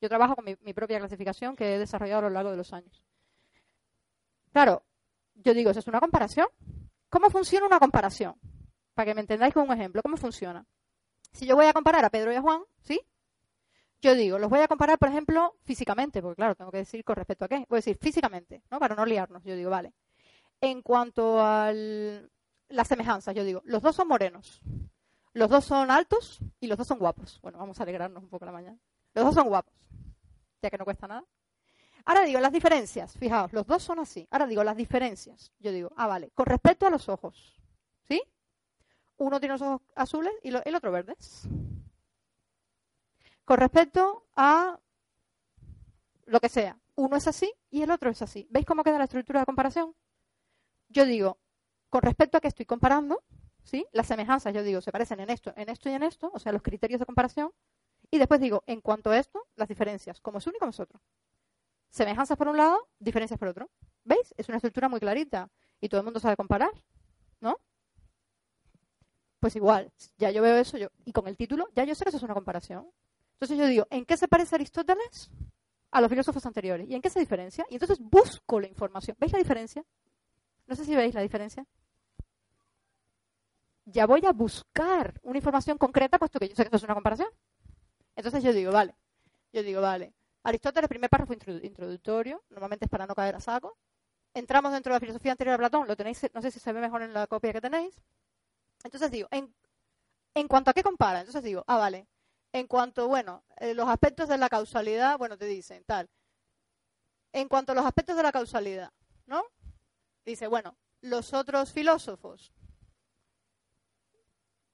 Yo 0.00 0.08
trabajo 0.08 0.36
con 0.36 0.44
mi, 0.44 0.56
mi 0.60 0.74
propia 0.74 0.98
clasificación 0.98 1.56
que 1.56 1.74
he 1.74 1.78
desarrollado 1.78 2.20
a 2.20 2.22
lo 2.22 2.30
largo 2.30 2.50
de 2.50 2.56
los 2.56 2.72
años. 2.72 3.02
Claro, 4.52 4.84
yo 5.34 5.54
digo, 5.54 5.70
¿eso 5.70 5.80
es 5.80 5.86
una 5.86 6.00
comparación? 6.00 6.46
¿Cómo 7.08 7.30
funciona 7.30 7.66
una 7.66 7.78
comparación? 7.78 8.34
Para 8.94 9.06
que 9.06 9.14
me 9.14 9.20
entendáis 9.20 9.54
con 9.54 9.64
un 9.64 9.72
ejemplo, 9.72 10.02
¿cómo 10.02 10.16
funciona? 10.16 10.66
Si 11.32 11.46
yo 11.46 11.56
voy 11.56 11.66
a 11.66 11.72
comparar 11.72 12.04
a 12.04 12.10
Pedro 12.10 12.32
y 12.32 12.36
a 12.36 12.42
Juan, 12.42 12.62
¿sí? 12.82 13.00
Yo 14.00 14.14
digo, 14.14 14.38
los 14.38 14.50
voy 14.50 14.60
a 14.60 14.68
comparar, 14.68 14.98
por 14.98 15.08
ejemplo, 15.08 15.54
físicamente, 15.62 16.20
porque 16.20 16.36
claro, 16.36 16.54
tengo 16.56 16.72
que 16.72 16.78
decir 16.78 17.04
con 17.04 17.16
respecto 17.16 17.44
a 17.44 17.48
qué. 17.48 17.64
Voy 17.68 17.76
a 17.76 17.78
decir 17.78 17.96
físicamente, 17.96 18.62
¿no? 18.70 18.80
Para 18.80 18.96
no 18.96 19.06
liarnos. 19.06 19.44
Yo 19.44 19.54
digo, 19.54 19.70
vale. 19.70 19.92
En 20.60 20.82
cuanto 20.82 21.40
a 21.40 21.72
las 21.72 22.88
semejanzas, 22.88 23.34
yo 23.34 23.44
digo, 23.44 23.62
los 23.64 23.80
dos 23.80 23.94
son 23.94 24.08
morenos, 24.08 24.60
los 25.32 25.48
dos 25.48 25.64
son 25.64 25.90
altos 25.90 26.40
y 26.60 26.66
los 26.66 26.76
dos 26.76 26.86
son 26.86 26.98
guapos. 26.98 27.40
Bueno, 27.42 27.58
vamos 27.58 27.78
a 27.78 27.84
alegrarnos 27.84 28.22
un 28.22 28.28
poco 28.28 28.44
la 28.44 28.52
mañana. 28.52 28.78
Los 29.14 29.24
dos 29.24 29.34
son 29.34 29.48
guapos, 29.48 29.74
ya 30.60 30.70
que 30.70 30.78
no 30.78 30.84
cuesta 30.84 31.06
nada. 31.06 31.24
Ahora 32.04 32.24
digo 32.24 32.40
las 32.40 32.52
diferencias, 32.52 33.16
fijaos, 33.18 33.52
los 33.52 33.66
dos 33.66 33.82
son 33.82 33.98
así. 34.00 34.26
Ahora 34.30 34.46
digo 34.46 34.64
las 34.64 34.76
diferencias. 34.76 35.52
Yo 35.58 35.72
digo, 35.72 35.92
ah, 35.96 36.06
vale, 36.06 36.30
con 36.34 36.46
respecto 36.46 36.86
a 36.86 36.90
los 36.90 37.08
ojos, 37.08 37.60
¿sí? 38.08 38.22
Uno 39.18 39.38
tiene 39.38 39.54
los 39.54 39.62
ojos 39.62 39.82
azules 39.94 40.32
y 40.42 40.48
el 40.48 40.74
otro 40.74 40.90
verdes. 40.90 41.48
Con 43.44 43.58
respecto 43.58 44.26
a 44.36 44.78
lo 46.26 46.40
que 46.40 46.48
sea, 46.48 46.78
uno 46.94 47.16
es 47.16 47.26
así 47.26 47.52
y 47.70 47.82
el 47.82 47.90
otro 47.90 48.10
es 48.10 48.22
así. 48.22 48.46
¿Veis 48.50 48.66
cómo 48.66 48.82
queda 48.82 48.98
la 48.98 49.04
estructura 49.04 49.40
de 49.40 49.46
comparación? 49.46 49.94
Yo 50.88 51.04
digo, 51.04 51.38
con 51.88 52.02
respecto 52.02 52.38
a 52.38 52.40
qué 52.40 52.48
estoy 52.48 52.66
comparando, 52.66 53.22
¿sí? 53.64 53.86
Las 53.92 54.06
semejanzas, 54.06 54.54
yo 54.54 54.62
digo, 54.62 54.80
se 54.80 54.92
parecen 54.92 55.20
en 55.20 55.30
esto, 55.30 55.52
en 55.56 55.68
esto 55.68 55.88
y 55.88 55.92
en 55.92 56.02
esto, 56.02 56.30
o 56.32 56.38
sea, 56.38 56.52
los 56.52 56.62
criterios 56.62 57.00
de 57.00 57.06
comparación. 57.06 57.52
Y 58.10 58.18
después 58.18 58.40
digo, 58.40 58.62
en 58.66 58.80
cuanto 58.80 59.10
a 59.10 59.18
esto, 59.18 59.46
las 59.56 59.68
diferencias, 59.68 60.20
como 60.20 60.38
es 60.38 60.46
uno 60.46 60.56
y 60.56 60.58
como 60.58 60.70
es 60.70 60.80
otro. 60.80 61.00
Semejanzas 61.92 62.38
por 62.38 62.48
un 62.48 62.56
lado, 62.56 62.88
diferencias 62.98 63.38
por 63.38 63.48
otro. 63.48 63.70
¿Veis? 64.02 64.34
Es 64.38 64.48
una 64.48 64.56
estructura 64.56 64.88
muy 64.88 64.98
clarita 64.98 65.50
y 65.78 65.90
todo 65.90 66.00
el 66.00 66.04
mundo 66.04 66.20
sabe 66.20 66.36
comparar, 66.36 66.72
¿no? 67.40 67.58
Pues 69.38 69.54
igual, 69.56 69.92
ya 70.16 70.30
yo 70.30 70.40
veo 70.40 70.56
eso 70.56 70.78
yo 70.78 70.88
y 71.04 71.12
con 71.12 71.28
el 71.28 71.36
título 71.36 71.68
ya 71.74 71.84
yo 71.84 71.94
sé 71.94 72.04
que 72.04 72.08
eso 72.08 72.16
es 72.16 72.22
una 72.22 72.32
comparación. 72.32 72.90
Entonces 73.34 73.58
yo 73.58 73.66
digo, 73.66 73.86
¿en 73.90 74.06
qué 74.06 74.16
se 74.16 74.26
parece 74.26 74.54
Aristóteles 74.54 75.30
a 75.90 76.00
los 76.00 76.08
filósofos 76.08 76.46
anteriores? 76.46 76.88
¿Y 76.88 76.94
en 76.94 77.02
qué 77.02 77.10
se 77.10 77.20
diferencia? 77.20 77.66
Y 77.68 77.74
entonces 77.74 77.98
busco 78.00 78.58
la 78.58 78.68
información. 78.68 79.14
¿Veis 79.20 79.32
la 79.32 79.38
diferencia? 79.38 79.84
No 80.66 80.74
sé 80.74 80.86
si 80.86 80.96
veis 80.96 81.14
la 81.14 81.20
diferencia. 81.20 81.66
Ya 83.84 84.06
voy 84.06 84.24
a 84.24 84.32
buscar 84.32 85.20
una 85.22 85.36
información 85.36 85.76
concreta, 85.76 86.18
puesto 86.18 86.38
que 86.38 86.48
yo 86.48 86.54
sé 86.54 86.62
que 86.62 86.68
esto 86.68 86.78
es 86.78 86.84
una 86.84 86.94
comparación. 86.94 87.28
Entonces 88.16 88.42
yo 88.42 88.54
digo, 88.54 88.72
vale. 88.72 88.94
Yo 89.52 89.62
digo, 89.62 89.82
vale. 89.82 90.14
Aristóteles, 90.44 90.88
primer 90.88 91.08
párrafo 91.08 91.34
introductorio, 91.34 92.42
normalmente 92.50 92.86
es 92.86 92.90
para 92.90 93.06
no 93.06 93.14
caer 93.14 93.36
a 93.36 93.40
saco. 93.40 93.78
Entramos 94.34 94.72
dentro 94.72 94.90
de 94.90 94.96
la 94.96 95.00
filosofía 95.00 95.32
anterior 95.32 95.54
a 95.54 95.58
Platón, 95.58 95.86
lo 95.86 95.96
tenéis, 95.96 96.28
no 96.34 96.42
sé 96.42 96.50
si 96.50 96.58
se 96.58 96.72
ve 96.72 96.80
mejor 96.80 97.02
en 97.02 97.12
la 97.12 97.26
copia 97.26 97.52
que 97.52 97.60
tenéis. 97.60 97.94
Entonces 98.82 99.10
digo, 99.10 99.28
en, 99.30 100.48
cuanto 100.48 100.70
a 100.70 100.74
qué 100.74 100.82
compara, 100.82 101.20
entonces 101.20 101.44
digo, 101.44 101.62
ah, 101.66 101.76
vale, 101.76 102.08
en 102.52 102.66
cuanto, 102.66 103.06
bueno, 103.06 103.44
eh, 103.58 103.74
los 103.74 103.88
aspectos 103.88 104.28
de 104.28 104.38
la 104.38 104.48
causalidad, 104.48 105.16
bueno, 105.18 105.38
te 105.38 105.46
dicen 105.46 105.84
tal. 105.84 106.08
En 107.32 107.48
cuanto 107.48 107.72
a 107.72 107.74
los 107.74 107.86
aspectos 107.86 108.16
de 108.16 108.22
la 108.22 108.32
causalidad, 108.32 108.92
¿no? 109.26 109.44
Dice, 110.24 110.48
bueno, 110.48 110.76
los 111.02 111.32
otros 111.34 111.72
filósofos 111.72 112.52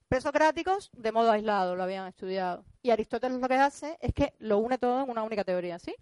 presocráticos 0.08 0.90
de 0.92 1.12
modo 1.12 1.30
aislado 1.30 1.76
lo 1.76 1.82
habían 1.82 2.06
estudiado. 2.06 2.64
Y 2.88 2.90
Aristóteles 2.90 3.38
lo 3.38 3.48
que 3.48 3.54
hace 3.56 3.98
es 4.00 4.14
que 4.14 4.32
lo 4.38 4.56
une 4.56 4.78
todo 4.78 5.04
en 5.04 5.10
una 5.10 5.22
única 5.22 5.44
teoría, 5.44 5.78
¿sí? 5.78 5.94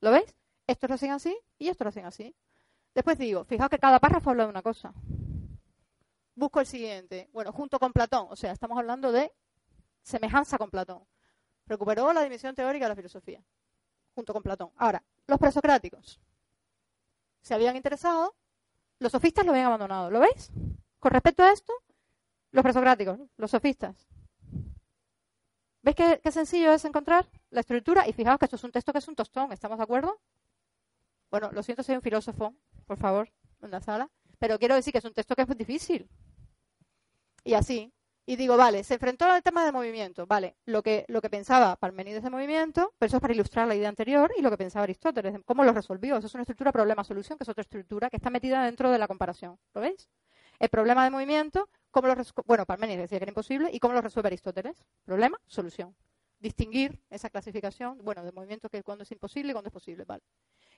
¿Lo 0.00 0.12
veis? 0.12 0.36
Esto 0.64 0.86
lo 0.86 0.94
hacen 0.94 1.10
así 1.10 1.36
y 1.58 1.66
esto 1.66 1.82
lo 1.82 1.88
hacen 1.88 2.04
así. 2.04 2.32
Después 2.94 3.18
digo, 3.18 3.42
fijaos 3.42 3.68
que 3.68 3.80
cada 3.80 3.98
párrafo 3.98 4.30
habla 4.30 4.44
de 4.44 4.50
una 4.50 4.62
cosa. 4.62 4.94
Busco 6.36 6.60
el 6.60 6.66
siguiente. 6.66 7.28
Bueno, 7.32 7.50
junto 7.50 7.80
con 7.80 7.92
Platón, 7.92 8.28
o 8.30 8.36
sea, 8.36 8.52
estamos 8.52 8.78
hablando 8.78 9.10
de 9.10 9.32
semejanza 10.00 10.58
con 10.58 10.70
Platón. 10.70 11.02
Recuperó 11.66 12.12
la 12.12 12.22
dimensión 12.22 12.54
teórica 12.54 12.84
de 12.84 12.90
la 12.90 12.94
filosofía, 12.94 13.42
junto 14.14 14.32
con 14.32 14.44
Platón. 14.44 14.70
Ahora, 14.76 15.02
los 15.26 15.40
presocráticos 15.40 16.20
se 17.40 17.52
habían 17.52 17.74
interesado, 17.74 18.36
los 19.00 19.10
sofistas 19.10 19.44
lo 19.44 19.50
habían 19.50 19.66
abandonado. 19.66 20.08
¿Lo 20.08 20.20
veis? 20.20 20.52
Con 21.00 21.10
respecto 21.10 21.42
a 21.42 21.50
esto, 21.50 21.72
los 22.52 22.62
presocráticos, 22.62 23.18
los 23.36 23.50
sofistas. 23.50 24.06
¿Veis 25.82 25.96
qué, 25.96 26.20
qué, 26.22 26.30
sencillo 26.30 26.72
es 26.72 26.84
encontrar 26.84 27.26
la 27.50 27.60
estructura? 27.60 28.06
Y 28.08 28.12
fijaos 28.12 28.38
que 28.38 28.44
esto 28.44 28.56
es 28.56 28.64
un 28.64 28.72
texto 28.72 28.92
que 28.92 28.98
es 28.98 29.08
un 29.08 29.14
tostón, 29.16 29.52
¿estamos 29.52 29.78
de 29.78 29.84
acuerdo? 29.84 30.20
Bueno, 31.30 31.50
lo 31.52 31.62
siento, 31.62 31.82
soy 31.82 31.94
un 31.94 32.02
filósofo, 32.02 32.54
por 32.86 32.98
favor, 32.98 33.30
en 33.62 33.70
la 33.70 33.80
sala, 33.80 34.10
pero 34.38 34.58
quiero 34.58 34.74
decir 34.74 34.92
que 34.92 34.98
es 34.98 35.04
un 35.04 35.14
texto 35.14 35.34
que 35.34 35.42
es 35.42 35.48
muy 35.48 35.56
difícil. 35.56 36.08
Y 37.44 37.54
así, 37.54 37.92
y 38.26 38.36
digo, 38.36 38.56
vale, 38.56 38.84
se 38.84 38.94
enfrentó 38.94 39.24
al 39.24 39.42
tema 39.42 39.64
del 39.64 39.72
movimiento, 39.72 40.26
vale, 40.26 40.56
lo 40.66 40.82
que, 40.82 41.04
lo 41.08 41.20
que 41.20 41.30
pensaba 41.30 41.76
Parmenides 41.76 42.22
de 42.22 42.30
movimiento, 42.30 42.92
pero 42.98 43.08
eso 43.08 43.16
es 43.16 43.20
para 43.20 43.34
ilustrar 43.34 43.66
la 43.66 43.74
idea 43.74 43.88
anterior, 43.88 44.32
y 44.36 44.42
lo 44.42 44.50
que 44.50 44.56
pensaba 44.56 44.84
Aristóteles, 44.84 45.34
cómo 45.44 45.64
lo 45.64 45.72
resolvió. 45.72 46.16
Eso 46.16 46.26
es 46.26 46.34
una 46.34 46.42
estructura 46.42 46.72
problema-solución, 46.72 47.38
que 47.38 47.44
es 47.44 47.48
otra 47.48 47.62
estructura 47.62 48.10
que 48.10 48.18
está 48.18 48.30
metida 48.30 48.64
dentro 48.64 48.90
de 48.90 48.98
la 48.98 49.08
comparación. 49.08 49.58
¿Lo 49.74 49.80
veis? 49.80 50.08
El 50.58 50.68
problema 50.68 51.04
de 51.04 51.10
movimiento, 51.10 51.68
cómo 51.90 52.08
lo 52.08 52.14
bueno, 52.46 52.66
Parmenides 52.66 53.02
decía 53.02 53.18
que 53.18 53.24
era 53.24 53.30
imposible, 53.30 53.70
y 53.72 53.78
cómo 53.78 53.94
lo 53.94 54.00
resuelve 54.00 54.28
Aristóteles. 54.28 54.84
Problema, 55.04 55.38
solución. 55.46 55.94
Distinguir 56.38 57.02
esa 57.10 57.28
clasificación, 57.28 57.98
bueno, 58.02 58.24
de 58.24 58.32
movimiento 58.32 58.68
que 58.68 58.82
cuando 58.82 59.04
es 59.04 59.12
imposible 59.12 59.50
y 59.50 59.52
cuando 59.52 59.68
es 59.68 59.74
posible, 59.74 60.04
vale. 60.04 60.22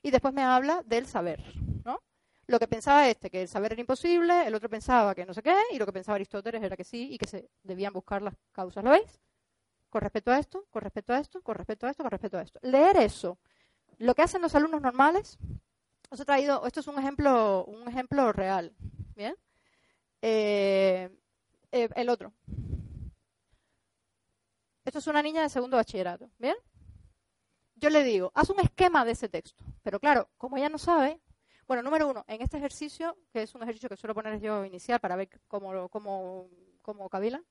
Y 0.02 0.10
después 0.10 0.34
me 0.34 0.42
habla 0.42 0.82
del 0.84 1.06
saber, 1.06 1.42
¿no? 1.84 2.00
Lo 2.46 2.58
que 2.58 2.66
pensaba 2.66 3.08
este, 3.08 3.30
que 3.30 3.42
el 3.42 3.48
saber 3.48 3.72
era 3.72 3.80
imposible, 3.80 4.46
el 4.46 4.54
otro 4.54 4.68
pensaba 4.68 5.14
que 5.14 5.24
no 5.24 5.32
sé 5.32 5.42
qué, 5.42 5.56
y 5.72 5.78
lo 5.78 5.86
que 5.86 5.92
pensaba 5.92 6.16
Aristóteles 6.16 6.62
era 6.62 6.76
que 6.76 6.84
sí 6.84 7.08
y 7.12 7.18
que 7.18 7.26
se 7.26 7.48
debían 7.62 7.92
buscar 7.92 8.20
las 8.20 8.34
causas. 8.50 8.82
¿Lo 8.82 8.90
veis? 8.90 9.20
Con 9.88 10.00
respecto 10.00 10.32
a 10.32 10.38
esto, 10.38 10.66
con 10.70 10.82
respecto 10.82 11.12
a 11.12 11.18
esto, 11.18 11.42
con 11.42 11.54
respecto 11.54 11.86
a 11.86 11.90
esto, 11.90 12.02
con 12.02 12.10
respecto 12.10 12.38
a 12.38 12.42
esto. 12.42 12.58
Leer 12.62 12.96
eso. 12.96 13.38
Lo 13.98 14.14
que 14.14 14.22
hacen 14.22 14.42
los 14.42 14.54
alumnos 14.54 14.80
normales, 14.80 15.38
os 16.10 16.18
he 16.18 16.24
traído, 16.24 16.66
esto 16.66 16.80
es 16.80 16.86
un 16.88 16.98
ejemplo, 16.98 17.64
un 17.66 17.86
ejemplo 17.86 18.32
real. 18.32 18.74
¿Bien? 19.14 19.36
Eh, 20.22 21.10
eh, 21.72 21.88
el 21.94 22.08
otro. 22.08 22.32
Esto 24.84 24.98
es 24.98 25.06
una 25.06 25.22
niña 25.22 25.42
de 25.42 25.48
segundo 25.48 25.76
bachillerato. 25.76 26.30
¿Bien? 26.38 26.56
Yo 27.74 27.90
le 27.90 28.04
digo, 28.04 28.30
haz 28.34 28.48
un 28.50 28.60
esquema 28.60 29.04
de 29.04 29.12
ese 29.12 29.28
texto. 29.28 29.64
Pero 29.82 29.98
claro, 29.98 30.30
como 30.38 30.56
ella 30.56 30.68
no 30.68 30.78
sabe, 30.78 31.20
bueno, 31.66 31.82
número 31.82 32.08
uno, 32.08 32.24
en 32.28 32.40
este 32.40 32.56
ejercicio, 32.56 33.16
que 33.32 33.42
es 33.42 33.54
un 33.54 33.62
ejercicio 33.62 33.88
que 33.88 33.96
suelo 33.96 34.14
poner 34.14 34.40
yo 34.40 34.64
inicial 34.64 35.00
para 35.00 35.16
ver 35.16 35.28
cómo, 35.48 35.88
cómo, 35.88 36.48
cómo 36.80 37.08
cavilan, 37.08 37.44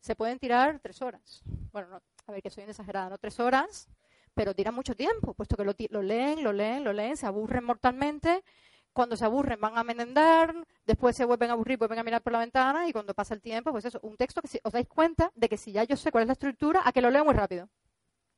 se 0.00 0.14
pueden 0.14 0.38
tirar 0.38 0.78
tres 0.80 1.02
horas. 1.02 1.42
Bueno, 1.72 1.88
no, 1.88 2.02
a 2.26 2.32
ver 2.32 2.42
que 2.42 2.50
soy 2.50 2.64
exagerada, 2.64 3.10
no 3.10 3.18
tres 3.18 3.40
horas, 3.40 3.88
pero 4.34 4.54
tiran 4.54 4.74
mucho 4.74 4.94
tiempo, 4.94 5.34
puesto 5.34 5.56
que 5.56 5.64
lo, 5.64 5.74
lo 5.90 6.02
leen, 6.02 6.42
lo 6.42 6.52
leen, 6.52 6.84
lo 6.84 6.92
leen, 6.92 7.16
se 7.16 7.26
aburren 7.26 7.64
mortalmente. 7.64 8.44
Cuando 8.92 9.16
se 9.16 9.24
aburren 9.24 9.60
van 9.60 9.78
a 9.78 9.84
merendar, 9.84 10.54
después 10.84 11.16
se 11.16 11.24
vuelven 11.24 11.50
a 11.50 11.52
aburrir, 11.54 11.78
vuelven 11.78 11.98
a 11.98 12.02
mirar 12.02 12.22
por 12.22 12.32
la 12.32 12.40
ventana 12.40 12.86
y 12.88 12.92
cuando 12.92 13.14
pasa 13.14 13.34
el 13.34 13.40
tiempo, 13.40 13.70
pues 13.72 13.84
eso, 13.84 13.98
un 14.02 14.16
texto 14.16 14.42
que 14.42 14.48
si 14.48 14.60
os 14.62 14.72
dais 14.72 14.86
cuenta 14.86 15.32
de 15.34 15.48
que 15.48 15.56
si 15.56 15.72
ya 15.72 15.84
yo 15.84 15.96
sé 15.96 16.12
cuál 16.12 16.22
es 16.22 16.28
la 16.28 16.34
estructura, 16.34 16.82
a 16.84 16.92
que 16.92 17.00
lo 17.00 17.10
leo 17.10 17.24
muy 17.24 17.34
rápido. 17.34 17.68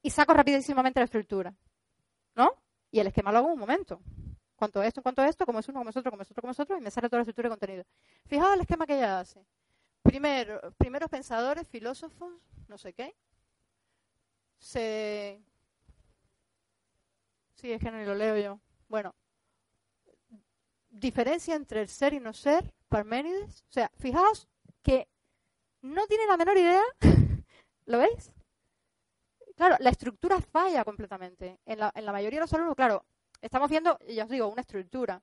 Y 0.03 0.11
saco 0.11 0.35
rapidísimamente 0.35 1.01
la 1.01 1.05
estructura. 1.05 1.55
¿No? 2.37 2.53
Y 2.91 3.01
el 3.01 3.07
esquema 3.09 3.33
lo 3.33 3.39
hago 3.39 3.49
en 3.49 3.55
un 3.55 3.61
momento 3.61 4.01
cuanto 4.57 4.83
esto, 4.83 5.01
en 5.01 5.03
cuanto 5.03 5.23
esto, 5.25 5.45
como 5.45 5.59
es 5.59 5.69
uno, 5.69 5.81
como 5.81 5.91
es 5.91 5.97
otro, 5.97 6.11
como 6.11 6.23
es 6.23 6.31
otro, 6.31 6.41
como 6.41 6.53
es 6.53 6.61
otro, 6.61 6.79
y 6.79 6.81
me 6.81 6.91
sale 6.91 7.09
toda 7.09 7.19
la 7.19 7.23
estructura 7.23 7.49
de 7.49 7.53
contenido. 7.53 7.85
Fijaos 8.27 8.55
el 8.55 8.61
esquema 8.63 8.87
que 8.87 8.97
ella 8.97 9.21
hace. 9.21 9.45
Primero, 10.03 10.73
primeros 10.79 11.11
pensadores, 11.11 11.67
filósofos, 11.69 12.33
no 12.69 12.79
sé 12.79 12.93
qué. 12.93 13.15
Se... 14.59 15.43
Sí, 17.55 17.73
es 17.73 17.81
que 17.81 17.91
no 17.91 18.03
lo 18.03 18.15
leo 18.15 18.37
yo. 18.39 18.61
Bueno, 18.89 19.15
diferencia 21.01 21.55
entre 21.55 21.83
el 21.83 21.89
ser 21.89 22.15
y 22.15 22.21
no 22.21 22.33
ser, 22.33 22.73
Parménides. 22.89 23.65
O 23.69 23.73
sea, 23.73 23.91
fijaos 23.99 24.49
que 24.83 25.09
no 25.83 26.07
tiene 26.07 26.27
la 26.27 26.37
menor 26.37 26.57
idea. 26.57 26.83
¿Lo 27.87 27.99
veis? 27.99 28.33
Claro, 29.57 29.77
la 29.81 29.91
estructura 29.91 30.41
falla 30.41 30.85
completamente. 30.85 31.61
En 31.67 31.79
la, 31.79 31.93
en 31.95 32.05
la 32.05 32.13
mayoría 32.13 32.39
de 32.39 32.45
los 32.45 32.53
alumnos, 32.53 32.75
claro, 32.75 33.05
Estamos 33.45 33.69
viendo, 33.69 33.99
ya 34.09 34.25
os 34.25 34.31
digo, 34.31 34.49
una 34.49 34.63
estructura. 34.63 35.23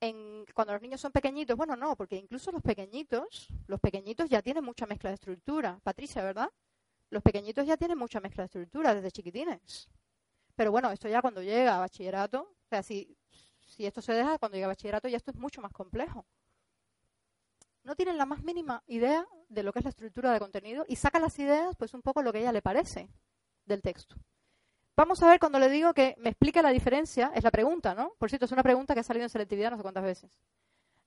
En, 0.00 0.44
cuando 0.52 0.72
los 0.72 0.82
niños 0.82 1.00
son 1.00 1.12
pequeñitos, 1.12 1.56
bueno, 1.56 1.76
no, 1.76 1.94
porque 1.94 2.16
incluso 2.16 2.50
los 2.50 2.60
pequeñitos, 2.60 3.46
los 3.68 3.78
pequeñitos 3.78 4.28
ya 4.28 4.42
tienen 4.42 4.64
mucha 4.64 4.84
mezcla 4.84 5.10
de 5.10 5.14
estructura. 5.14 5.78
Patricia, 5.84 6.24
¿verdad? 6.24 6.50
Los 7.08 7.22
pequeñitos 7.22 7.64
ya 7.64 7.76
tienen 7.76 7.96
mucha 7.96 8.18
mezcla 8.18 8.42
de 8.42 8.46
estructura 8.46 8.96
desde 8.96 9.12
chiquitines. 9.12 9.88
Pero 10.56 10.72
bueno, 10.72 10.90
esto 10.90 11.08
ya 11.08 11.22
cuando 11.22 11.40
llega 11.40 11.76
a 11.76 11.78
bachillerato, 11.78 12.40
o 12.42 12.68
sea, 12.68 12.82
si, 12.82 13.16
si 13.70 13.86
esto 13.86 14.02
se 14.02 14.12
deja, 14.12 14.38
cuando 14.38 14.56
llega 14.56 14.66
a 14.66 14.68
bachillerato 14.68 15.08
ya 15.08 15.16
esto 15.16 15.30
es 15.30 15.36
mucho 15.36 15.62
más 15.62 15.72
complejo. 15.72 16.26
No 17.82 17.96
tienen 17.96 18.18
la 18.18 18.26
más 18.26 18.42
mínima 18.42 18.82
idea 18.86 19.26
de 19.48 19.62
lo 19.62 19.72
que 19.72 19.78
es 19.78 19.84
la 19.84 19.90
estructura 19.90 20.32
de 20.32 20.38
contenido 20.38 20.84
y 20.86 20.96
sacan 20.96 21.22
las 21.22 21.38
ideas, 21.38 21.76
pues 21.76 21.94
un 21.94 22.02
poco 22.02 22.22
lo 22.22 22.32
que 22.32 22.40
ella 22.40 22.52
le 22.52 22.62
parece 22.62 23.08
del 23.64 23.80
texto. 23.80 24.16
Vamos 24.96 25.22
a 25.22 25.28
ver 25.28 25.40
cuando 25.40 25.58
le 25.58 25.70
digo 25.70 25.94
que 25.94 26.14
me 26.18 26.28
explica 26.28 26.60
la 26.60 26.70
diferencia, 26.70 27.32
es 27.34 27.42
la 27.42 27.50
pregunta, 27.50 27.94
¿no? 27.94 28.12
Por 28.18 28.28
cierto, 28.28 28.44
es 28.44 28.52
una 28.52 28.62
pregunta 28.62 28.92
que 28.92 29.00
ha 29.00 29.04
salido 29.04 29.24
en 29.24 29.30
selectividad 29.30 29.70
no 29.70 29.78
sé 29.78 29.82
cuántas 29.82 30.04
veces. 30.04 30.30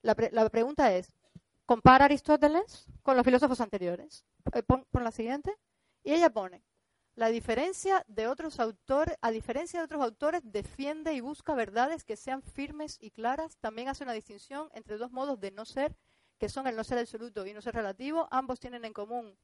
La, 0.02 0.16
pregunta 0.50 0.94
es, 0.94 1.14
compara 1.66 2.06
Aristóteles 2.06 2.88
con 3.04 3.16
los 3.16 3.24
filósofos 3.24 3.62
anteriores. 3.62 4.26
Eh, 4.54 4.64
pon, 4.64 4.86
la 4.94 5.12
siguiente. 5.12 5.56
Y 6.04 6.14
ella 6.14 6.30
pone, 6.30 6.64
la 7.16 7.30
diferencia 7.30 8.04
de 8.08 8.28
otros 8.28 8.60
autores, 8.60 9.18
a 9.22 9.30
diferencia 9.30 9.80
de 9.80 9.86
otros 9.86 10.02
autores, 10.02 10.42
defiende 10.44 11.14
y 11.14 11.22
busca 11.22 11.54
verdades 11.54 12.04
que 12.04 12.16
sean 12.16 12.42
firmes 12.42 12.98
y 13.00 13.12
claras. 13.12 13.58
También 13.58 13.88
hace 13.88 14.04
una 14.04 14.14
distinción 14.14 14.70
entre 14.74 14.98
dos 14.98 15.12
modos 15.12 15.40
de 15.40 15.52
no 15.52 15.66
ser, 15.66 15.96
que 16.40 16.50
son 16.50 16.66
el 16.66 16.76
no 16.76 16.84
ser 16.84 16.98
absoluto 16.98 17.46
y 17.46 17.54
no 17.54 17.62
ser 17.62 17.76
relativo. 17.76 18.28
Ambos 18.32 18.60
tienen 18.60 18.84
en 18.84 18.94
común 18.94 19.38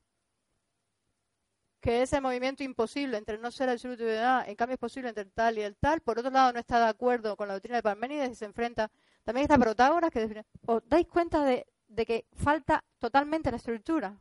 que 1.80 2.02
ese 2.02 2.20
movimiento 2.20 2.64
imposible 2.64 3.18
entre 3.18 3.38
no 3.38 3.52
ser 3.52 3.70
absoluto 3.70 4.04
y 4.04 4.08
verdad, 4.08 4.50
en 4.50 4.56
cambio 4.56 4.74
es 4.74 4.80
posible 4.80 5.10
entre 5.10 5.24
el 5.24 5.32
tal 5.32 5.58
y 5.58 5.62
el 5.62 5.76
tal. 5.78 6.02
Por 6.02 6.20
otro 6.20 6.32
lado, 6.32 6.52
no 6.54 6.60
está 6.60 6.80
de 6.80 6.90
acuerdo 6.90 7.38
con 7.38 7.48
la 7.48 7.54
doctrina 7.54 7.78
de 7.78 7.84
Parménides 7.84 8.32
y 8.32 8.36
se 8.36 8.46
enfrenta. 8.46 8.92
También 9.24 9.44
está 9.44 9.58
Protágoras 9.58 10.12
que 10.12 10.44
¿Os 10.66 10.82
dais 10.88 11.08
cuenta 11.08 11.44
de, 11.44 11.66
que 12.06 12.26
falta 12.34 12.84
totalmente 12.98 13.52
la 13.52 13.58
estructura? 13.58 14.18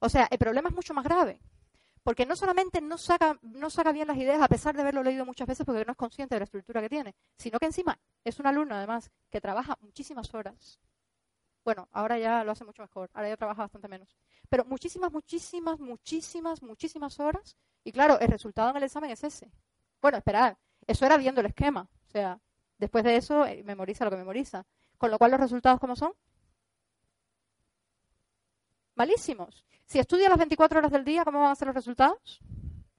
O 0.00 0.08
sea, 0.08 0.28
el 0.30 0.38
problema 0.38 0.68
es 0.68 0.74
mucho 0.74 0.92
más 0.92 1.04
grave. 1.04 1.40
Porque 2.06 2.24
no 2.24 2.36
solamente 2.36 2.80
no 2.80 2.98
saca, 2.98 3.36
no 3.42 3.68
saca 3.68 3.90
bien 3.90 4.06
las 4.06 4.16
ideas, 4.16 4.40
a 4.40 4.46
pesar 4.46 4.76
de 4.76 4.82
haberlo 4.82 5.02
leído 5.02 5.26
muchas 5.26 5.48
veces, 5.48 5.66
porque 5.66 5.84
no 5.84 5.90
es 5.90 5.98
consciente 5.98 6.36
de 6.36 6.38
la 6.38 6.44
estructura 6.44 6.80
que 6.80 6.88
tiene, 6.88 7.16
sino 7.36 7.58
que 7.58 7.66
encima 7.66 7.98
es 8.22 8.38
un 8.38 8.46
alumno, 8.46 8.76
además, 8.76 9.10
que 9.28 9.40
trabaja 9.40 9.76
muchísimas 9.80 10.32
horas 10.32 10.78
bueno, 11.66 11.88
ahora 11.90 12.16
ya 12.16 12.44
lo 12.44 12.52
hace 12.52 12.64
mucho 12.64 12.82
mejor, 12.82 13.10
ahora 13.12 13.28
ya 13.28 13.36
trabaja 13.36 13.62
bastante 13.62 13.88
menos. 13.88 14.16
Pero 14.48 14.64
muchísimas, 14.66 15.10
muchísimas, 15.10 15.80
muchísimas, 15.80 16.62
muchísimas 16.62 17.18
horas. 17.18 17.56
Y 17.82 17.90
claro, 17.90 18.20
el 18.20 18.28
resultado 18.28 18.70
en 18.70 18.76
el 18.76 18.84
examen 18.84 19.10
es 19.10 19.24
ese. 19.24 19.50
Bueno, 20.00 20.16
esperad, 20.16 20.56
eso 20.86 21.04
era 21.04 21.16
viendo 21.16 21.40
el 21.40 21.48
esquema. 21.48 21.88
O 22.06 22.10
sea, 22.12 22.38
después 22.78 23.02
de 23.02 23.16
eso, 23.16 23.44
eh, 23.46 23.64
memoriza 23.64 24.04
lo 24.04 24.12
que 24.12 24.16
memoriza. 24.16 24.64
Con 24.96 25.10
lo 25.10 25.18
cual, 25.18 25.32
¿los 25.32 25.40
resultados 25.40 25.80
cómo 25.80 25.96
son? 25.96 26.12
Malísimos. 28.96 29.64
Si 29.84 29.98
estudia 29.98 30.28
las 30.28 30.38
24 30.38 30.78
horas 30.78 30.90
del 30.90 31.04
día, 31.04 31.24
¿cómo 31.24 31.40
van 31.40 31.52
a 31.52 31.54
ser 31.54 31.68
los 31.68 31.76
resultados? 31.76 32.40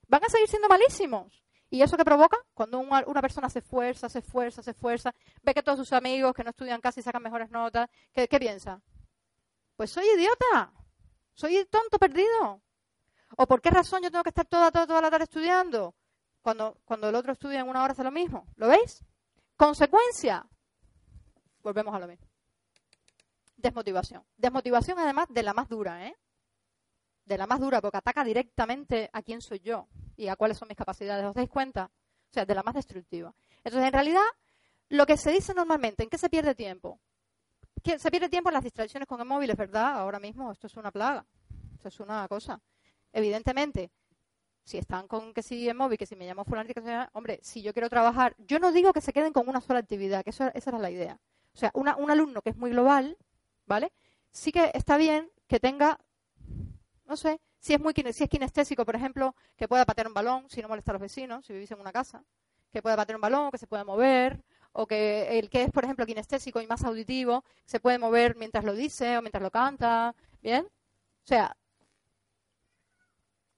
Van 0.07 0.23
a 0.23 0.29
seguir 0.29 0.47
siendo 0.47 0.69
malísimos. 0.69 1.43
¿Y 1.69 1.81
eso 1.81 1.97
qué 1.97 2.05
provoca? 2.05 2.37
Cuando 2.53 2.79
una, 2.79 3.21
persona 3.21 3.49
se 3.49 3.59
esfuerza, 3.59 4.07
se 4.07 4.19
esfuerza, 4.19 4.63
se 4.63 4.71
esfuerza, 4.71 5.13
ve 5.43 5.53
que 5.53 5.63
todos 5.63 5.79
sus 5.79 5.91
amigos 5.91 6.33
que 6.33 6.43
no 6.43 6.51
estudian 6.51 6.79
casi 6.79 7.01
sacan 7.01 7.21
mejores 7.21 7.49
notas, 7.49 7.89
¿qué, 8.13 8.27
piensa? 8.39 8.81
Pues 9.75 9.91
soy 9.91 10.05
idiota, 10.15 10.71
soy 11.33 11.65
tonto 11.65 11.99
perdido. 11.99 12.61
¿O 13.35 13.45
por 13.45 13.61
qué 13.61 13.69
razón 13.69 14.01
yo 14.01 14.09
tengo 14.09 14.23
que 14.23 14.29
estar 14.29 14.45
toda, 14.45 14.71
toda, 14.71 14.87
toda 14.87 15.01
la 15.01 15.09
tarde 15.09 15.25
estudiando? 15.25 15.93
Cuando, 16.41 16.77
cuando 16.85 17.09
el 17.09 17.15
otro 17.15 17.33
estudia 17.33 17.59
en 17.59 17.67
una 17.67 17.83
hora 17.83 17.91
hace 17.91 18.03
lo 18.03 18.11
mismo. 18.11 18.47
¿Lo 18.55 18.69
veis? 18.69 19.03
Consecuencia. 19.57 20.45
Volvemos 21.61 21.93
a 21.93 21.99
lo 21.99 22.07
mismo. 22.07 22.26
Desmotivación. 23.57 24.23
Desmotivación 24.37 24.99
además 24.99 25.27
de 25.29 25.43
la 25.43 25.53
más 25.53 25.67
dura, 25.67 26.07
¿eh? 26.07 26.15
De 27.25 27.37
la 27.37 27.47
más 27.47 27.59
dura, 27.59 27.81
porque 27.81 27.97
ataca 27.97 28.23
directamente 28.23 29.09
a 29.11 29.21
quién 29.21 29.41
soy 29.41 29.59
yo 29.59 29.87
y 30.15 30.27
a 30.27 30.35
cuáles 30.35 30.57
son 30.57 30.67
mis 30.67 30.77
capacidades. 30.77 31.25
¿Os 31.25 31.35
dais 31.35 31.49
cuenta? 31.49 31.91
O 32.29 32.33
sea, 32.33 32.45
de 32.45 32.55
la 32.55 32.63
más 32.63 32.75
destructiva. 32.75 33.33
Entonces, 33.63 33.87
en 33.87 33.93
realidad, 33.93 34.25
lo 34.89 35.05
que 35.05 35.17
se 35.17 35.31
dice 35.31 35.53
normalmente, 35.53 36.03
¿en 36.03 36.09
qué 36.09 36.17
se 36.17 36.29
pierde 36.29 36.55
tiempo? 36.55 36.99
se 37.97 38.11
pierde 38.11 38.27
tiempo 38.29 38.49
en 38.49 38.53
las 38.55 38.63
distracciones 38.63 39.07
con 39.07 39.19
el 39.21 39.25
móvil, 39.25 39.49
es 39.49 39.55
verdad, 39.55 39.99
ahora 39.99 40.19
mismo 40.19 40.51
esto 40.51 40.67
es 40.67 40.75
una 40.75 40.91
plaga, 40.91 41.25
esto 41.73 41.87
es 41.87 41.99
una 41.99 42.27
cosa. 42.27 42.59
Evidentemente, 43.13 43.91
si 44.63 44.77
están 44.77 45.07
con 45.07 45.33
que 45.33 45.41
si 45.41 45.69
el 45.69 45.75
móvil, 45.75 45.97
que 45.97 46.05
si 46.05 46.15
me 46.15 46.25
llamo 46.25 46.43
fulano, 46.43 46.67
que 46.67 46.81
sea, 46.81 47.09
hombre, 47.13 47.39
si 47.41 47.61
yo 47.61 47.71
quiero 47.73 47.89
trabajar, 47.89 48.35
yo 48.39 48.59
no 48.59 48.71
digo 48.71 48.91
que 48.91 48.99
se 48.99 49.13
queden 49.13 49.31
con 49.31 49.47
una 49.47 49.61
sola 49.61 49.79
actividad, 49.79 50.23
que 50.23 50.31
eso, 50.31 50.51
esa 50.53 50.69
era 50.69 50.79
la 50.79 50.91
idea. 50.91 51.19
O 51.53 51.57
sea, 51.57 51.71
un 51.73 52.11
alumno 52.11 52.41
que 52.41 52.49
es 52.49 52.57
muy 52.57 52.71
global, 52.71 53.17
¿vale? 53.67 53.91
Sí 54.31 54.51
que 54.51 54.71
está 54.73 54.97
bien 54.97 55.31
que 55.47 55.59
tenga, 55.59 55.99
no 57.05 57.15
sé, 57.15 57.39
si 57.59 57.73
es, 57.73 57.79
muy, 57.79 57.93
si 58.13 58.23
es 58.23 58.29
kinestésico, 58.29 58.85
por 58.85 58.95
ejemplo, 58.95 59.35
que 59.55 59.67
pueda 59.67 59.85
patear 59.85 60.07
un 60.07 60.13
balón 60.13 60.49
si 60.49 60.61
no 60.61 60.67
molesta 60.67 60.91
a 60.91 60.93
los 60.93 61.01
vecinos, 61.01 61.45
si 61.45 61.53
vivís 61.53 61.71
en 61.71 61.79
una 61.79 61.91
casa, 61.91 62.23
que 62.71 62.81
pueda 62.81 62.95
patear 62.95 63.17
un 63.17 63.21
balón, 63.21 63.51
que 63.51 63.57
se 63.57 63.67
pueda 63.67 63.83
mover, 63.83 64.43
o 64.73 64.85
que 64.87 65.39
el 65.39 65.49
que 65.49 65.63
es, 65.63 65.71
por 65.71 65.83
ejemplo, 65.83 66.05
kinestésico 66.05 66.61
y 66.61 66.67
más 66.67 66.83
auditivo, 66.83 67.43
se 67.65 67.79
puede 67.79 67.99
mover 67.99 68.35
mientras 68.35 68.63
lo 68.63 68.73
dice 68.73 69.17
o 69.17 69.21
mientras 69.21 69.41
lo 69.41 69.51
canta, 69.51 70.15
¿bien? 70.41 70.65
O 70.65 71.27
sea, 71.27 71.55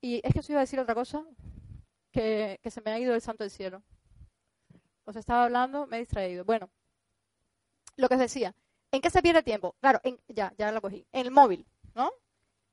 y 0.00 0.20
es 0.24 0.32
que 0.32 0.40
os 0.40 0.50
iba 0.50 0.60
a 0.60 0.62
decir 0.62 0.80
otra 0.80 0.94
cosa, 0.94 1.24
que, 2.10 2.58
se 2.64 2.80
me 2.80 2.90
ha 2.90 2.98
ido 2.98 3.14
el 3.14 3.20
santo 3.20 3.44
del 3.44 3.50
cielo. 3.50 3.82
Os 5.04 5.16
estaba 5.16 5.44
hablando, 5.44 5.86
me 5.86 5.96
he 5.96 6.00
distraído. 6.00 6.44
Bueno, 6.44 6.70
lo 7.96 8.08
que 8.08 8.14
os 8.14 8.20
decía, 8.20 8.54
¿en 8.92 9.00
qué 9.00 9.10
se 9.10 9.22
pierde 9.22 9.42
tiempo? 9.42 9.76
Claro, 9.80 10.00
ya, 10.28 10.52
ya 10.58 10.72
lo 10.72 10.80
cogí. 10.80 11.06
En 11.12 11.26
el 11.26 11.30
móvil, 11.30 11.66
¿no? 11.94 12.12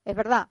Es 0.06 0.16
verdad, 0.16 0.50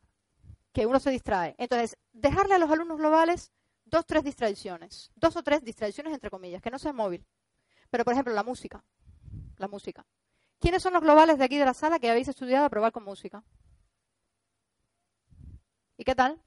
que 0.73 0.87
uno 0.87 1.01
se 1.01 1.11
distrae. 1.11 1.55
Entonces, 1.59 1.97
dejarle 2.13 2.55
a 2.55 2.59
los 2.59 2.71
alumnos 2.71 2.99
globales 2.99 3.53
dos, 3.85 4.05
tres 4.05 4.25
distracciones, 4.25 5.11
dos 5.15 5.37
o 5.37 5.43
tres 5.43 5.63
distracciones 5.63 6.13
entre 6.13 6.31
comillas, 6.31 6.61
que 6.61 6.71
no 6.71 6.79
sea 6.79 6.93
móvil. 6.93 7.25
Pero, 7.91 8.05
por 8.05 8.13
ejemplo, 8.13 8.35
la 8.35 8.43
música. 8.43 8.85
La 9.57 9.69
música. 9.69 10.05
¿Quiénes 10.59 10.83
son 10.83 10.93
los 10.93 11.03
globales 11.03 11.39
de 11.39 11.45
aquí 11.45 11.57
de 11.57 11.65
la 11.65 11.75
sala 11.75 11.99
que 11.99 12.11
habéis 12.11 12.29
estudiado 12.29 12.67
a 12.67 12.71
probar 12.71 12.93
con 12.93 13.05
música? 13.05 13.43
¿Y 15.97 16.05
qué 16.05 16.15
tal? 16.15 16.43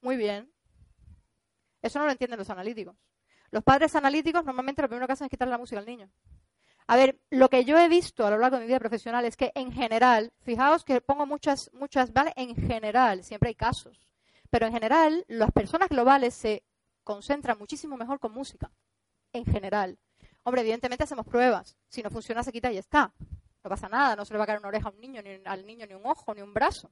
Muy 0.00 0.16
bien. 0.16 0.52
Eso 1.82 1.98
no 1.98 2.04
lo 2.04 2.12
entienden 2.12 2.38
los 2.38 2.50
analíticos. 2.50 2.96
Los 3.50 3.62
padres 3.62 3.94
analíticos 3.94 4.44
normalmente 4.44 4.82
lo 4.82 4.88
primero 4.88 5.06
que 5.06 5.12
hacen 5.12 5.26
es 5.26 5.30
quitarle 5.30 5.52
la 5.52 5.58
música 5.58 5.78
al 5.78 5.86
niño. 5.86 6.10
A 6.86 6.96
ver, 6.96 7.18
lo 7.30 7.48
que 7.48 7.64
yo 7.64 7.78
he 7.78 7.88
visto 7.88 8.26
a 8.26 8.30
lo 8.30 8.38
largo 8.38 8.56
de 8.56 8.62
mi 8.62 8.66
vida 8.68 8.78
profesional 8.78 9.24
es 9.24 9.36
que 9.36 9.52
en 9.54 9.72
general, 9.72 10.32
fijaos 10.42 10.84
que 10.84 11.00
pongo 11.00 11.24
muchas, 11.24 11.70
muchas, 11.72 12.12
¿vale? 12.12 12.32
En 12.36 12.54
general, 12.54 13.24
siempre 13.24 13.48
hay 13.48 13.54
casos, 13.54 14.06
pero 14.50 14.66
en 14.66 14.72
general 14.72 15.24
las 15.28 15.50
personas 15.50 15.88
globales 15.88 16.34
se 16.34 16.62
concentran 17.02 17.58
muchísimo 17.58 17.96
mejor 17.96 18.20
con 18.20 18.32
música, 18.32 18.70
en 19.32 19.46
general. 19.46 19.98
Hombre, 20.42 20.60
evidentemente 20.60 21.04
hacemos 21.04 21.26
pruebas, 21.26 21.76
si 21.88 22.02
no 22.02 22.10
funciona 22.10 22.42
se 22.42 22.52
quita 22.52 22.70
y 22.70 22.74
ya 22.74 22.80
está. 22.80 23.14
No 23.62 23.70
pasa 23.70 23.88
nada, 23.88 24.14
no 24.14 24.26
se 24.26 24.34
le 24.34 24.38
va 24.38 24.44
a 24.44 24.46
caer 24.46 24.58
una 24.58 24.68
oreja 24.68 24.88
a 24.90 24.92
un 24.92 25.00
niño, 25.00 25.22
ni 25.22 25.40
al 25.46 25.64
niño 25.64 25.86
ni 25.86 25.94
un 25.94 26.04
ojo, 26.04 26.34
ni 26.34 26.42
un 26.42 26.52
brazo. 26.52 26.90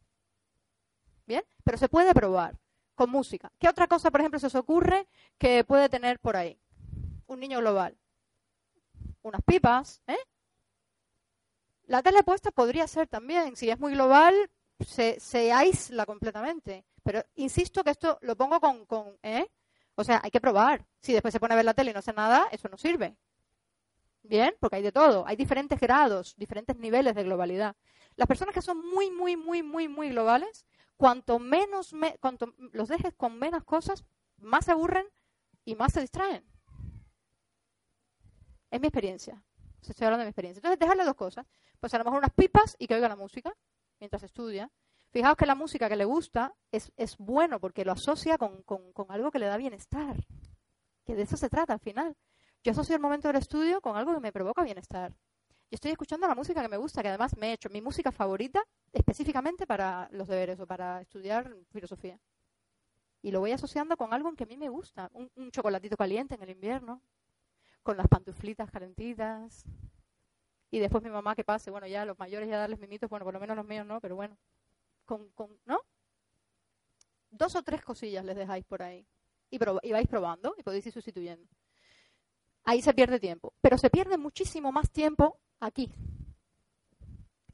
¿Bien? 1.27 1.45
Pero 1.65 1.77
se 1.77 1.91
puede 1.91 2.15
probar 2.15 2.59
con 2.95 3.11
música. 3.11 3.53
¿Qué 3.59 3.69
otra 3.69 3.87
cosa, 3.89 4.11
por 4.11 4.21
ejemplo, 4.21 4.41
se 4.41 4.47
os 4.47 4.55
ocurre 4.55 5.07
que 5.37 5.65
puede 5.65 5.91
tener 5.91 6.19
por 6.19 6.35
ahí 6.35 6.59
un 7.27 7.41
niño 7.41 7.59
global? 7.59 7.99
Unas 9.23 9.43
pipas, 9.43 10.03
¿eh? 10.07 10.19
La 11.85 12.03
tele 12.03 12.23
puesta 12.23 12.51
podría 12.51 12.87
ser 12.87 13.09
también, 13.09 13.57
si 13.57 13.69
es 13.69 13.79
muy 13.79 13.93
global, 13.93 14.51
se, 14.81 15.19
se 15.21 15.53
aísla 15.53 16.07
completamente. 16.07 16.85
Pero 17.03 17.23
insisto 17.35 17.83
que 17.83 17.91
esto 17.91 18.19
lo 18.23 18.37
pongo 18.37 18.61
con, 18.61 18.87
con 18.87 19.19
¿eh? 19.23 19.51
O 19.95 20.05
sea, 20.05 20.21
hay 20.23 20.31
que 20.31 20.41
probar. 20.41 20.87
Si 21.01 21.13
después 21.13 21.33
se 21.33 21.41
pone 21.41 21.55
a 21.55 21.57
ver 21.57 21.65
la 21.65 21.75
tele 21.75 21.91
y 21.91 21.95
no 21.95 21.99
hace 21.99 22.13
nada, 22.13 22.49
eso 22.51 22.69
no 22.69 22.77
sirve. 22.77 23.17
Bien, 24.23 24.55
porque 24.61 24.77
hay 24.77 24.83
de 24.83 24.93
todo. 24.93 25.27
Hay 25.27 25.37
diferentes 25.37 25.79
grados, 25.81 26.35
diferentes 26.37 26.77
niveles 26.77 27.15
de 27.15 27.25
globalidad. 27.25 27.77
Las 28.17 28.29
personas 28.29 28.55
que 28.55 28.63
son 28.63 28.79
muy, 28.79 29.11
muy, 29.11 29.37
muy, 29.37 29.63
muy, 29.63 29.89
muy 29.89 30.11
globales, 30.11 30.65
cuanto 30.97 31.39
menos, 31.39 31.95
cuanto 32.21 32.55
los 32.73 32.89
dejes 32.89 33.13
con 33.15 33.39
menos 33.39 33.65
cosas, 33.65 34.05
más 34.39 34.65
se 34.65 34.73
aburren 34.73 35.07
y 35.65 35.75
más 35.75 35.93
se 35.93 36.01
distraen. 36.01 36.45
Es 38.73 38.81
mi 38.81 38.87
experiencia. 38.87 39.45
Estoy 39.83 40.07
hablando 40.07 40.23
de 40.23 40.27
mi 40.27 40.31
experiencia. 40.31 40.61
Entonces, 40.61 40.79
dejarle 40.79 41.05
dos 41.05 41.15
cosas. 41.15 41.47
Pues 41.79 41.93
a 41.93 41.99
lo 41.99 42.05
mejor 42.05 42.21
unas 42.21 42.33
pipas 42.33 42.75
y 42.79 42.87
que 42.87 42.95
oiga 42.95 43.07
la 43.07 43.17
música 43.17 43.55
mientras 44.01 44.23
estudia. 44.23 44.71
Fijaos 45.11 45.37
que 45.37 45.45
la 45.45 45.55
música 45.55 45.91
que 45.91 45.97
le 45.97 46.07
gusta 46.07 46.55
es, 46.71 46.91
es 46.97 47.19
bueno 47.19 47.61
porque 47.61 47.85
lo 47.85 47.93
asocia 47.93 48.39
con, 48.39 48.65
algo 49.11 49.31
que 49.31 49.39
le 49.39 49.47
da 49.47 49.59
bienestar. 49.59 50.17
Que 51.05 51.15
de 51.15 51.23
eso 51.23 51.37
se 51.37 51.51
trata 51.51 51.75
al 51.75 51.81
final. 51.81 52.17
Yo 52.65 52.73
asocio 52.73 52.95
el 52.95 53.03
momento 53.03 53.29
del 53.29 53.37
estudio 53.37 53.83
con 53.83 53.95
algo 53.95 54.15
que 54.15 54.21
me 54.21 54.33
provoca 54.33 54.65
bienestar. 54.65 55.15
Y 55.69 55.75
estoy 55.75 55.91
escuchando 55.91 56.27
la 56.27 56.35
música 56.35 56.63
que 56.63 56.69
me 56.69 56.79
gusta, 56.79 57.03
que 57.03 57.09
además 57.09 57.37
me 57.37 57.51
he 57.51 57.53
hecho 57.53 57.69
mi 57.69 57.83
música 57.83 58.11
favorita 58.11 58.65
específicamente 58.91 59.67
para 59.67 60.09
los 60.13 60.29
deberes 60.29 60.59
o 60.61 60.67
para 60.67 61.03
estudiar 61.03 61.55
filosofía. 61.73 62.19
Y 63.21 63.33
lo 63.33 63.41
voy 63.41 63.53
asociando 63.53 63.99
con 63.99 64.15
algo 64.15 64.33
que 64.33 64.45
a 64.45 64.47
mí 64.47 64.57
me 64.57 64.71
gusta. 64.71 65.11
un 65.13 65.51
chocolatito 65.51 65.97
caliente 65.99 66.37
en 66.37 66.43
el 66.43 66.51
invierno, 66.51 67.03
con 67.83 67.97
las 67.97 68.09
pantuflitas 68.09 68.71
calentitas. 68.71 69.65
Y 70.71 70.79
después 70.79 71.03
mi 71.03 71.11
mamá 71.11 71.35
que 71.35 71.45
pase, 71.45 71.71
bueno, 71.71 71.87
ya 71.87 72.05
los 72.05 72.19
mayores 72.19 72.49
ya 72.49 72.59
darles 72.59 72.79
mimitos, 72.79 73.11
bueno, 73.11 73.25
por 73.25 73.35
lo 73.35 73.41
menos 73.41 73.57
los 73.57 73.67
míos 73.67 73.87
no, 73.87 74.01
pero 74.01 74.17
bueno. 74.17 74.37
Con, 75.05 75.29
con, 75.31 75.51
¿No? 75.67 75.81
Dos 77.31 77.57
o 77.57 77.63
tres 77.63 77.83
cosillas 77.83 78.25
les 78.25 78.37
dejáis 78.37 78.65
por 78.65 78.83
ahí. 78.83 79.07
Y, 79.51 79.59
y 79.83 79.93
vais 79.93 80.09
probando 80.09 80.55
y 80.57 80.63
podéis 80.63 80.87
ir 80.87 80.93
sustituyendo. 80.93 81.47
Ahí 82.65 82.81
se 82.81 82.95
pierde 82.95 83.19
tiempo. 83.21 83.53
Pero 83.61 83.77
se 83.77 83.91
pierde 83.91 84.17
muchísimo 84.17 84.73
más 84.73 84.91
tiempo 84.91 85.39
aquí. 85.61 85.93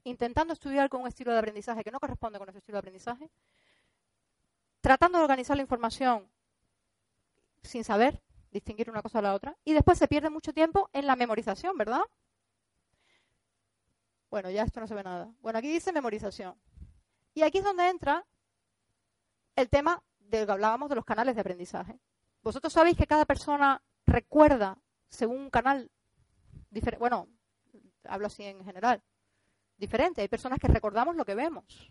Intentando 0.05 0.53
estudiar 0.53 0.89
con 0.89 1.03
un 1.03 1.09
estilo 1.09 1.33
de 1.33 1.39
aprendizaje 1.39 1.83
que 1.83 1.91
no 1.91 2.01
corresponde 2.01 2.39
con 2.39 2.49
ese 2.49 2.59
estilo 2.59 2.77
de 2.77 2.81
aprendizaje. 2.81 3.31
Tratando 4.81 5.19
de 5.19 5.25
organizar 5.25 5.57
la 5.57 5.63
información 5.63 6.29
sin 7.63 7.85
saber 7.85 8.23
distinguir 8.59 8.91
una 8.91 9.03
cosa 9.03 9.19
de 9.19 9.23
la 9.23 9.35
otra. 9.35 9.57
Y 9.65 9.73
después 9.73 9.99
se 9.99 10.09
pierde 10.09 10.31
mucho 10.31 10.53
tiempo 10.53 10.91
en 10.93 11.07
la 11.07 11.17
memorización, 11.17 11.77
¿verdad? 11.77 12.03
Bueno, 14.31 14.51
ya 14.51 14.63
esto 14.63 14.81
no 14.81 14.87
se 14.87 14.95
ve 14.95 15.03
nada. 15.03 15.33
Bueno, 15.41 15.59
aquí 15.59 15.69
dice 15.69 15.93
memorización. 15.93 16.55
Y 17.35 17.43
aquí 17.43 17.59
es 17.59 17.65
donde 17.65 17.89
entra 17.89 18.27
el 19.57 19.69
tema 19.69 20.03
del 20.19 20.47
que 20.47 20.53
hablábamos 20.53 20.89
de 20.89 20.97
los 20.97 21.05
canales 21.05 21.35
de 21.35 21.41
aprendizaje. 21.41 21.99
Vosotros 22.43 22.73
sabéis 22.73 22.97
que 22.97 23.07
cada 23.07 23.25
persona 23.25 23.83
recuerda 24.07 24.79
según 25.09 25.39
un 25.39 25.51
canal 25.51 25.91
diferente. 26.71 26.99
Bueno, 26.99 27.29
hablo 28.05 28.27
así 28.27 28.43
en 28.45 28.65
general. 28.65 29.03
Diferente. 29.77 30.23
Hay 30.23 30.29
personas 30.29 30.59
que 30.59 30.69
recordamos 30.69 31.17
lo 31.17 31.25
que 31.25 31.35
vemos. 31.35 31.91